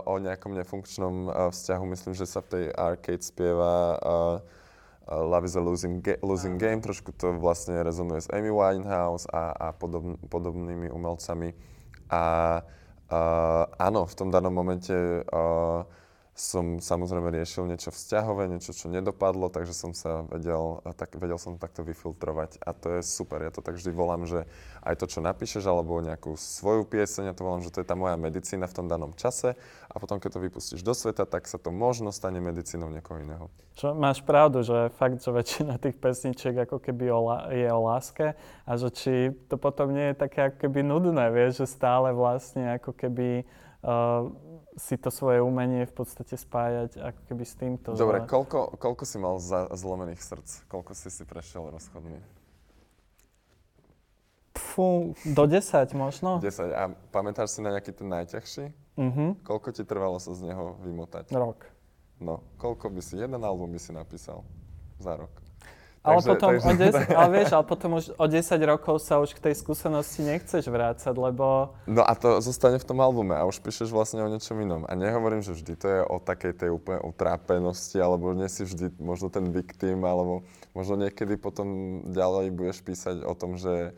o 0.06 0.22
nejakom 0.22 0.54
nefunkčnom 0.54 1.26
a, 1.26 1.50
vzťahu. 1.50 1.82
Myslím, 1.90 2.14
že 2.14 2.30
sa 2.30 2.38
v 2.38 2.48
tej 2.54 2.64
arcade 2.78 3.26
spieva 3.26 3.98
a, 3.98 4.14
a 5.10 5.14
Love 5.18 5.50
is 5.50 5.58
a 5.58 5.62
losing, 5.66 5.98
ga- 5.98 6.20
losing 6.22 6.62
game. 6.62 6.78
Trošku 6.78 7.10
to 7.18 7.34
vlastne 7.42 7.82
rezonuje 7.82 8.22
s 8.22 8.30
Amy 8.30 8.54
Winehouse 8.54 9.26
a, 9.26 9.50
a 9.58 9.68
podobn- 9.74 10.14
podobnými 10.30 10.94
umelcami. 10.94 11.58
A, 12.06 12.22
a 13.10 13.18
áno, 13.82 14.06
v 14.06 14.14
tom 14.14 14.30
danom 14.30 14.54
momente 14.54 14.94
a, 15.26 15.82
som 16.32 16.80
samozrejme 16.80 17.28
riešil 17.28 17.68
niečo 17.68 17.92
vzťahové, 17.92 18.48
niečo, 18.48 18.72
čo 18.72 18.88
nedopadlo, 18.88 19.52
takže 19.52 19.76
som 19.76 19.92
sa 19.92 20.24
vedel, 20.32 20.80
tak, 20.96 21.12
vedel 21.20 21.36
som 21.36 21.60
takto 21.60 21.84
vyfiltrovať 21.84 22.56
a 22.64 22.72
to 22.72 22.96
je 22.96 23.00
super. 23.04 23.44
Ja 23.44 23.52
to 23.52 23.60
tak 23.60 23.76
vždy 23.76 23.92
volám, 23.92 24.24
že 24.24 24.48
aj 24.80 24.96
to, 24.96 25.12
čo 25.12 25.20
napíšeš, 25.20 25.68
alebo 25.68 26.00
nejakú 26.00 26.32
svoju 26.40 26.88
pieseň, 26.88 27.30
ja 27.30 27.34
to 27.36 27.44
volám, 27.44 27.60
že 27.60 27.68
to 27.68 27.84
je 27.84 27.88
tá 27.88 27.92
moja 27.92 28.16
medicína 28.16 28.64
v 28.64 28.76
tom 28.80 28.88
danom 28.88 29.12
čase 29.12 29.60
a 29.92 29.94
potom, 30.00 30.16
keď 30.16 30.40
to 30.40 30.44
vypustíš 30.48 30.80
do 30.80 30.96
sveta, 30.96 31.28
tak 31.28 31.44
sa 31.44 31.60
to 31.60 31.68
možno 31.68 32.08
stane 32.08 32.40
medicínou 32.40 32.88
niekoho 32.88 33.20
iného. 33.20 33.52
Čo, 33.76 33.92
máš 33.92 34.24
pravdu, 34.24 34.64
že 34.64 34.88
fakt, 34.96 35.20
že 35.20 35.28
väčšina 35.28 35.76
tých 35.76 36.00
pesničiek 36.00 36.64
ako 36.64 36.80
keby 36.80 37.12
o, 37.12 37.28
je 37.52 37.68
o 37.68 37.80
láske 37.84 38.32
a 38.64 38.72
že 38.80 38.88
či 38.88 39.12
to 39.52 39.60
potom 39.60 39.92
nie 39.92 40.16
je 40.16 40.16
také 40.16 40.48
ako 40.48 40.64
keby 40.64 40.80
nudné, 40.80 41.28
vieš, 41.28 41.60
že 41.60 41.76
stále 41.76 42.16
vlastne 42.16 42.80
ako 42.80 42.96
keby 42.96 43.44
uh, 43.84 44.32
si 44.76 44.96
to 44.96 45.12
svoje 45.12 45.44
umenie 45.44 45.84
v 45.84 45.94
podstate 45.94 46.32
spájať 46.32 46.96
ako 46.96 47.20
keby 47.28 47.44
s 47.44 47.54
týmto. 47.60 47.88
Dobre, 47.92 48.24
že... 48.24 48.28
koľko, 48.28 48.80
koľko 48.80 49.04
si 49.04 49.16
mal 49.20 49.36
za 49.36 49.68
zlomených 49.72 50.20
srdc? 50.20 50.50
Koľko 50.72 50.92
si 50.96 51.08
si 51.12 51.22
prešiel 51.28 51.68
rozchodmi? 51.68 52.20
Fú, 54.56 55.12
do 55.28 55.44
10 55.44 55.92
možno. 55.92 56.40
10. 56.40 56.72
A 56.72 56.88
pamätáš 57.12 57.56
si 57.56 57.60
na 57.60 57.76
nejaký 57.76 57.92
ten 57.92 58.08
najťažší? 58.08 58.72
Uh-huh. 58.96 59.36
Koľko 59.44 59.68
ti 59.76 59.84
trvalo 59.84 60.16
sa 60.16 60.32
z 60.32 60.48
neho 60.48 60.80
vymotať? 60.80 61.28
Rok. 61.32 61.68
No, 62.22 62.40
koľko 62.56 62.88
by 62.88 63.00
si, 63.04 63.18
jeden 63.18 63.42
album 63.42 63.74
by 63.74 63.80
si 63.82 63.92
napísal 63.92 64.46
za 64.96 65.18
rok? 65.18 65.41
Ale, 66.02 66.18
takže, 66.18 66.28
potom 66.34 66.48
takže... 66.50 66.66
o 66.66 66.72
10, 66.74 67.14
ale 67.18 67.30
vieš, 67.30 67.50
ale 67.54 67.64
potom 67.64 67.90
už 67.94 68.04
o 68.18 68.26
10 68.26 68.58
rokov 68.66 68.94
sa 69.06 69.22
už 69.22 69.38
k 69.38 69.40
tej 69.46 69.54
skúsenosti 69.54 70.26
nechceš 70.26 70.66
vrácať, 70.66 71.14
lebo... 71.14 71.78
No 71.86 72.02
a 72.02 72.12
to 72.18 72.42
zostane 72.42 72.82
v 72.82 72.86
tom 72.86 72.98
albume 72.98 73.38
a 73.38 73.46
už 73.46 73.62
píšeš 73.62 73.94
vlastne 73.94 74.18
o 74.18 74.26
niečom 74.26 74.58
inom. 74.58 74.82
A 74.90 74.98
nehovorím, 74.98 75.46
že 75.46 75.54
vždy 75.54 75.72
to 75.78 75.86
je 75.86 76.00
o 76.02 76.18
takej 76.18 76.58
tej 76.58 76.70
úplne 76.74 76.98
utrápenosti, 77.06 78.02
alebo 78.02 78.34
nie 78.34 78.50
si 78.50 78.66
vždy 78.66 78.98
možno 78.98 79.30
ten 79.30 79.46
victim, 79.54 80.02
alebo 80.02 80.42
možno 80.74 80.98
niekedy 80.98 81.38
potom 81.38 82.02
ďalej 82.10 82.50
budeš 82.50 82.82
písať 82.82 83.22
o 83.22 83.34
tom, 83.38 83.54
že 83.54 83.94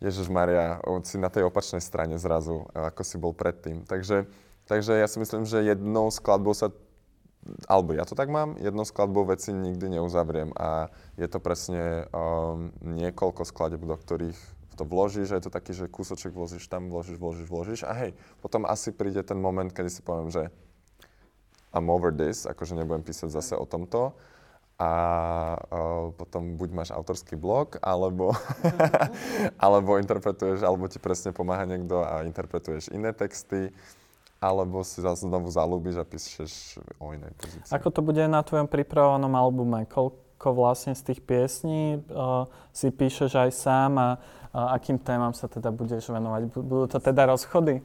Ježiš 0.00 0.32
Maria, 0.32 0.80
si 1.04 1.20
na 1.20 1.28
tej 1.28 1.44
opačnej 1.44 1.84
strane 1.84 2.16
zrazu, 2.16 2.64
ako 2.72 3.02
si 3.04 3.20
bol 3.20 3.36
predtým. 3.36 3.84
Takže, 3.84 4.24
takže 4.64 4.96
ja 4.96 5.04
si 5.04 5.20
myslím, 5.20 5.44
že 5.44 5.60
jednou 5.60 6.08
skladbou 6.08 6.56
sa 6.56 6.72
alebo 7.66 7.96
ja 7.96 8.04
to 8.04 8.12
tak 8.12 8.28
mám, 8.28 8.60
jednou 8.60 8.84
skladbou 8.84 9.24
veci 9.24 9.52
nikdy 9.52 9.96
neuzavriem 10.00 10.52
a 10.56 10.92
je 11.16 11.28
to 11.28 11.40
presne 11.40 12.04
um, 12.12 12.68
niekoľko 12.84 13.48
skladeb, 13.48 13.80
do 13.80 13.96
ktorých 13.96 14.36
to 14.80 14.88
vložíš 14.88 15.36
je 15.36 15.44
to 15.44 15.52
taký, 15.52 15.76
že 15.76 15.92
kúsoček 15.92 16.32
vložíš 16.32 16.64
tam, 16.64 16.88
vložíš, 16.88 17.20
vložíš, 17.20 17.48
vložíš 17.52 17.80
a 17.84 17.92
hej, 17.92 18.16
potom 18.40 18.64
asi 18.64 18.96
príde 18.96 19.20
ten 19.20 19.36
moment, 19.36 19.68
kedy 19.68 19.92
si 19.92 20.00
poviem, 20.00 20.32
že 20.32 20.48
I'm 21.76 21.92
over 21.92 22.08
this, 22.08 22.48
akože 22.48 22.80
nebudem 22.80 23.04
písať 23.04 23.28
zase 23.28 23.54
o 23.60 23.68
tomto 23.68 24.16
a 24.80 24.90
uh, 25.60 26.08
potom 26.16 26.56
buď 26.56 26.68
máš 26.72 26.90
autorský 26.96 27.36
blog, 27.36 27.76
alebo, 27.84 28.32
alebo 29.64 30.00
interpretuješ, 30.00 30.64
alebo 30.64 30.88
ti 30.88 30.96
presne 30.96 31.36
pomáha 31.36 31.68
niekto 31.68 32.00
a 32.00 32.24
interpretuješ 32.24 32.88
iné 32.88 33.12
texty 33.12 33.76
alebo 34.40 34.80
si 34.80 35.04
zase 35.04 35.28
znovu 35.28 35.52
zalúbiš 35.52 36.00
a 36.00 36.04
píšeš 36.08 36.80
o 36.96 37.12
inej 37.12 37.36
pozícii. 37.36 37.72
Ako 37.76 37.92
to 37.92 38.00
bude 38.00 38.24
na 38.24 38.40
tvojom 38.40 38.64
pripravovanom 38.72 39.36
albume? 39.36 39.84
Koľko 39.84 40.56
vlastne 40.56 40.96
z 40.96 41.12
tých 41.12 41.20
piesní 41.20 42.00
uh, 42.08 42.48
si 42.72 42.88
píšeš 42.88 43.36
aj 43.36 43.50
sám 43.52 43.92
a 44.00 44.08
uh, 44.16 44.72
akým 44.72 44.96
témam 44.96 45.36
sa 45.36 45.44
teda 45.44 45.68
budeš 45.68 46.08
venovať? 46.08 46.56
Budú 46.56 46.88
to 46.88 46.96
teda 46.96 47.28
rozchody? 47.28 47.84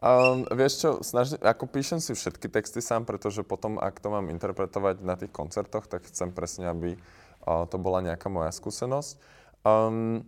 Um, 0.00 0.48
vieš 0.48 0.72
čo, 0.80 0.90
snažím, 1.04 1.36
ako 1.44 1.68
píšem 1.68 2.00
si 2.00 2.16
všetky 2.16 2.48
texty 2.48 2.80
sám, 2.80 3.04
pretože 3.04 3.44
potom, 3.44 3.76
ak 3.76 4.00
to 4.00 4.08
mám 4.08 4.32
interpretovať 4.32 5.04
na 5.04 5.20
tých 5.20 5.34
koncertoch, 5.34 5.84
tak 5.84 6.08
chcem 6.08 6.32
presne, 6.32 6.72
aby 6.72 6.96
uh, 6.96 7.68
to 7.68 7.76
bola 7.76 8.00
nejaká 8.00 8.32
moja 8.32 8.48
skúsenosť. 8.56 9.20
Um, 9.68 10.24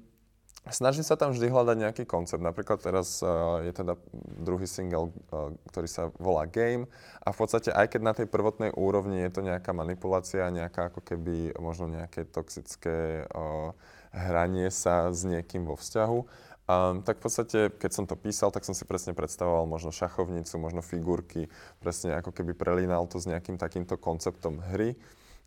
snažím 0.68 1.00
sa 1.00 1.16
tam 1.16 1.32
vždy 1.32 1.48
hľadať 1.48 1.76
nejaký 1.80 2.04
koncept. 2.04 2.44
Napríklad 2.44 2.84
teraz 2.84 3.24
uh, 3.24 3.64
je 3.64 3.72
teda 3.72 3.96
druhý 4.44 4.68
single, 4.68 5.08
uh, 5.32 5.56
ktorý 5.72 5.88
sa 5.88 6.12
volá 6.20 6.44
Game 6.44 6.84
a 7.24 7.32
v 7.32 7.36
podstate 7.40 7.72
aj 7.72 7.96
keď 7.96 8.00
na 8.04 8.12
tej 8.12 8.28
prvotnej 8.28 8.76
úrovni 8.76 9.24
je 9.24 9.32
to 9.32 9.40
nejaká 9.40 9.72
manipulácia, 9.72 10.52
nejaká 10.52 10.92
ako 10.92 11.00
keby 11.00 11.56
možno 11.56 11.88
nejaké 11.88 12.28
toxické 12.28 13.24
uh, 13.32 13.72
hranie 14.12 14.68
sa 14.68 15.08
s 15.08 15.24
niekým 15.24 15.64
vo 15.64 15.80
vzťahu, 15.80 16.50
Um, 16.70 17.02
tak 17.02 17.18
v 17.18 17.26
podstate, 17.26 17.58
keď 17.82 17.90
som 17.90 18.04
to 18.06 18.14
písal, 18.14 18.54
tak 18.54 18.62
som 18.62 18.78
si 18.78 18.86
presne 18.86 19.10
predstavoval 19.10 19.66
možno 19.66 19.90
šachovnicu, 19.90 20.54
možno 20.54 20.86
figurky, 20.86 21.50
presne 21.82 22.14
ako 22.14 22.30
keby 22.30 22.54
prelínal 22.54 23.10
to 23.10 23.18
s 23.18 23.26
nejakým 23.26 23.58
takýmto 23.58 23.98
konceptom 23.98 24.62
hry. 24.70 24.94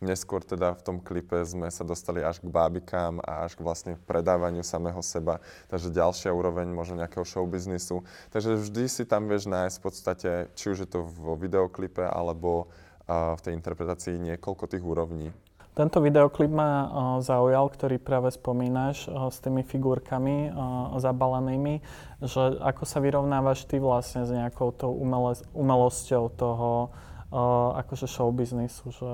Neskôr 0.03 0.43
teda 0.43 0.75
v 0.75 0.83
tom 0.83 0.97
klipe 0.99 1.39
sme 1.47 1.71
sa 1.71 1.87
dostali 1.87 2.19
až 2.19 2.43
k 2.43 2.51
bábikám 2.51 3.23
a 3.23 3.47
až 3.47 3.55
k 3.55 3.63
vlastne 3.63 3.93
predávaniu 4.03 4.59
samého 4.59 4.99
seba. 4.99 5.39
Takže 5.71 5.95
ďalšia 5.95 6.35
úroveň 6.35 6.67
možno 6.67 6.99
nejakého 6.99 7.23
showbiznisu. 7.23 8.03
Takže 8.35 8.59
vždy 8.59 8.83
si 8.91 9.07
tam 9.07 9.31
vieš 9.31 9.47
nájsť 9.47 9.75
v 9.79 9.83
podstate, 9.87 10.29
či 10.59 10.75
už 10.75 10.83
je 10.83 10.89
to 10.91 11.07
vo 11.07 11.39
videoklipe 11.39 12.03
alebo 12.03 12.67
uh, 13.07 13.39
v 13.39 13.41
tej 13.47 13.53
interpretácii 13.55 14.19
niekoľko 14.19 14.67
tých 14.67 14.83
úrovní. 14.83 15.31
Tento 15.73 16.03
videoklip 16.05 16.53
ma 16.53 16.85
zaujal, 17.23 17.65
ktorý 17.65 17.97
práve 17.97 18.29
spomínaš 18.29 19.09
s 19.09 19.41
tými 19.41 19.65
figurkami 19.65 20.51
uh, 20.51 20.93
zabalenými, 21.01 21.81
že 22.21 22.61
ako 22.61 22.83
sa 22.85 23.01
vyrovnávaš 23.01 23.65
ty 23.65 23.81
vlastne 23.81 24.27
s 24.27 24.29
nejakou 24.29 24.69
tou 24.69 24.93
umele, 24.93 25.33
umelosťou 25.55 26.29
toho 26.35 26.93
uh, 27.33 27.73
akože 27.81 28.05
showbiznisu, 28.05 28.93
že 28.93 29.11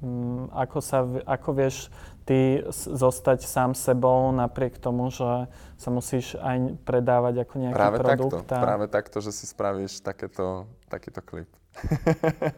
um, 0.00 0.48
ako, 0.56 0.78
sa, 0.80 1.04
ako 1.28 1.50
vieš 1.52 1.92
ty 2.24 2.64
zostať 2.72 3.44
sám 3.44 3.76
sebou 3.76 4.32
napriek 4.32 4.80
tomu, 4.80 5.12
že 5.12 5.48
sa 5.76 5.88
musíš 5.92 6.40
aj 6.40 6.80
predávať 6.88 7.44
ako 7.44 7.54
nejaký 7.60 7.76
práve 7.76 7.98
produkt. 8.00 8.48
Takto, 8.48 8.56
a... 8.56 8.64
Práve 8.64 8.86
takto, 8.88 9.16
že 9.20 9.30
si 9.36 9.44
spravíš 9.44 10.00
takéto, 10.00 10.64
takýto 10.88 11.20
klip. 11.20 11.48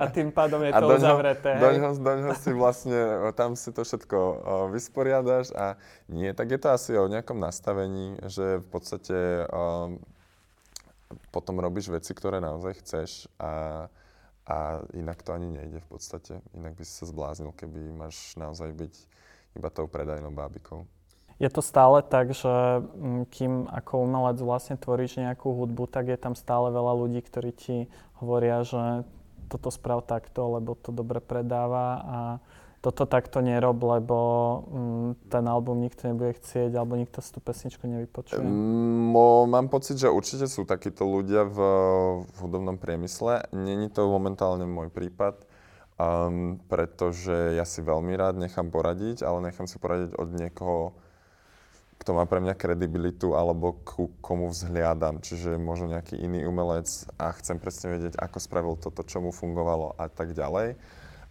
A 0.00 0.08
tým 0.08 0.32
pádom 0.32 0.64
je 0.64 0.72
to 0.72 0.80
doňho, 0.80 0.96
uzavreté. 0.96 1.60
Doňho, 1.60 1.92
doňho 2.00 2.32
si 2.40 2.50
vlastne, 2.56 2.98
tam 3.36 3.52
si 3.52 3.68
to 3.68 3.84
všetko 3.84 4.18
vysporiadaš 4.72 5.52
a 5.52 5.76
nie, 6.08 6.32
tak 6.32 6.48
je 6.48 6.58
to 6.62 6.72
asi 6.72 6.96
o 6.96 7.04
nejakom 7.04 7.36
nastavení, 7.36 8.16
že 8.24 8.64
v 8.64 8.66
podstate 8.72 9.44
um, 9.52 10.00
potom 11.34 11.60
robíš 11.60 11.92
veci, 11.92 12.16
ktoré 12.16 12.40
naozaj 12.40 12.72
chceš 12.80 13.10
a 13.36 13.86
a 14.50 14.82
inak 14.98 15.22
to 15.22 15.30
ani 15.30 15.46
nejde 15.46 15.78
v 15.78 15.88
podstate. 15.88 16.42
Inak 16.58 16.74
by 16.74 16.82
si 16.82 16.90
sa 16.90 17.06
zbláznil, 17.06 17.54
keby 17.54 17.94
máš 17.94 18.34
naozaj 18.34 18.74
byť 18.74 18.94
iba 19.54 19.70
tou 19.70 19.86
predajnou 19.86 20.34
bábikou. 20.34 20.90
Je 21.40 21.48
to 21.48 21.64
stále 21.64 22.04
tak, 22.04 22.36
že 22.36 22.50
mm, 22.84 23.24
kým 23.32 23.64
ako 23.70 24.04
umelec 24.04 24.36
vlastne 24.42 24.76
tvoríš 24.76 25.22
nejakú 25.22 25.54
hudbu, 25.56 25.88
tak 25.88 26.12
je 26.12 26.18
tam 26.20 26.36
stále 26.36 26.68
veľa 26.68 26.92
ľudí, 27.00 27.22
ktorí 27.24 27.50
ti 27.56 27.76
hovoria, 28.20 28.60
že 28.60 29.08
toto 29.48 29.72
sprav 29.72 30.04
takto, 30.04 30.60
lebo 30.60 30.76
to 30.76 30.92
dobre 30.92 31.22
predáva 31.22 31.86
a 32.04 32.18
toto 32.80 33.04
takto 33.04 33.44
nerob, 33.44 33.76
lebo 33.84 34.16
mm, 34.72 35.28
ten 35.28 35.44
album 35.44 35.84
nikto 35.84 36.08
nebude 36.08 36.32
chcieť, 36.40 36.72
alebo 36.72 36.96
nikto 36.96 37.20
si 37.20 37.28
tú 37.28 37.40
pesničku 37.44 37.84
nevypočuje? 37.84 38.40
Mo, 38.40 39.44
mám 39.44 39.68
pocit, 39.68 40.00
že 40.00 40.08
určite 40.08 40.48
sú 40.48 40.64
takíto 40.64 41.04
ľudia 41.04 41.44
v, 41.44 41.58
v 42.24 42.36
hudobnom 42.40 42.80
priemysle. 42.80 43.52
Není 43.52 43.92
to 43.92 44.08
momentálne 44.08 44.64
môj 44.64 44.88
prípad, 44.88 45.44
um, 46.00 46.56
pretože 46.72 47.52
ja 47.52 47.68
si 47.68 47.84
veľmi 47.84 48.16
rád 48.16 48.40
nechám 48.40 48.72
poradiť, 48.72 49.28
ale 49.28 49.52
nechám 49.52 49.68
si 49.68 49.76
poradiť 49.76 50.16
od 50.16 50.28
niekoho, 50.32 50.96
kto 52.00 52.16
má 52.16 52.24
pre 52.24 52.40
mňa 52.40 52.56
kredibilitu 52.56 53.36
alebo 53.36 53.76
ku 53.84 54.08
komu 54.24 54.48
vzhliadam. 54.48 55.20
Čiže 55.20 55.60
možno 55.60 55.92
nejaký 55.92 56.16
iný 56.16 56.48
umelec 56.48 56.88
a 57.20 57.28
chcem 57.36 57.60
presne 57.60 57.92
vedieť, 57.92 58.16
ako 58.16 58.40
spravil 58.40 58.74
toto, 58.80 59.04
čo 59.04 59.20
mu 59.20 59.36
fungovalo 59.36 60.00
a 60.00 60.08
tak 60.08 60.32
ďalej. 60.32 60.80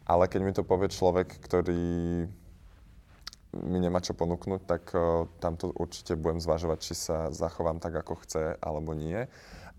Ale 0.10 0.26
keď 0.26 0.42
mi 0.42 0.54
to 0.58 0.66
povie 0.66 0.90
človek, 0.90 1.38
ktorý 1.38 2.26
mi 3.54 3.78
nemá 3.82 4.02
čo 4.02 4.18
ponúknuť, 4.18 4.62
tak 4.66 4.84
uh, 4.94 5.26
tam 5.38 5.58
to 5.58 5.70
určite 5.74 6.18
budem 6.18 6.42
zvažovať, 6.42 6.78
či 6.82 6.94
sa 6.98 7.30
zachovám 7.34 7.78
tak, 7.78 7.98
ako 8.02 8.18
chce, 8.26 8.58
alebo 8.62 8.98
nie. 8.98 9.30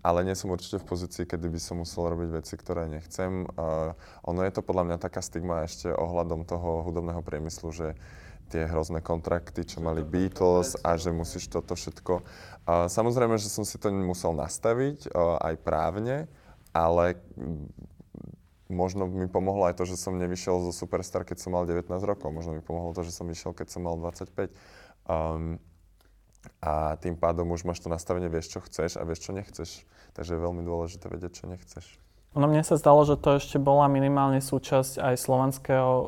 Ale 0.01 0.25
nie 0.25 0.33
som 0.33 0.49
určite 0.49 0.81
v 0.81 0.87
pozícii, 0.87 1.29
kedy 1.29 1.45
by 1.45 1.59
som 1.61 1.83
musel 1.83 2.09
robiť 2.09 2.29
veci, 2.41 2.55
ktoré 2.55 2.87
nechcem. 2.87 3.47
Uh, 3.55 3.95
ono 4.23 4.43
je 4.43 4.51
to 4.51 4.65
podľa 4.65 4.91
mňa 4.91 4.97
taká 5.03 5.19
stigma 5.23 5.67
ešte 5.67 5.91
ohľadom 5.91 6.47
toho 6.47 6.83
hudobného 6.83 7.21
priemyslu, 7.23 7.69
že 7.71 7.87
tie 8.51 8.67
hrozné 8.67 8.99
kontrakty, 8.99 9.63
čo 9.63 9.79
mali 9.79 10.03
Beatles 10.03 10.75
a 10.83 10.99
že 10.99 11.15
musíš 11.15 11.47
toto 11.47 11.75
všetko. 11.75 12.13
Uh, 12.67 12.91
samozrejme, 12.91 13.39
že 13.39 13.47
som 13.47 13.63
si 13.63 13.79
to 13.79 13.87
musel 13.91 14.35
nastaviť 14.35 15.11
uh, 15.11 15.39
aj 15.47 15.55
právne, 15.63 16.27
ale 16.75 17.19
možno 18.71 19.05
mi 19.05 19.27
pomohlo 19.27 19.67
aj 19.67 19.77
to, 19.77 19.83
že 19.85 19.99
som 19.99 20.15
nevyšiel 20.17 20.63
zo 20.65 20.71
Superstar, 20.71 21.27
keď 21.27 21.43
som 21.43 21.53
mal 21.53 21.67
19 21.67 21.85
rokov. 22.01 22.31
Možno 22.31 22.55
mi 22.55 22.63
pomohlo 22.63 22.95
to, 22.95 23.03
že 23.03 23.11
som 23.11 23.27
vyšiel, 23.27 23.51
keď 23.51 23.67
som 23.69 23.83
mal 23.83 23.99
25. 23.99 24.49
Um, 25.05 25.59
a 26.57 26.97
tým 26.97 27.13
pádom 27.13 27.53
už 27.53 27.69
máš 27.69 27.83
to 27.83 27.91
nastavenie, 27.91 28.25
vieš, 28.25 28.57
čo 28.57 28.59
chceš 28.65 28.97
a 28.97 29.05
vieš, 29.05 29.29
čo 29.29 29.31
nechceš. 29.35 29.85
Takže 30.17 30.35
je 30.35 30.41
veľmi 30.41 30.65
dôležité 30.65 31.05
vedieť, 31.05 31.43
čo 31.43 31.45
nechceš. 31.45 31.85
No 32.31 32.47
mne 32.47 32.63
sa 32.63 32.79
zdalo, 32.79 33.03
že 33.03 33.19
to 33.19 33.43
ešte 33.43 33.59
bola 33.59 33.91
minimálne 33.91 34.39
súčasť 34.39 35.03
aj 35.03 35.15
slovenského 35.19 35.91
uh, 35.91 36.05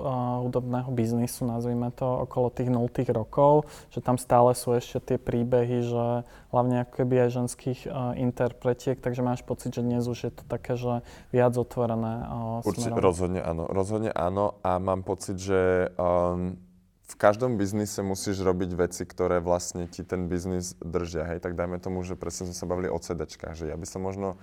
hudobného 0.47 0.88
biznisu, 0.95 1.43
nazvime 1.43 1.91
to, 1.91 2.07
okolo 2.07 2.47
tých 2.47 2.71
0 2.71 2.88
rokov, 3.12 3.67
že 3.91 3.99
tam 3.99 4.15
stále 4.15 4.55
sú 4.55 4.71
ešte 4.71 5.03
tie 5.03 5.17
príbehy, 5.19 5.83
že 5.83 6.23
hlavne 6.55 6.88
ako 6.88 7.03
keby 7.03 7.27
aj 7.27 7.43
ženských 7.43 7.79
uh, 7.91 8.15
interpretiek, 8.15 9.03
takže 9.03 9.19
máš 9.19 9.43
pocit, 9.43 9.75
že 9.75 9.83
dnes 9.83 10.07
už 10.07 10.19
je 10.23 10.31
to 10.31 10.47
také, 10.47 10.79
že 10.79 11.03
viac 11.36 11.59
otvorené 11.59 12.23
uh, 12.23 12.63
Určite, 12.63 12.95
rozhodne 12.95 13.43
áno, 13.43 13.67
rozhodne 13.67 14.15
áno 14.15 14.55
a 14.63 14.79
mám 14.79 15.03
pocit, 15.03 15.36
že 15.36 15.91
um, 15.99 16.55
v 17.03 17.15
každom 17.19 17.59
biznise 17.59 17.99
musíš 17.99 18.39
robiť 18.39 18.71
veci, 18.79 19.03
ktoré 19.03 19.43
vlastne 19.43 19.91
ti 19.91 20.07
ten 20.07 20.31
biznis 20.31 20.79
držia, 20.79 21.27
hej, 21.36 21.43
tak 21.43 21.59
dajme 21.59 21.83
tomu, 21.83 21.99
že 22.07 22.15
presne 22.15 22.47
sme 22.47 22.55
sa 22.55 22.63
bavili 22.63 22.88
o 22.88 22.95
CDčkách, 22.95 23.59
že 23.59 23.67
ja 23.67 23.75
by 23.75 23.83
som 23.83 23.99
možno 23.99 24.39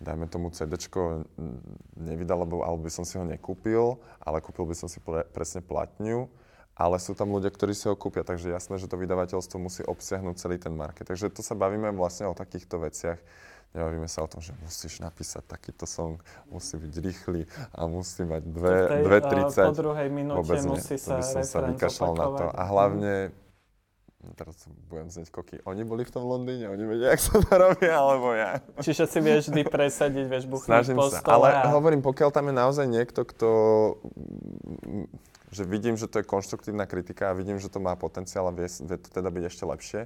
dajme 0.00 0.26
tomu 0.26 0.48
CD 0.50 0.80
nevydal, 1.94 2.42
alebo, 2.42 2.64
alebo 2.64 2.88
by 2.88 2.92
som 2.92 3.04
si 3.04 3.20
ho 3.20 3.24
nekúpil, 3.24 4.00
ale 4.24 4.40
kúpil 4.40 4.64
by 4.64 4.74
som 4.74 4.88
si 4.88 4.98
pre, 4.98 5.28
presne 5.28 5.60
platňu, 5.60 6.26
ale 6.72 6.96
sú 6.96 7.12
tam 7.12 7.36
ľudia, 7.36 7.52
ktorí 7.52 7.76
si 7.76 7.84
ho 7.84 7.94
kúpia, 7.94 8.24
takže 8.24 8.48
jasné, 8.48 8.80
že 8.80 8.88
to 8.88 8.96
vydavateľstvo 8.96 9.60
musí 9.60 9.84
obsiahnuť 9.84 10.34
celý 10.40 10.56
ten 10.56 10.72
market. 10.72 11.04
Takže 11.04 11.28
to 11.28 11.44
sa 11.44 11.52
bavíme 11.52 11.92
vlastne 11.92 12.32
o 12.32 12.34
takýchto 12.34 12.80
veciach. 12.80 13.20
Nebavíme 13.70 14.10
sa 14.10 14.26
o 14.26 14.28
tom, 14.32 14.42
že 14.42 14.50
musíš 14.64 14.98
napísať 14.98 15.46
takýto 15.46 15.86
song, 15.86 16.18
musí 16.50 16.74
byť 16.74 16.94
rýchly 17.06 17.46
a 17.70 17.86
musí 17.86 18.26
mať 18.26 18.42
2.30. 18.50 19.70
Po 19.70 19.76
druhej 19.76 20.08
minúte 20.10 20.58
musí 20.66 20.98
sa 20.98 21.14
to 21.14 21.20
by 21.20 21.22
som 21.22 21.42
sa 21.46 21.58
vykašľal 21.70 22.12
na 22.18 22.26
to. 22.34 22.46
A 22.50 22.62
hlavne 22.66 23.12
No 24.20 24.36
teraz 24.36 24.68
budem 24.92 25.08
znieť 25.08 25.32
koky. 25.32 25.64
Oni 25.64 25.80
boli 25.80 26.04
v 26.04 26.12
tom 26.12 26.28
Londýne, 26.28 26.68
oni 26.68 26.84
vedia, 26.84 27.16
jak 27.16 27.24
sa 27.24 27.40
to 27.40 27.48
robí, 27.56 27.88
alebo 27.88 28.36
ja. 28.36 28.60
Čiže 28.76 29.08
si 29.08 29.18
vieš 29.24 29.48
vždy 29.48 29.64
presadiť, 29.64 30.24
vieš 30.28 30.44
buchnúť 30.44 30.92
po 30.92 31.08
sa, 31.08 31.24
ale 31.24 31.48
a... 31.56 31.72
hovorím, 31.72 32.04
pokiaľ 32.04 32.28
tam 32.28 32.52
je 32.52 32.54
naozaj 32.54 32.84
niekto, 32.84 33.24
kto 33.24 33.48
že 35.50 35.66
vidím, 35.66 35.98
že 35.98 36.06
to 36.06 36.22
je 36.22 36.30
konštruktívna 36.30 36.86
kritika 36.86 37.30
a 37.30 37.36
vidím, 37.36 37.58
že 37.58 37.66
to 37.66 37.82
má 37.82 37.98
potenciál 37.98 38.46
a 38.46 38.54
vie, 38.54 38.70
vie 38.70 38.98
to 39.02 39.08
teda 39.10 39.28
byť 39.34 39.44
ešte 39.50 39.64
lepšie, 39.66 40.00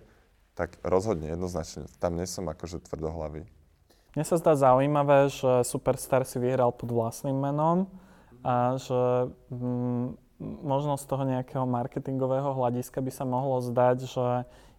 tak 0.57 0.81
rozhodne, 0.81 1.29
jednoznačne. 1.37 1.85
Tam 2.01 2.17
nie 2.17 2.25
som 2.25 2.49
akože 2.49 2.81
tvrdohlavý. 2.89 3.45
Mne 4.15 4.25
sa 4.25 4.39
zdá 4.39 4.55
zaujímavé, 4.57 5.29
že 5.29 5.67
Superstar 5.67 6.25
si 6.25 6.39
vyhral 6.41 6.73
pod 6.73 6.89
vlastným 6.89 7.35
menom 7.35 7.91
a 8.47 8.79
že 8.79 9.35
mm, 9.51 10.24
možno 10.63 11.01
z 11.01 11.05
toho 11.09 11.25
nejakého 11.25 11.65
marketingového 11.65 12.53
hľadiska 12.55 13.01
by 13.01 13.13
sa 13.13 13.25
mohlo 13.25 13.59
zdať, 13.65 13.99
že 14.05 14.27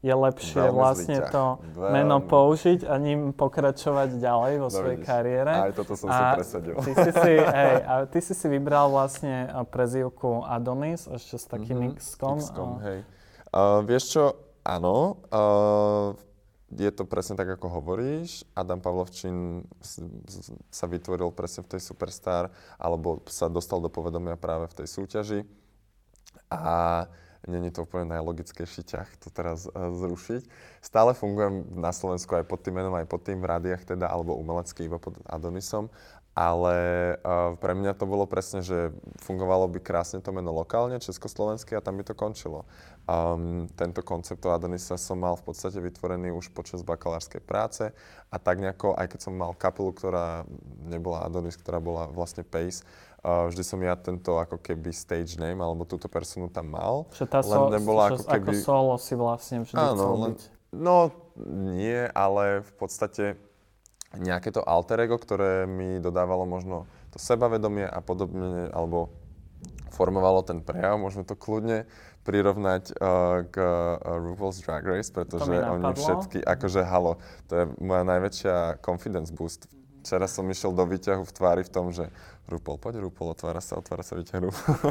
je 0.05 0.13
lepšie 0.13 0.69
Veľmi 0.69 0.77
vlastne 0.77 1.17
to 1.33 1.57
Veľmi. 1.73 1.93
meno 1.97 2.17
použiť 2.21 2.85
a 2.85 2.93
ním 3.01 3.33
pokračovať 3.33 4.21
ďalej 4.21 4.53
vo 4.61 4.69
svojej 4.69 5.01
Dovidíš. 5.01 5.09
kariére. 5.09 5.53
Aj 5.65 5.73
toto 5.73 5.97
som 5.97 6.07
a 6.13 6.13
si 6.13 6.23
presadil. 6.37 6.75
Ty 6.77 6.91
si 6.93 7.11
si, 7.11 7.31
hej, 7.57 7.75
a 7.81 7.93
ty 8.05 8.19
si 8.21 8.33
si 8.37 8.45
vybral 8.45 8.93
vlastne 8.93 9.49
prezývku 9.73 10.45
Adonis, 10.45 11.09
ešte 11.09 11.35
s 11.41 11.45
takým 11.49 11.81
mm-hmm. 11.81 11.97
X-kom. 11.97 12.37
X-kom, 12.37 12.71
hej. 12.85 12.99
Uh, 13.49 13.81
vieš 13.81 14.03
čo, 14.13 14.23
áno, 14.61 15.25
uh, 15.33 16.13
je 16.73 16.89
to 16.89 17.05
presne 17.05 17.37
tak, 17.37 17.45
ako 17.45 17.69
hovoríš. 17.69 18.41
Adam 18.57 18.81
Pavlovčín 18.81 19.67
sa 20.73 20.85
vytvoril 20.89 21.29
presne 21.29 21.61
v 21.61 21.77
tej 21.77 21.81
Superstar, 21.85 22.49
alebo 22.81 23.21
sa 23.29 23.45
dostal 23.45 23.77
do 23.77 23.89
povedomia 23.89 24.33
práve 24.33 24.65
v 24.73 24.77
tej 24.83 24.87
súťaži. 24.89 25.39
A 26.49 27.05
není 27.45 27.69
to 27.69 27.85
úplne 27.85 28.09
najlogickejší 28.09 28.81
ťah 28.85 29.09
to 29.21 29.29
teraz 29.29 29.69
uh, 29.69 29.93
zrušiť. 29.93 30.49
Stále 30.81 31.13
fungujem 31.13 31.65
na 31.77 31.93
Slovensku 31.93 32.33
aj 32.33 32.45
pod 32.49 32.65
tým 32.65 32.81
menom, 32.81 32.93
aj 32.97 33.05
pod 33.05 33.21
tým 33.21 33.41
v 33.41 33.49
rádiách 33.49 33.85
teda, 33.85 34.09
alebo 34.09 34.37
umelecky 34.37 34.89
iba 34.89 34.97
pod 34.97 35.17
Adonisom, 35.29 35.93
ale 36.33 36.77
uh, 37.21 37.55
pre 37.61 37.77
mňa 37.77 37.95
to 37.95 38.09
bolo 38.09 38.25
presne, 38.25 38.65
že 38.65 38.91
fungovalo 39.23 39.69
by 39.71 39.79
krásne 39.79 40.19
to 40.19 40.33
meno 40.33 40.51
lokálne, 40.51 40.97
československé 40.97 41.77
a 41.77 41.85
tam 41.85 42.01
by 42.01 42.03
to 42.03 42.17
končilo. 42.17 42.65
Um, 43.05 43.69
tento 43.77 44.01
koncept 44.01 44.41
Adonisa 44.49 44.97
som 44.97 45.21
mal 45.21 45.37
v 45.37 45.45
podstate 45.45 45.77
vytvorený 45.77 46.33
už 46.33 46.49
počas 46.49 46.81
bakalárskej 46.81 47.37
práce 47.37 47.93
a 48.33 48.35
tak 48.41 48.57
nejako, 48.57 48.97
aj 48.97 49.13
keď 49.13 49.19
som 49.29 49.37
mal 49.37 49.53
kapelu, 49.53 49.93
ktorá 49.93 50.41
nebola 50.89 51.21
Adonis, 51.21 51.53
ktorá 51.53 51.77
bola 51.77 52.09
vlastne 52.09 52.41
Pace, 52.41 52.81
uh, 53.21 53.45
vždy 53.45 53.61
som 53.61 53.77
ja 53.85 53.93
tento 53.93 54.41
ako 54.41 54.57
keby 54.57 54.89
stage 54.89 55.37
name 55.37 55.61
alebo 55.61 55.85
túto 55.85 56.09
personu 56.09 56.49
tam 56.49 56.73
mal. 56.73 57.05
Že 57.13 57.25
tá 57.29 57.39
len 57.45 57.61
so, 57.61 57.69
nebola 57.69 58.01
ako 58.09 58.25
keby... 58.25 58.57
Ako 58.57 58.65
solo 58.65 58.93
si 58.97 59.13
vlastne 59.13 59.61
vždy 59.61 59.77
Áno, 59.77 59.93
chcel 59.93 60.13
len, 60.17 60.31
byť. 60.33 60.41
No 60.73 60.95
nie, 61.61 62.09
ale 62.09 62.65
v 62.65 62.73
podstate 62.73 63.37
nejaké 64.17 64.49
to 64.49 64.65
alter 64.65 65.05
ego, 65.05 65.21
ktoré 65.21 65.69
mi 65.69 66.01
dodávalo 66.01 66.49
možno 66.49 66.89
to 67.13 67.21
sebavedomie 67.21 67.85
a 67.85 68.01
podobne, 68.01 68.73
alebo 68.73 69.13
formovalo 69.95 70.43
ten 70.43 70.59
prejav, 70.59 70.99
môžeme 70.99 71.23
to 71.23 71.39
kľudne 71.39 71.87
prirovnať 72.25 72.97
uh, 72.97 73.45
k 73.45 73.55
uh, 73.61 74.01
RuPaul's 74.17 74.65
Drag 74.65 74.81
Race, 74.81 75.13
pretože 75.13 75.53
oni 75.53 75.93
všetky, 75.93 76.41
akože 76.41 76.81
halo, 76.81 77.21
to 77.45 77.53
je 77.53 77.63
moja 77.77 78.01
najväčšia 78.01 78.81
confidence 78.81 79.29
boost. 79.29 79.69
Včera 80.01 80.25
som 80.25 80.45
išiel 80.49 80.73
do 80.73 80.85
výťahu 80.85 81.21
v 81.21 81.33
tvári 81.33 81.61
v 81.65 81.71
tom, 81.71 81.93
že 81.93 82.09
RuPaul, 82.49 82.81
poď 82.81 83.01
RuPaul, 83.01 83.33
otvára 83.37 83.61
sa, 83.61 83.77
otvára 83.77 84.01
sa 84.01 84.17
výťah 84.17 84.41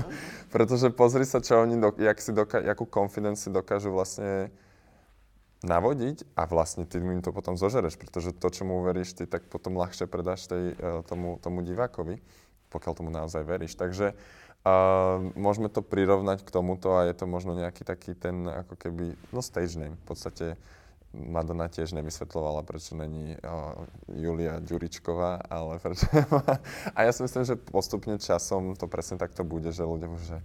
pretože 0.55 0.91
pozri 0.95 1.27
sa, 1.27 1.43
čo 1.43 1.63
oni, 1.63 1.79
do, 1.79 1.91
jak 1.99 2.19
si 2.19 2.31
doka- 2.35 2.63
jakú 2.63 2.87
confidence 2.87 3.47
si 3.47 3.51
dokážu 3.51 3.95
vlastne 3.95 4.51
navodiť 5.63 6.35
a 6.35 6.47
vlastne 6.51 6.87
ty 6.87 6.99
im 6.99 7.23
to 7.23 7.31
potom 7.31 7.55
zožereš, 7.59 7.99
pretože 7.99 8.35
to, 8.35 8.49
čo 8.51 8.63
mu 8.67 8.83
uveríš, 8.83 9.15
ty 9.15 9.25
tak 9.27 9.47
potom 9.51 9.79
ľahšie 9.79 10.07
predáš 10.07 10.47
tej, 10.47 10.75
uh, 10.79 11.03
tomu, 11.07 11.39
tomu 11.43 11.63
divákovi, 11.63 12.19
pokiaľ 12.71 12.93
tomu 12.95 13.11
naozaj 13.11 13.43
veríš. 13.43 13.75
Takže 13.75 14.15
Uh, 14.15 14.44
môžeme 15.37 15.69
to 15.69 15.85
prirovnať 15.85 16.41
k 16.41 16.53
tomuto 16.53 16.97
a 16.97 17.05
je 17.05 17.15
to 17.15 17.29
možno 17.29 17.53
nejaký 17.53 17.85
taký 17.85 18.17
ten 18.17 18.49
ako 18.49 18.81
keby, 18.81 19.13
no 19.29 19.45
stage 19.45 19.77
name. 19.77 20.01
V 20.01 20.07
podstate 20.09 20.57
Madonna 21.15 21.71
tiež 21.71 21.95
nevysvetlovala, 21.95 22.67
prečo 22.67 22.99
není 22.99 23.39
uh, 23.39 23.77
Julia 24.11 24.59
Ďuričková, 24.59 25.47
ale 25.47 25.79
prečo 25.79 26.11
A 26.97 26.99
ja 27.07 27.13
si 27.15 27.23
myslím, 27.23 27.47
že 27.47 27.55
postupne 27.61 28.19
časom 28.19 28.75
to 28.75 28.91
presne 28.91 29.21
takto 29.21 29.47
bude, 29.47 29.71
že 29.71 29.87
ľudia 29.87 30.11
môžu, 30.11 30.35
že 30.35 30.39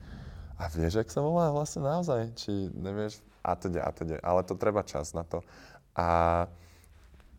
a 0.60 0.68
vieš, 0.68 1.00
jak 1.00 1.10
sa 1.10 1.24
volá 1.24 1.56
vlastne 1.56 1.88
naozaj? 1.88 2.36
Či 2.36 2.68
nevieš? 2.76 3.24
A 3.40 3.56
teda, 3.56 3.88
a 3.88 3.96
teda. 3.96 4.20
Ale 4.20 4.44
to 4.44 4.60
treba 4.60 4.84
čas 4.84 5.16
na 5.16 5.24
to. 5.24 5.40
A 5.96 6.52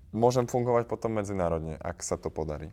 môžem 0.08 0.48
fungovať 0.48 0.88
potom 0.88 1.12
medzinárodne, 1.12 1.76
ak 1.76 2.00
sa 2.00 2.16
to 2.16 2.32
podarí. 2.32 2.72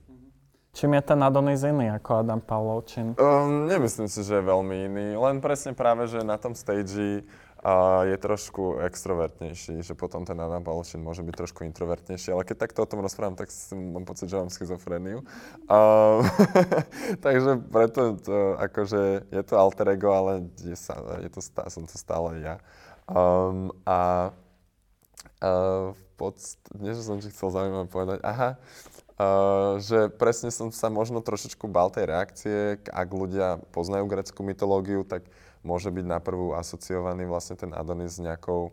Čím 0.78 0.94
je 0.94 1.02
ten 1.02 1.18
Adonis 1.26 1.66
iný 1.66 1.90
ako 1.90 2.22
Adam 2.22 2.38
Pavlovčin? 2.38 3.18
Um, 3.18 3.66
nemyslím 3.66 4.06
si, 4.06 4.22
že 4.22 4.38
je 4.38 4.46
veľmi 4.46 4.86
iný. 4.86 5.08
Len 5.18 5.42
presne 5.42 5.74
práve, 5.74 6.06
že 6.06 6.22
na 6.22 6.38
tom 6.38 6.54
stage 6.54 7.26
uh, 7.66 8.06
je 8.06 8.14
trošku 8.22 8.86
extrovertnejší, 8.86 9.82
že 9.82 9.98
potom 9.98 10.22
ten 10.22 10.38
Adam 10.38 10.62
Pavlovčin 10.62 11.02
môže 11.02 11.26
byť 11.26 11.34
trošku 11.34 11.66
introvertnejší, 11.66 12.30
ale 12.30 12.46
keď 12.46 12.70
takto 12.70 12.86
o 12.86 12.90
tom 12.94 13.02
rozprávam, 13.02 13.34
tak 13.34 13.50
mám 13.74 14.06
pocit, 14.06 14.30
že 14.30 14.38
mám 14.38 14.54
schizofréniu. 14.54 15.26
Um, 15.66 16.22
takže 17.26 17.58
preto 17.74 18.22
to, 18.22 18.38
akože 18.62 19.34
je 19.34 19.42
to 19.50 19.58
alter 19.58 19.98
ego, 19.98 20.14
ale 20.14 20.46
je, 20.62 20.78
sa, 20.78 20.94
je 21.18 21.30
to 21.34 21.42
stále, 21.42 21.74
som 21.74 21.90
to 21.90 21.98
stále 21.98 22.38
ja. 22.38 22.62
Um, 23.10 23.74
a 23.82 24.30
uh, 25.42 25.98
v 25.98 26.04
podstate, 26.14 26.70
niečo 26.78 27.02
som 27.02 27.18
ti 27.18 27.34
chcel 27.34 27.50
zaujímavé 27.50 27.90
povedať. 27.90 28.22
Aha, 28.22 28.62
Uh, 29.18 29.82
že 29.82 30.14
presne 30.14 30.54
som 30.54 30.70
sa 30.70 30.94
možno 30.94 31.26
trošičku 31.26 31.66
bál 31.66 31.90
tej 31.90 32.06
reakcie, 32.06 32.78
ak 32.86 33.10
ľudia 33.10 33.58
poznajú 33.74 34.06
greckú 34.06 34.46
mytológiu, 34.46 35.02
tak 35.02 35.26
môže 35.66 35.90
byť 35.90 36.06
na 36.06 36.22
prvú 36.22 36.54
asociovaný 36.54 37.26
vlastne 37.26 37.58
ten 37.58 37.74
Adonis 37.74 38.16
s 38.16 38.22
nejakou, 38.22 38.70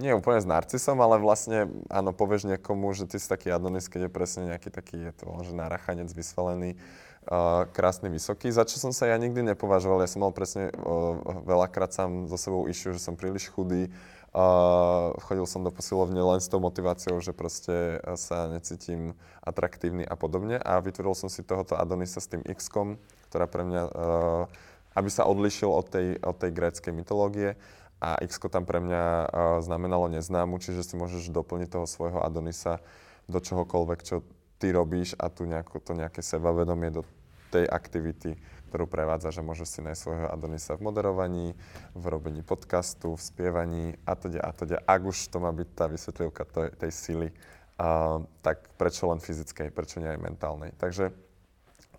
nie 0.00 0.16
úplne 0.16 0.40
s 0.40 0.48
narcisom, 0.48 0.96
ale 1.04 1.20
vlastne, 1.20 1.68
áno, 1.92 2.16
povieš 2.16 2.48
niekomu, 2.48 2.96
že 2.96 3.04
ty 3.04 3.20
si 3.20 3.28
taký 3.28 3.52
Adonis, 3.52 3.92
keď 3.92 4.08
je 4.08 4.16
presne 4.16 4.42
nejaký 4.56 4.72
taký, 4.72 5.04
je 5.04 5.12
to 5.12 5.28
že 5.44 5.52
narachanec 5.52 6.08
vysvalený, 6.16 6.80
uh, 7.28 7.68
krásny, 7.76 8.08
vysoký, 8.08 8.48
za 8.48 8.64
čo 8.64 8.80
som 8.80 8.96
sa 8.96 9.12
ja 9.12 9.20
nikdy 9.20 9.52
nepovažoval. 9.52 10.00
Ja 10.00 10.08
som 10.08 10.24
mal 10.24 10.32
presne 10.32 10.72
uh, 10.72 11.44
veľakrát 11.44 11.92
sám 11.92 12.24
so 12.24 12.40
sebou 12.40 12.72
issue, 12.72 12.96
že 12.96 13.04
som 13.04 13.20
príliš 13.20 13.52
chudý, 13.52 13.92
Uh, 14.36 15.16
chodil 15.24 15.48
som 15.48 15.64
do 15.64 15.72
posilovne 15.72 16.20
len 16.20 16.44
s 16.44 16.52
tou 16.52 16.60
motiváciou, 16.60 17.24
že 17.24 17.32
proste 17.32 17.96
sa 18.20 18.52
necítim 18.52 19.16
atraktívny 19.40 20.04
a 20.04 20.12
podobne. 20.12 20.60
A 20.60 20.76
vytvoril 20.84 21.16
som 21.16 21.32
si 21.32 21.40
tohoto 21.40 21.72
Adonisa 21.72 22.20
s 22.20 22.28
tým 22.28 22.44
x 22.44 22.68
ktorá 22.68 23.48
pre 23.48 23.64
mňa, 23.64 23.82
uh, 23.88 24.44
aby 24.92 25.08
sa 25.08 25.24
odlišil 25.24 25.72
od 25.72 25.88
tej, 25.88 26.20
od 26.20 26.36
tej 26.36 26.52
gréckej 26.52 26.92
mytológie. 26.92 27.56
A 27.96 28.20
x 28.20 28.36
tam 28.52 28.68
pre 28.68 28.84
mňa 28.84 29.02
uh, 29.02 29.24
znamenalo 29.64 30.12
neznámu, 30.12 30.60
čiže 30.60 30.84
si 30.84 31.00
môžeš 31.00 31.32
doplniť 31.32 31.72
toho 31.72 31.88
svojho 31.88 32.20
Adonisa 32.20 32.84
do 33.24 33.40
čohokoľvek, 33.40 34.00
čo 34.04 34.20
ty 34.60 34.68
robíš 34.68 35.16
a 35.16 35.32
tu 35.32 35.48
nejako, 35.48 35.80
to 35.80 35.96
nejaké 35.96 36.20
sebavedomie 36.20 36.92
do 36.92 37.08
tej 37.48 37.64
aktivity 37.64 38.36
ktorú 38.68 38.90
prevádza, 38.90 39.30
že 39.30 39.46
môže 39.46 39.64
si 39.64 39.82
nájsť 39.82 40.00
svojho 40.00 40.26
Adonisa 40.28 40.74
v 40.74 40.84
moderovaní, 40.86 41.46
v 41.94 42.04
robení 42.06 42.42
podcastu, 42.42 43.14
v 43.14 43.22
spievaní 43.22 43.86
a 44.04 44.12
teda 44.18 44.40
a 44.42 44.50
teda. 44.50 44.76
Ak 44.84 45.02
už 45.06 45.30
to 45.30 45.38
má 45.38 45.50
byť 45.54 45.68
tá 45.72 45.86
vysvetlivka 45.86 46.42
tej, 46.44 46.68
tej 46.76 46.92
sily, 46.92 47.28
uh, 47.30 48.22
tak 48.42 48.68
prečo 48.74 49.06
len 49.08 49.22
fyzickej, 49.22 49.70
prečo 49.70 50.02
nie 50.02 50.10
aj 50.10 50.20
mentálnej. 50.20 50.70
Takže 50.76 51.14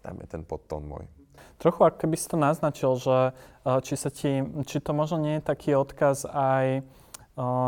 tam 0.01 0.19
je 0.23 0.27
ten 0.27 0.43
podtón 0.43 0.87
môj. 0.87 1.07
Trochu, 1.57 1.89
ak 1.89 1.97
keby 1.97 2.15
si 2.15 2.29
to 2.29 2.37
naznačil, 2.37 3.01
že 3.01 3.33
či, 3.81 3.97
sa 3.97 4.13
ti, 4.13 4.45
či 4.69 4.77
to 4.77 4.93
možno 4.93 5.17
nie 5.17 5.41
je 5.41 5.47
taký 5.49 5.73
odkaz 5.73 6.29
aj 6.29 6.85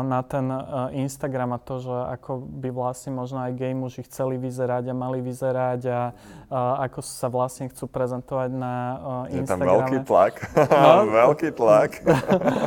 na 0.02 0.26
ten 0.26 0.50
Instagram 0.98 1.54
a 1.54 1.62
to, 1.62 1.78
že 1.78 1.94
ako 2.18 2.42
by 2.42 2.74
vlastne 2.74 3.14
možno 3.14 3.38
aj 3.38 3.54
gay 3.54 3.70
muži 3.70 4.02
chceli 4.02 4.34
vyzerať 4.34 4.90
a 4.90 4.98
mali 4.98 5.22
vyzerať 5.22 5.80
a, 5.86 6.10
a 6.50 6.90
ako 6.90 6.98
sa 7.06 7.30
vlastne 7.30 7.70
chcú 7.70 7.86
prezentovať 7.86 8.50
na 8.50 8.74
Instagrame. 9.30 9.38
Je 9.38 9.46
tam 9.46 9.60
veľký 9.62 9.98
tlak. 10.10 10.34
No? 10.58 11.06
veľký 11.22 11.50
tlak. 11.54 11.90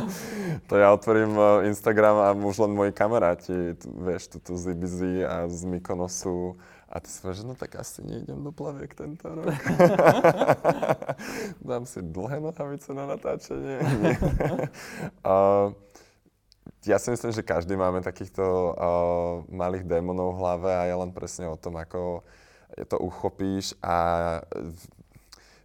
to 0.72 0.74
ja 0.80 0.96
otvorím 0.96 1.36
Instagram 1.68 2.24
a 2.24 2.28
už 2.32 2.64
len 2.64 2.72
moji 2.72 2.96
kamaráti, 2.96 3.76
vieš, 3.84 4.40
tu 4.40 4.56
z 4.56 4.72
Ibizy 4.72 5.28
a 5.28 5.44
z 5.44 5.60
Mykonosu 5.68 6.56
a 6.94 7.02
ty 7.02 7.10
si 7.10 7.18
povieš, 7.18 7.42
no 7.42 7.58
tak 7.58 7.74
asi 7.74 8.06
nejdem 8.06 8.46
do 8.46 8.54
plaviek 8.54 8.94
tento 8.94 9.26
rok. 9.26 9.50
Dám 11.68 11.90
si 11.90 11.98
dlhé 12.06 12.38
nohavice 12.38 12.94
na 12.94 13.10
natáčanie. 13.10 13.82
uh, 15.26 15.74
ja 16.84 16.96
si 17.00 17.08
myslím, 17.12 17.32
že 17.32 17.44
každý 17.44 17.76
máme 17.76 18.00
takýchto 18.00 18.44
uh, 18.44 18.74
malých 19.52 19.84
démonov 19.88 20.36
v 20.36 20.40
hlave 20.40 20.70
a 20.72 20.82
je 20.88 20.96
len 20.96 21.10
presne 21.12 21.48
o 21.48 21.56
tom, 21.56 21.76
ako 21.76 22.24
to 22.88 22.96
uchopíš 22.98 23.78
a 23.82 23.96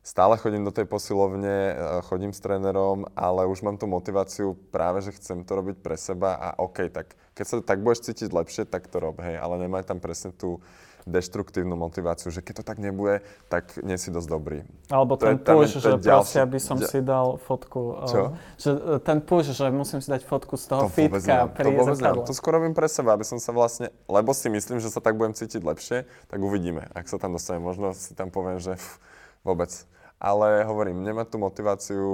stále 0.03 0.37
chodím 0.37 0.65
do 0.65 0.71
tej 0.71 0.85
posilovne, 0.85 1.75
chodím 2.05 2.33
s 2.33 2.41
trénerom, 2.41 3.05
ale 3.17 3.45
už 3.45 3.61
mám 3.61 3.77
tú 3.77 3.85
motiváciu 3.85 4.53
práve, 4.69 5.01
že 5.01 5.15
chcem 5.17 5.41
to 5.45 5.57
robiť 5.57 5.81
pre 5.81 5.97
seba 5.97 6.37
a 6.37 6.49
OK, 6.61 6.89
tak 6.89 7.17
keď 7.33 7.45
sa 7.45 7.55
tak 7.61 7.81
budeš 7.81 8.09
cítiť 8.09 8.29
lepšie, 8.33 8.63
tak 8.65 8.89
to 8.89 9.01
rob, 9.01 9.17
hej, 9.21 9.37
ale 9.37 9.57
nemaj 9.61 9.85
tam 9.85 9.97
presne 10.01 10.33
tú, 10.33 10.61
deštruktívnu 11.07 11.75
motiváciu, 11.75 12.33
že 12.33 12.43
keď 12.43 12.61
to 12.61 12.63
tak 12.65 12.77
nebude, 12.81 13.23
tak 13.47 13.77
nie 13.79 13.95
si 13.95 14.11
dosť 14.11 14.27
dobrý. 14.27 14.59
Alebo 14.91 15.15
to 15.15 15.27
ten 15.29 15.37
je, 15.39 15.45
push, 15.45 15.73
je, 15.77 15.83
že 15.83 15.89
ďalší, 15.99 16.37
aby 16.43 16.59
som 16.59 16.77
si 16.79 16.99
dal 16.99 17.39
fotku. 17.39 18.03
Čo? 18.07 18.19
Uh, 18.19 18.57
že 18.59 18.69
e, 18.75 18.97
ten 18.99 19.19
push, 19.23 19.51
že 19.51 19.65
musím 19.71 20.03
si 20.03 20.09
dať 20.11 20.25
fotku 20.25 20.59
z 20.59 20.65
toho 20.67 20.87
to 20.87 20.93
fitka 20.93 21.47
pri 21.51 21.71
to 21.71 21.83
zrkadle. 21.95 22.23
To 22.27 22.33
skôr 22.35 22.59
robím 22.59 22.75
pre 22.75 22.87
seba, 22.91 23.15
aby 23.15 23.23
som 23.23 23.39
sa 23.39 23.55
vlastne, 23.55 23.93
lebo 24.09 24.31
si 24.35 24.47
myslím, 24.51 24.83
že 24.83 24.91
sa 24.91 24.99
tak 24.99 25.15
budem 25.15 25.35
cítiť 25.35 25.61
lepšie, 25.63 26.09
tak 26.27 26.39
uvidíme. 26.39 26.87
Ak 26.91 27.07
sa 27.07 27.21
tam 27.21 27.35
dostanem, 27.35 27.63
možno 27.63 27.95
si 27.95 28.11
tam 28.17 28.33
poviem, 28.33 28.59
že 28.59 28.75
pff, 28.75 28.99
vôbec. 29.43 29.71
Ale 30.19 30.67
hovorím, 30.67 31.03
nemať 31.07 31.27
tú 31.31 31.37
motiváciu 31.39 32.07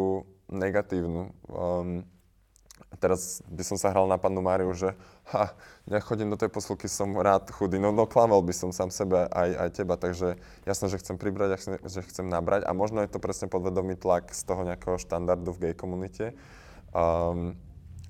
negatívnu. 0.45 1.33
Um, 1.49 2.05
teraz 2.97 3.43
by 3.47 3.63
som 3.63 3.77
sa 3.77 3.91
hral 3.91 4.07
na 4.07 4.15
pannu 4.17 4.39
Máriu, 4.39 4.71
že 4.71 4.95
ha, 5.31 5.51
nechodím 5.85 6.31
do 6.31 6.39
tej 6.39 6.49
posilky, 6.49 6.87
som 6.89 7.11
rád 7.15 7.51
chudý. 7.51 7.77
No, 7.77 7.91
no 7.91 8.07
klamal 8.07 8.39
by 8.41 8.53
som 8.55 8.71
sám 8.71 8.89
sebe 8.89 9.27
aj, 9.29 9.49
aj 9.55 9.69
teba, 9.75 9.95
takže 9.99 10.39
jasné, 10.63 10.85
že 10.89 10.99
chcem 11.03 11.19
pribrať, 11.19 11.61
že 11.85 12.01
chcem 12.07 12.25
nabrať 12.25 12.63
a 12.63 12.71
možno 12.71 13.03
je 13.03 13.11
to 13.11 13.19
presne 13.19 13.51
podvedomý 13.51 13.99
tlak 13.99 14.31
z 14.31 14.41
toho 14.47 14.63
nejakého 14.63 14.95
štandardu 14.95 15.51
v 15.51 15.61
gay 15.69 15.73
komunite. 15.75 16.33
Um, 16.95 17.59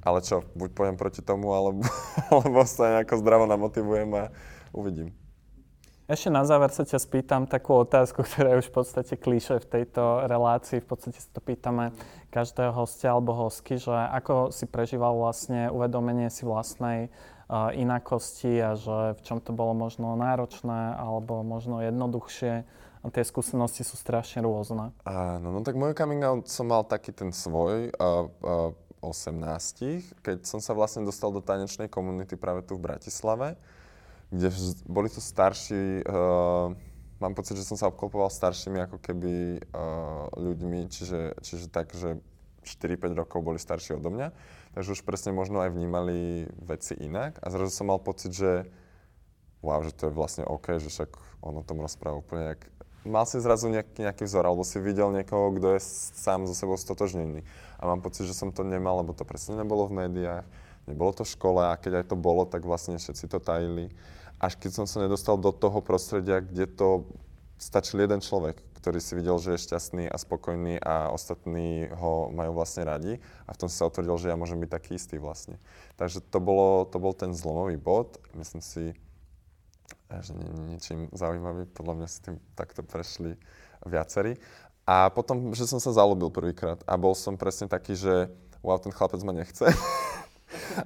ale 0.05 0.21
čo, 0.21 0.45
buď 0.53 0.69
pojem 0.77 0.95
proti 1.01 1.25
tomu, 1.25 1.49
alebo, 1.49 1.81
alebo 2.31 2.61
sa 2.69 3.01
nejako 3.01 3.17
zdravo 3.17 3.45
namotivujem 3.49 4.09
a 4.13 4.29
uvidím. 4.69 5.24
Ešte 6.05 6.29
na 6.29 6.45
záver 6.45 6.69
sa 6.69 6.85
ťa 6.85 7.01
spýtam 7.01 7.49
takú 7.49 7.81
otázku, 7.81 8.21
ktorá 8.29 8.53
je 8.53 8.61
už 8.61 8.69
v 8.69 8.75
podstate 8.77 9.13
klíše 9.17 9.57
v 9.57 9.65
tejto 9.65 10.29
relácii. 10.29 10.77
V 10.85 10.87
podstate 10.93 11.17
sa 11.17 11.29
to 11.33 11.41
pýtame 11.41 11.97
každého 12.29 12.77
hostia 12.77 13.17
alebo 13.17 13.33
hostky, 13.33 13.81
že 13.81 13.89
ako 13.89 14.53
si 14.53 14.69
prežíval 14.69 15.17
vlastne 15.17 15.73
uvedomenie 15.73 16.29
si 16.29 16.45
vlastnej 16.45 17.09
uh, 17.09 17.73
inakosti 17.73 18.53
a 18.61 18.77
že 18.77 19.17
v 19.17 19.21
čom 19.25 19.41
to 19.41 19.49
bolo 19.49 19.73
možno 19.73 20.13
náročné 20.13 20.93
alebo 20.93 21.41
možno 21.41 21.81
jednoduchšie. 21.81 22.53
A 23.01 23.13
tie 23.13 23.25
skúsenosti 23.25 23.85
sú 23.85 23.97
strašne 23.97 24.45
rôzne. 24.45 24.93
Áno, 25.05 25.53
no 25.53 25.61
tak 25.61 25.77
môj 25.77 25.93
coming 25.97 26.21
out 26.25 26.49
som 26.49 26.69
mal 26.69 26.85
taký 26.85 27.13
ten 27.13 27.33
svoj. 27.33 27.89
Uh, 27.97 28.29
uh, 28.45 28.85
18, 29.05 30.25
keď 30.25 30.49
som 30.49 30.57
sa 30.57 30.73
vlastne 30.73 31.05
dostal 31.05 31.29
do 31.29 31.37
tanečnej 31.37 31.85
komunity 31.85 32.33
práve 32.33 32.65
tu 32.65 32.73
v 32.73 32.89
Bratislave, 32.89 33.53
kde 34.29 34.49
boli 34.85 35.09
tu 35.09 35.21
starší, 35.21 36.05
uh, 36.05 36.73
mám 37.21 37.33
pocit, 37.33 37.57
že 37.57 37.67
som 37.67 37.77
sa 37.77 37.89
obklopoval 37.89 38.29
staršími 38.29 38.85
ako 38.89 38.97
keby 39.01 39.61
uh, 39.71 40.29
ľuďmi, 40.35 40.89
čiže, 40.89 41.39
čiže 41.41 41.67
tak, 41.69 41.93
že 41.93 42.19
4-5 42.65 43.13
rokov 43.13 43.45
boli 43.45 43.61
starší 43.61 44.01
odo 44.01 44.09
mňa, 44.09 44.33
takže 44.73 44.97
už 44.97 45.05
presne 45.05 45.31
možno 45.31 45.61
aj 45.61 45.69
vnímali 45.69 46.49
veci 46.57 46.97
inak 46.97 47.37
a 47.45 47.53
zrazu 47.53 47.71
som 47.71 47.93
mal 47.93 48.01
pocit, 48.01 48.33
že 48.33 48.65
wow, 49.61 49.81
že 49.85 49.93
to 49.93 50.09
je 50.09 50.13
vlastne 50.13 50.43
OK, 50.45 50.81
že 50.81 50.89
však 50.89 51.09
on 51.45 51.61
o 51.61 51.63
tom 51.65 51.81
rozpráva 51.81 52.21
úplne 52.21 52.57
jak 52.57 52.61
mal 53.05 53.23
si 53.29 53.37
zrazu 53.37 53.69
nejaký, 53.69 54.01
nejaký 54.01 54.25
vzor, 54.25 54.49
alebo 54.49 54.65
si 54.65 54.81
videl 54.81 55.13
niekoho, 55.13 55.53
kto 55.53 55.77
je 55.77 55.79
sám 56.17 56.49
so 56.49 56.57
sebou 56.57 56.73
stotožnený. 56.73 57.45
A 57.77 57.85
mám 57.85 58.01
pocit, 58.01 58.25
že 58.25 58.33
som 58.33 58.49
to 58.49 58.65
nemal, 58.65 58.97
lebo 59.05 59.13
to 59.13 59.21
presne 59.21 59.61
nebolo 59.61 59.85
v 59.85 60.05
médiách, 60.05 60.45
nebolo 60.85 61.11
to 61.13 61.23
v 61.25 61.33
škole 61.33 61.61
a 61.61 61.77
keď 61.77 62.03
aj 62.03 62.05
to 62.13 62.17
bolo, 62.17 62.45
tak 62.45 62.65
vlastne 62.65 62.97
všetci 62.97 63.25
to 63.29 63.39
tajili. 63.41 63.93
Až 64.41 64.57
keď 64.59 64.71
som 64.81 64.85
sa 64.85 65.05
nedostal 65.05 65.37
do 65.37 65.53
toho 65.53 65.79
prostredia, 65.81 66.41
kde 66.41 66.69
to 66.69 67.09
stačil 67.57 68.03
jeden 68.03 68.19
človek, 68.19 68.59
ktorý 68.79 68.99
si 69.01 69.17
videl, 69.17 69.41
že 69.41 69.55
je 69.55 69.65
šťastný 69.65 70.05
a 70.11 70.15
spokojný 70.19 70.77
a 70.77 71.09
ostatní 71.09 71.89
ho 71.89 72.29
majú 72.29 72.53
vlastne 72.53 72.85
radi 72.85 73.17
a 73.47 73.55
v 73.55 73.59
tom 73.65 73.69
sa 73.71 73.89
otvrdil, 73.89 74.13
že 74.21 74.29
ja 74.29 74.37
môžem 74.37 74.61
byť 74.61 74.69
taký 74.69 74.99
istý 74.99 75.17
vlastne. 75.17 75.57
Takže 75.97 76.21
to, 76.21 76.37
bolo, 76.37 76.85
to 76.85 77.01
bol 77.01 77.15
ten 77.15 77.33
zlomový 77.33 77.79
bod. 77.79 78.21
Myslím 78.37 78.61
si, 78.61 78.93
že 80.11 80.31
nie 80.37 80.45
je 80.45 80.55
ničím 80.69 80.99
zaujímavý. 81.15 81.65
Podľa 81.73 81.93
mňa 81.97 82.07
s 82.07 82.21
tým 82.21 82.35
takto 82.53 82.85
prešli 82.85 83.39
viacerí. 83.87 84.37
A 84.85 85.09
potom, 85.09 85.49
že 85.57 85.65
som 85.65 85.81
sa 85.81 85.89
zalúbil 85.89 86.29
prvýkrát 86.29 86.77
a 86.85 86.93
bol 86.93 87.17
som 87.17 87.33
presne 87.41 87.65
taký, 87.65 87.97
že 87.97 88.29
wow, 88.61 88.77
ten 88.77 88.93
chlapec 88.93 89.17
ma 89.25 89.33
nechce. 89.33 89.65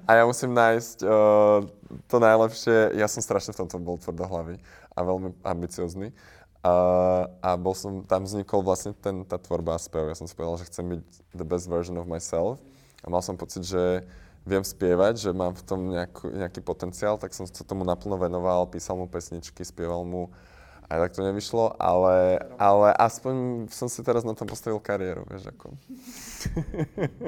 a 0.05 0.11
ja 0.19 0.23
musím 0.25 0.53
nájsť 0.53 0.97
uh, 1.05 1.65
to 2.05 2.17
najlepšie. 2.17 2.97
Ja 2.97 3.09
som 3.09 3.23
strašne 3.23 3.55
v 3.55 3.65
tomto 3.65 3.77
bol 3.81 3.97
tvrdohlavý 3.97 4.61
a 4.93 4.99
veľmi 5.01 5.35
ambiciozný. 5.43 6.13
Uh, 6.59 7.23
a 7.39 7.55
bol 7.55 7.71
som, 7.71 8.03
tam 8.03 8.27
vznikol 8.27 8.59
vlastne 8.59 8.91
ten, 8.91 9.23
tá 9.23 9.39
tvorba 9.39 9.75
a 9.75 9.79
spev. 9.79 10.11
Ja 10.11 10.17
som 10.19 10.27
si 10.27 10.35
povedal, 10.35 10.59
že 10.59 10.67
chcem 10.67 10.85
byť 10.91 11.03
the 11.31 11.47
best 11.47 11.71
version 11.71 11.95
of 11.95 12.03
myself. 12.03 12.59
A 12.99 13.07
mal 13.07 13.23
som 13.23 13.39
pocit, 13.39 13.63
že 13.63 14.03
viem 14.43 14.63
spievať, 14.63 15.29
že 15.29 15.31
mám 15.31 15.55
v 15.55 15.63
tom 15.63 15.87
nejakú, 15.87 16.31
nejaký 16.33 16.59
potenciál, 16.59 17.15
tak 17.15 17.31
som 17.31 17.47
sa 17.47 17.63
tomu 17.63 17.87
naplno 17.87 18.19
venoval, 18.19 18.67
písal 18.67 18.99
mu 18.99 19.07
pesničky, 19.07 19.63
spieval 19.63 20.03
mu. 20.03 20.27
Aj 20.89 20.97
tak 20.97 21.13
to 21.13 21.21
nevyšlo, 21.21 21.77
ale, 21.77 22.41
ale 22.57 22.89
aspoň 22.97 23.69
som 23.69 23.85
si 23.85 24.01
teraz 24.01 24.25
na 24.25 24.33
tom 24.33 24.49
postavil 24.49 24.81
kariéru, 24.81 25.21
vieš 25.29 25.53
ako. 25.53 25.77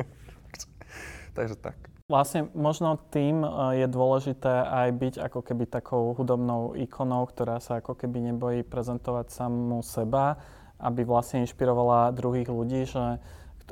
Takže 1.37 1.55
tak. 1.61 1.90
Vlastne 2.11 2.51
možno 2.51 2.99
tým 3.07 3.39
e, 3.39 3.79
je 3.79 3.87
dôležité 3.87 4.67
aj 4.67 4.87
byť 4.99 5.15
ako 5.31 5.39
keby 5.47 5.63
takou 5.71 6.11
hudobnou 6.11 6.75
ikonou, 6.75 7.23
ktorá 7.23 7.63
sa 7.63 7.79
ako 7.79 7.95
keby 7.95 8.35
nebojí 8.35 8.67
prezentovať 8.67 9.31
samú 9.31 9.79
seba, 9.79 10.35
aby 10.75 11.07
vlastne 11.07 11.47
inšpirovala 11.47 12.11
druhých 12.11 12.51
ľudí, 12.51 12.83
že 12.83 13.23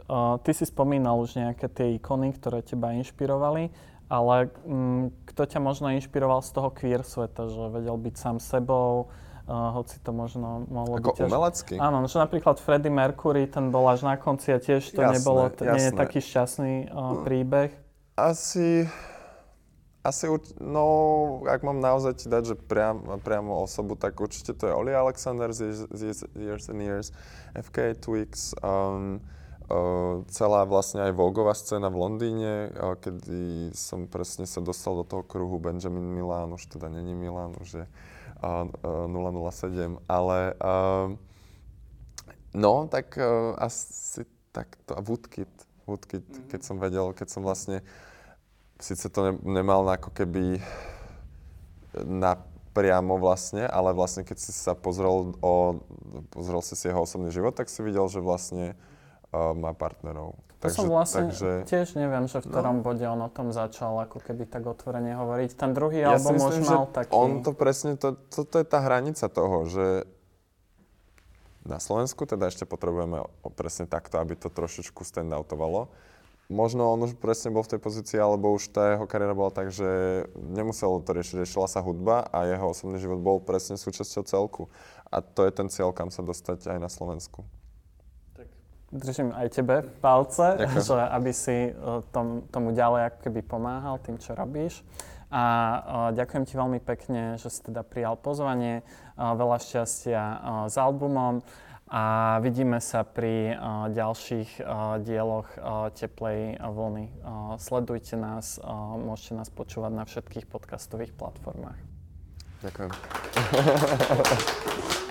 Uh, 0.07 0.39
ty 0.41 0.55
si 0.55 0.63
spomínal 0.63 1.19
už 1.19 1.35
nejaké 1.35 1.67
tie 1.67 1.99
ikony, 1.99 2.31
ktoré 2.31 2.63
teba 2.63 2.95
inšpirovali, 2.95 3.67
ale 4.07 4.47
um, 4.63 5.11
kto 5.27 5.43
ťa 5.43 5.59
možno 5.59 5.91
inšpiroval 5.91 6.39
z 6.39 6.49
toho 6.55 6.69
queer 6.71 7.03
sveta, 7.03 7.51
že 7.51 7.63
vedel 7.69 7.99
byť 7.99 8.15
sám 8.15 8.37
sebou, 8.39 9.11
uh, 9.11 9.75
hoci 9.75 9.99
to 9.99 10.15
možno 10.15 10.65
mohlo 10.71 10.97
Ako 10.97 11.13
byť 11.13 11.19
umelecky? 11.27 11.73
Áno, 11.77 12.05
že 12.07 12.15
napríklad 12.15 12.57
Freddie 12.63 12.93
Mercury, 12.93 13.45
ten 13.51 13.69
bol 13.69 13.85
až 13.91 14.07
na 14.07 14.15
konci 14.15 14.55
a 14.55 14.57
tiež 14.61 14.87
to 14.93 15.03
jasné, 15.03 15.19
nebolo, 15.19 15.51
to 15.51 15.67
jasné. 15.67 15.75
nie 15.75 15.85
je 15.91 15.93
taký 15.93 16.19
šťastný 16.23 16.73
uh, 16.89 17.21
príbeh. 17.27 17.69
Asi, 18.19 18.83
asi, 20.03 20.27
no, 20.59 20.85
ak 21.47 21.63
mám 21.63 21.79
naozaj 21.79 22.19
ti 22.19 22.27
dať, 22.27 22.43
že 22.51 22.55
priam, 22.59 22.99
priamo 23.23 23.63
osobu, 23.63 23.95
tak 23.95 24.19
určite 24.19 24.51
to 24.51 24.67
je 24.67 24.73
Oli 24.75 24.91
Alexander 24.91 25.55
z 25.55 25.87
Years, 25.95 26.27
Years 26.35 26.65
and 26.67 26.83
Years, 26.83 27.15
FK 27.55 27.95
Twix, 27.95 28.51
um, 28.59 29.23
Uh, 29.69 30.25
celá 30.33 30.65
vlastne 30.65 31.05
aj 31.05 31.13
Vogová 31.13 31.53
scéna 31.53 31.93
v 31.93 32.01
Londýne, 32.01 32.73
uh, 32.73 32.97
kedy 32.97 33.69
som 33.77 34.09
presne 34.09 34.49
sa 34.49 34.65
dostal 34.65 34.97
do 34.97 35.05
toho 35.05 35.21
kruhu 35.21 35.61
Benjamin 35.61 36.09
Milan, 36.09 36.57
už 36.57 36.73
teda 36.73 36.89
není 36.89 37.13
Milan, 37.13 37.53
už 37.61 37.69
je 37.77 37.85
uh, 37.85 38.65
007, 39.05 40.01
ale 40.09 40.57
no, 42.57 42.89
tak 42.89 43.13
asi 43.61 44.25
takto, 44.49 44.97
a 44.97 45.05
Woodkid, 45.05 45.53
Woodkid, 45.85 46.25
mm-hmm. 46.25 46.49
keď 46.49 46.61
som 46.65 46.81
vedel, 46.81 47.13
keď 47.13 47.27
som 47.29 47.45
vlastne, 47.45 47.85
síce 48.79 49.11
to 49.11 49.19
ne, 49.29 49.33
nemal 49.61 49.83
ako 49.85 50.09
keby 50.15 50.63
na 52.07 52.39
priamo 52.71 53.19
vlastne, 53.19 53.67
ale 53.67 53.91
vlastne 53.91 54.23
keď 54.23 54.37
si 54.39 54.51
sa 54.55 54.77
pozrel, 54.77 55.35
o, 55.41 55.53
pozrel 56.31 56.61
si 56.63 56.79
si 56.79 56.87
jeho 56.87 57.03
osobný 57.03 57.33
život, 57.33 57.51
tak 57.57 57.67
si 57.67 57.83
videl, 57.83 58.07
že 58.07 58.23
vlastne 58.23 58.77
uh, 59.33 59.51
má 59.57 59.75
partnerov. 59.75 60.37
To 60.59 60.67
takže, 60.67 60.75
som 60.75 60.91
vlastne 60.91 61.31
takže, 61.31 61.51
tiež 61.71 61.87
neviem, 61.95 62.27
že 62.27 62.43
v 62.43 62.47
no. 62.47 62.51
ktorom 62.51 62.75
no. 62.79 62.83
bode 62.83 63.05
on 63.07 63.19
o 63.23 63.31
tom 63.31 63.55
začal 63.55 63.95
ako 64.03 64.19
keby 64.19 64.43
tak 64.43 64.67
otvorene 64.67 65.15
hovoriť. 65.15 65.55
Ten 65.55 65.71
druhý 65.71 66.03
ja 66.03 66.19
album 66.19 66.35
myslím, 66.35 66.61
už 66.63 66.67
mal 66.67 66.85
taký... 66.91 67.11
On 67.15 67.39
to 67.39 67.51
presne, 67.55 67.95
to, 67.95 68.19
toto 68.27 68.59
je 68.59 68.65
tá 68.67 68.83
hranica 68.83 69.31
toho, 69.31 69.63
že 69.71 70.03
na 71.63 71.79
Slovensku 71.79 72.27
teda 72.27 72.51
ešte 72.51 72.67
potrebujeme 72.67 73.23
presne 73.55 73.87
takto, 73.87 74.19
aby 74.19 74.35
to 74.35 74.51
trošičku 74.51 75.03
standoutovalo. 75.03 75.91
Možno 76.49 76.89
on 76.89 77.05
už 77.05 77.13
presne 77.21 77.53
bol 77.53 77.61
v 77.61 77.77
tej 77.77 77.79
pozícii, 77.79 78.17
alebo 78.17 78.49
už 78.57 78.73
tá 78.73 78.97
jeho 78.97 79.05
kariéra 79.05 79.37
bola 79.37 79.53
tak, 79.53 79.69
že 79.69 79.85
nemusel 80.33 80.97
to 81.05 81.13
riešiť, 81.13 81.45
riešila 81.45 81.69
sa 81.69 81.85
hudba 81.85 82.25
a 82.25 82.49
jeho 82.49 82.73
osobný 82.73 82.97
život 82.97 83.21
bol 83.21 83.37
presne 83.37 83.77
súčasťou 83.77 84.23
celku. 84.25 84.65
A 85.13 85.21
to 85.21 85.45
je 85.45 85.51
ten 85.53 85.69
cieľ, 85.69 85.93
kam 85.93 86.09
sa 86.09 86.25
dostať 86.25 86.73
aj 86.73 86.79
na 86.81 86.89
Slovensku 86.89 87.45
držím 88.89 89.29
aj 89.37 89.53
tebe 89.53 89.85
palce, 90.01 90.57
že 90.81 90.97
aby 90.97 91.29
si 91.29 91.69
e, 91.69 91.71
tom, 92.09 92.41
tomu 92.49 92.73
ďalej 92.73 93.13
ako 93.13 93.17
keby 93.29 93.39
pomáhal 93.45 94.01
tým, 94.01 94.17
čo 94.17 94.33
robíš. 94.33 94.81
A 95.29 95.45
uh, 95.45 96.09
ďakujem 96.17 96.41
ti 96.41 96.57
veľmi 96.57 96.81
pekne, 96.81 97.37
že 97.37 97.53
si 97.53 97.61
teda 97.61 97.85
prijal 97.85 98.17
pozvanie. 98.17 98.81
Uh, 99.13 99.37
veľa 99.37 99.61
šťastia 99.61 100.17
uh, 100.17 100.39
s 100.65 100.73
albumom 100.73 101.45
a 101.89 102.37
vidíme 102.45 102.77
sa 102.77 103.01
pri 103.01 103.57
uh, 103.57 103.89
ďalších 103.89 104.61
uh, 104.61 105.01
dieloch 105.01 105.49
uh, 105.57 105.89
Teplej 105.89 106.61
vlny. 106.61 107.09
Uh, 107.25 107.57
sledujte 107.57 108.13
nás, 108.13 108.61
uh, 108.61 108.93
môžete 108.95 109.33
nás 109.33 109.49
počúvať 109.49 109.91
na 109.97 110.05
všetkých 110.05 110.45
podcastových 110.45 111.17
platformách. 111.17 111.81
Ďakujem. 112.61 112.91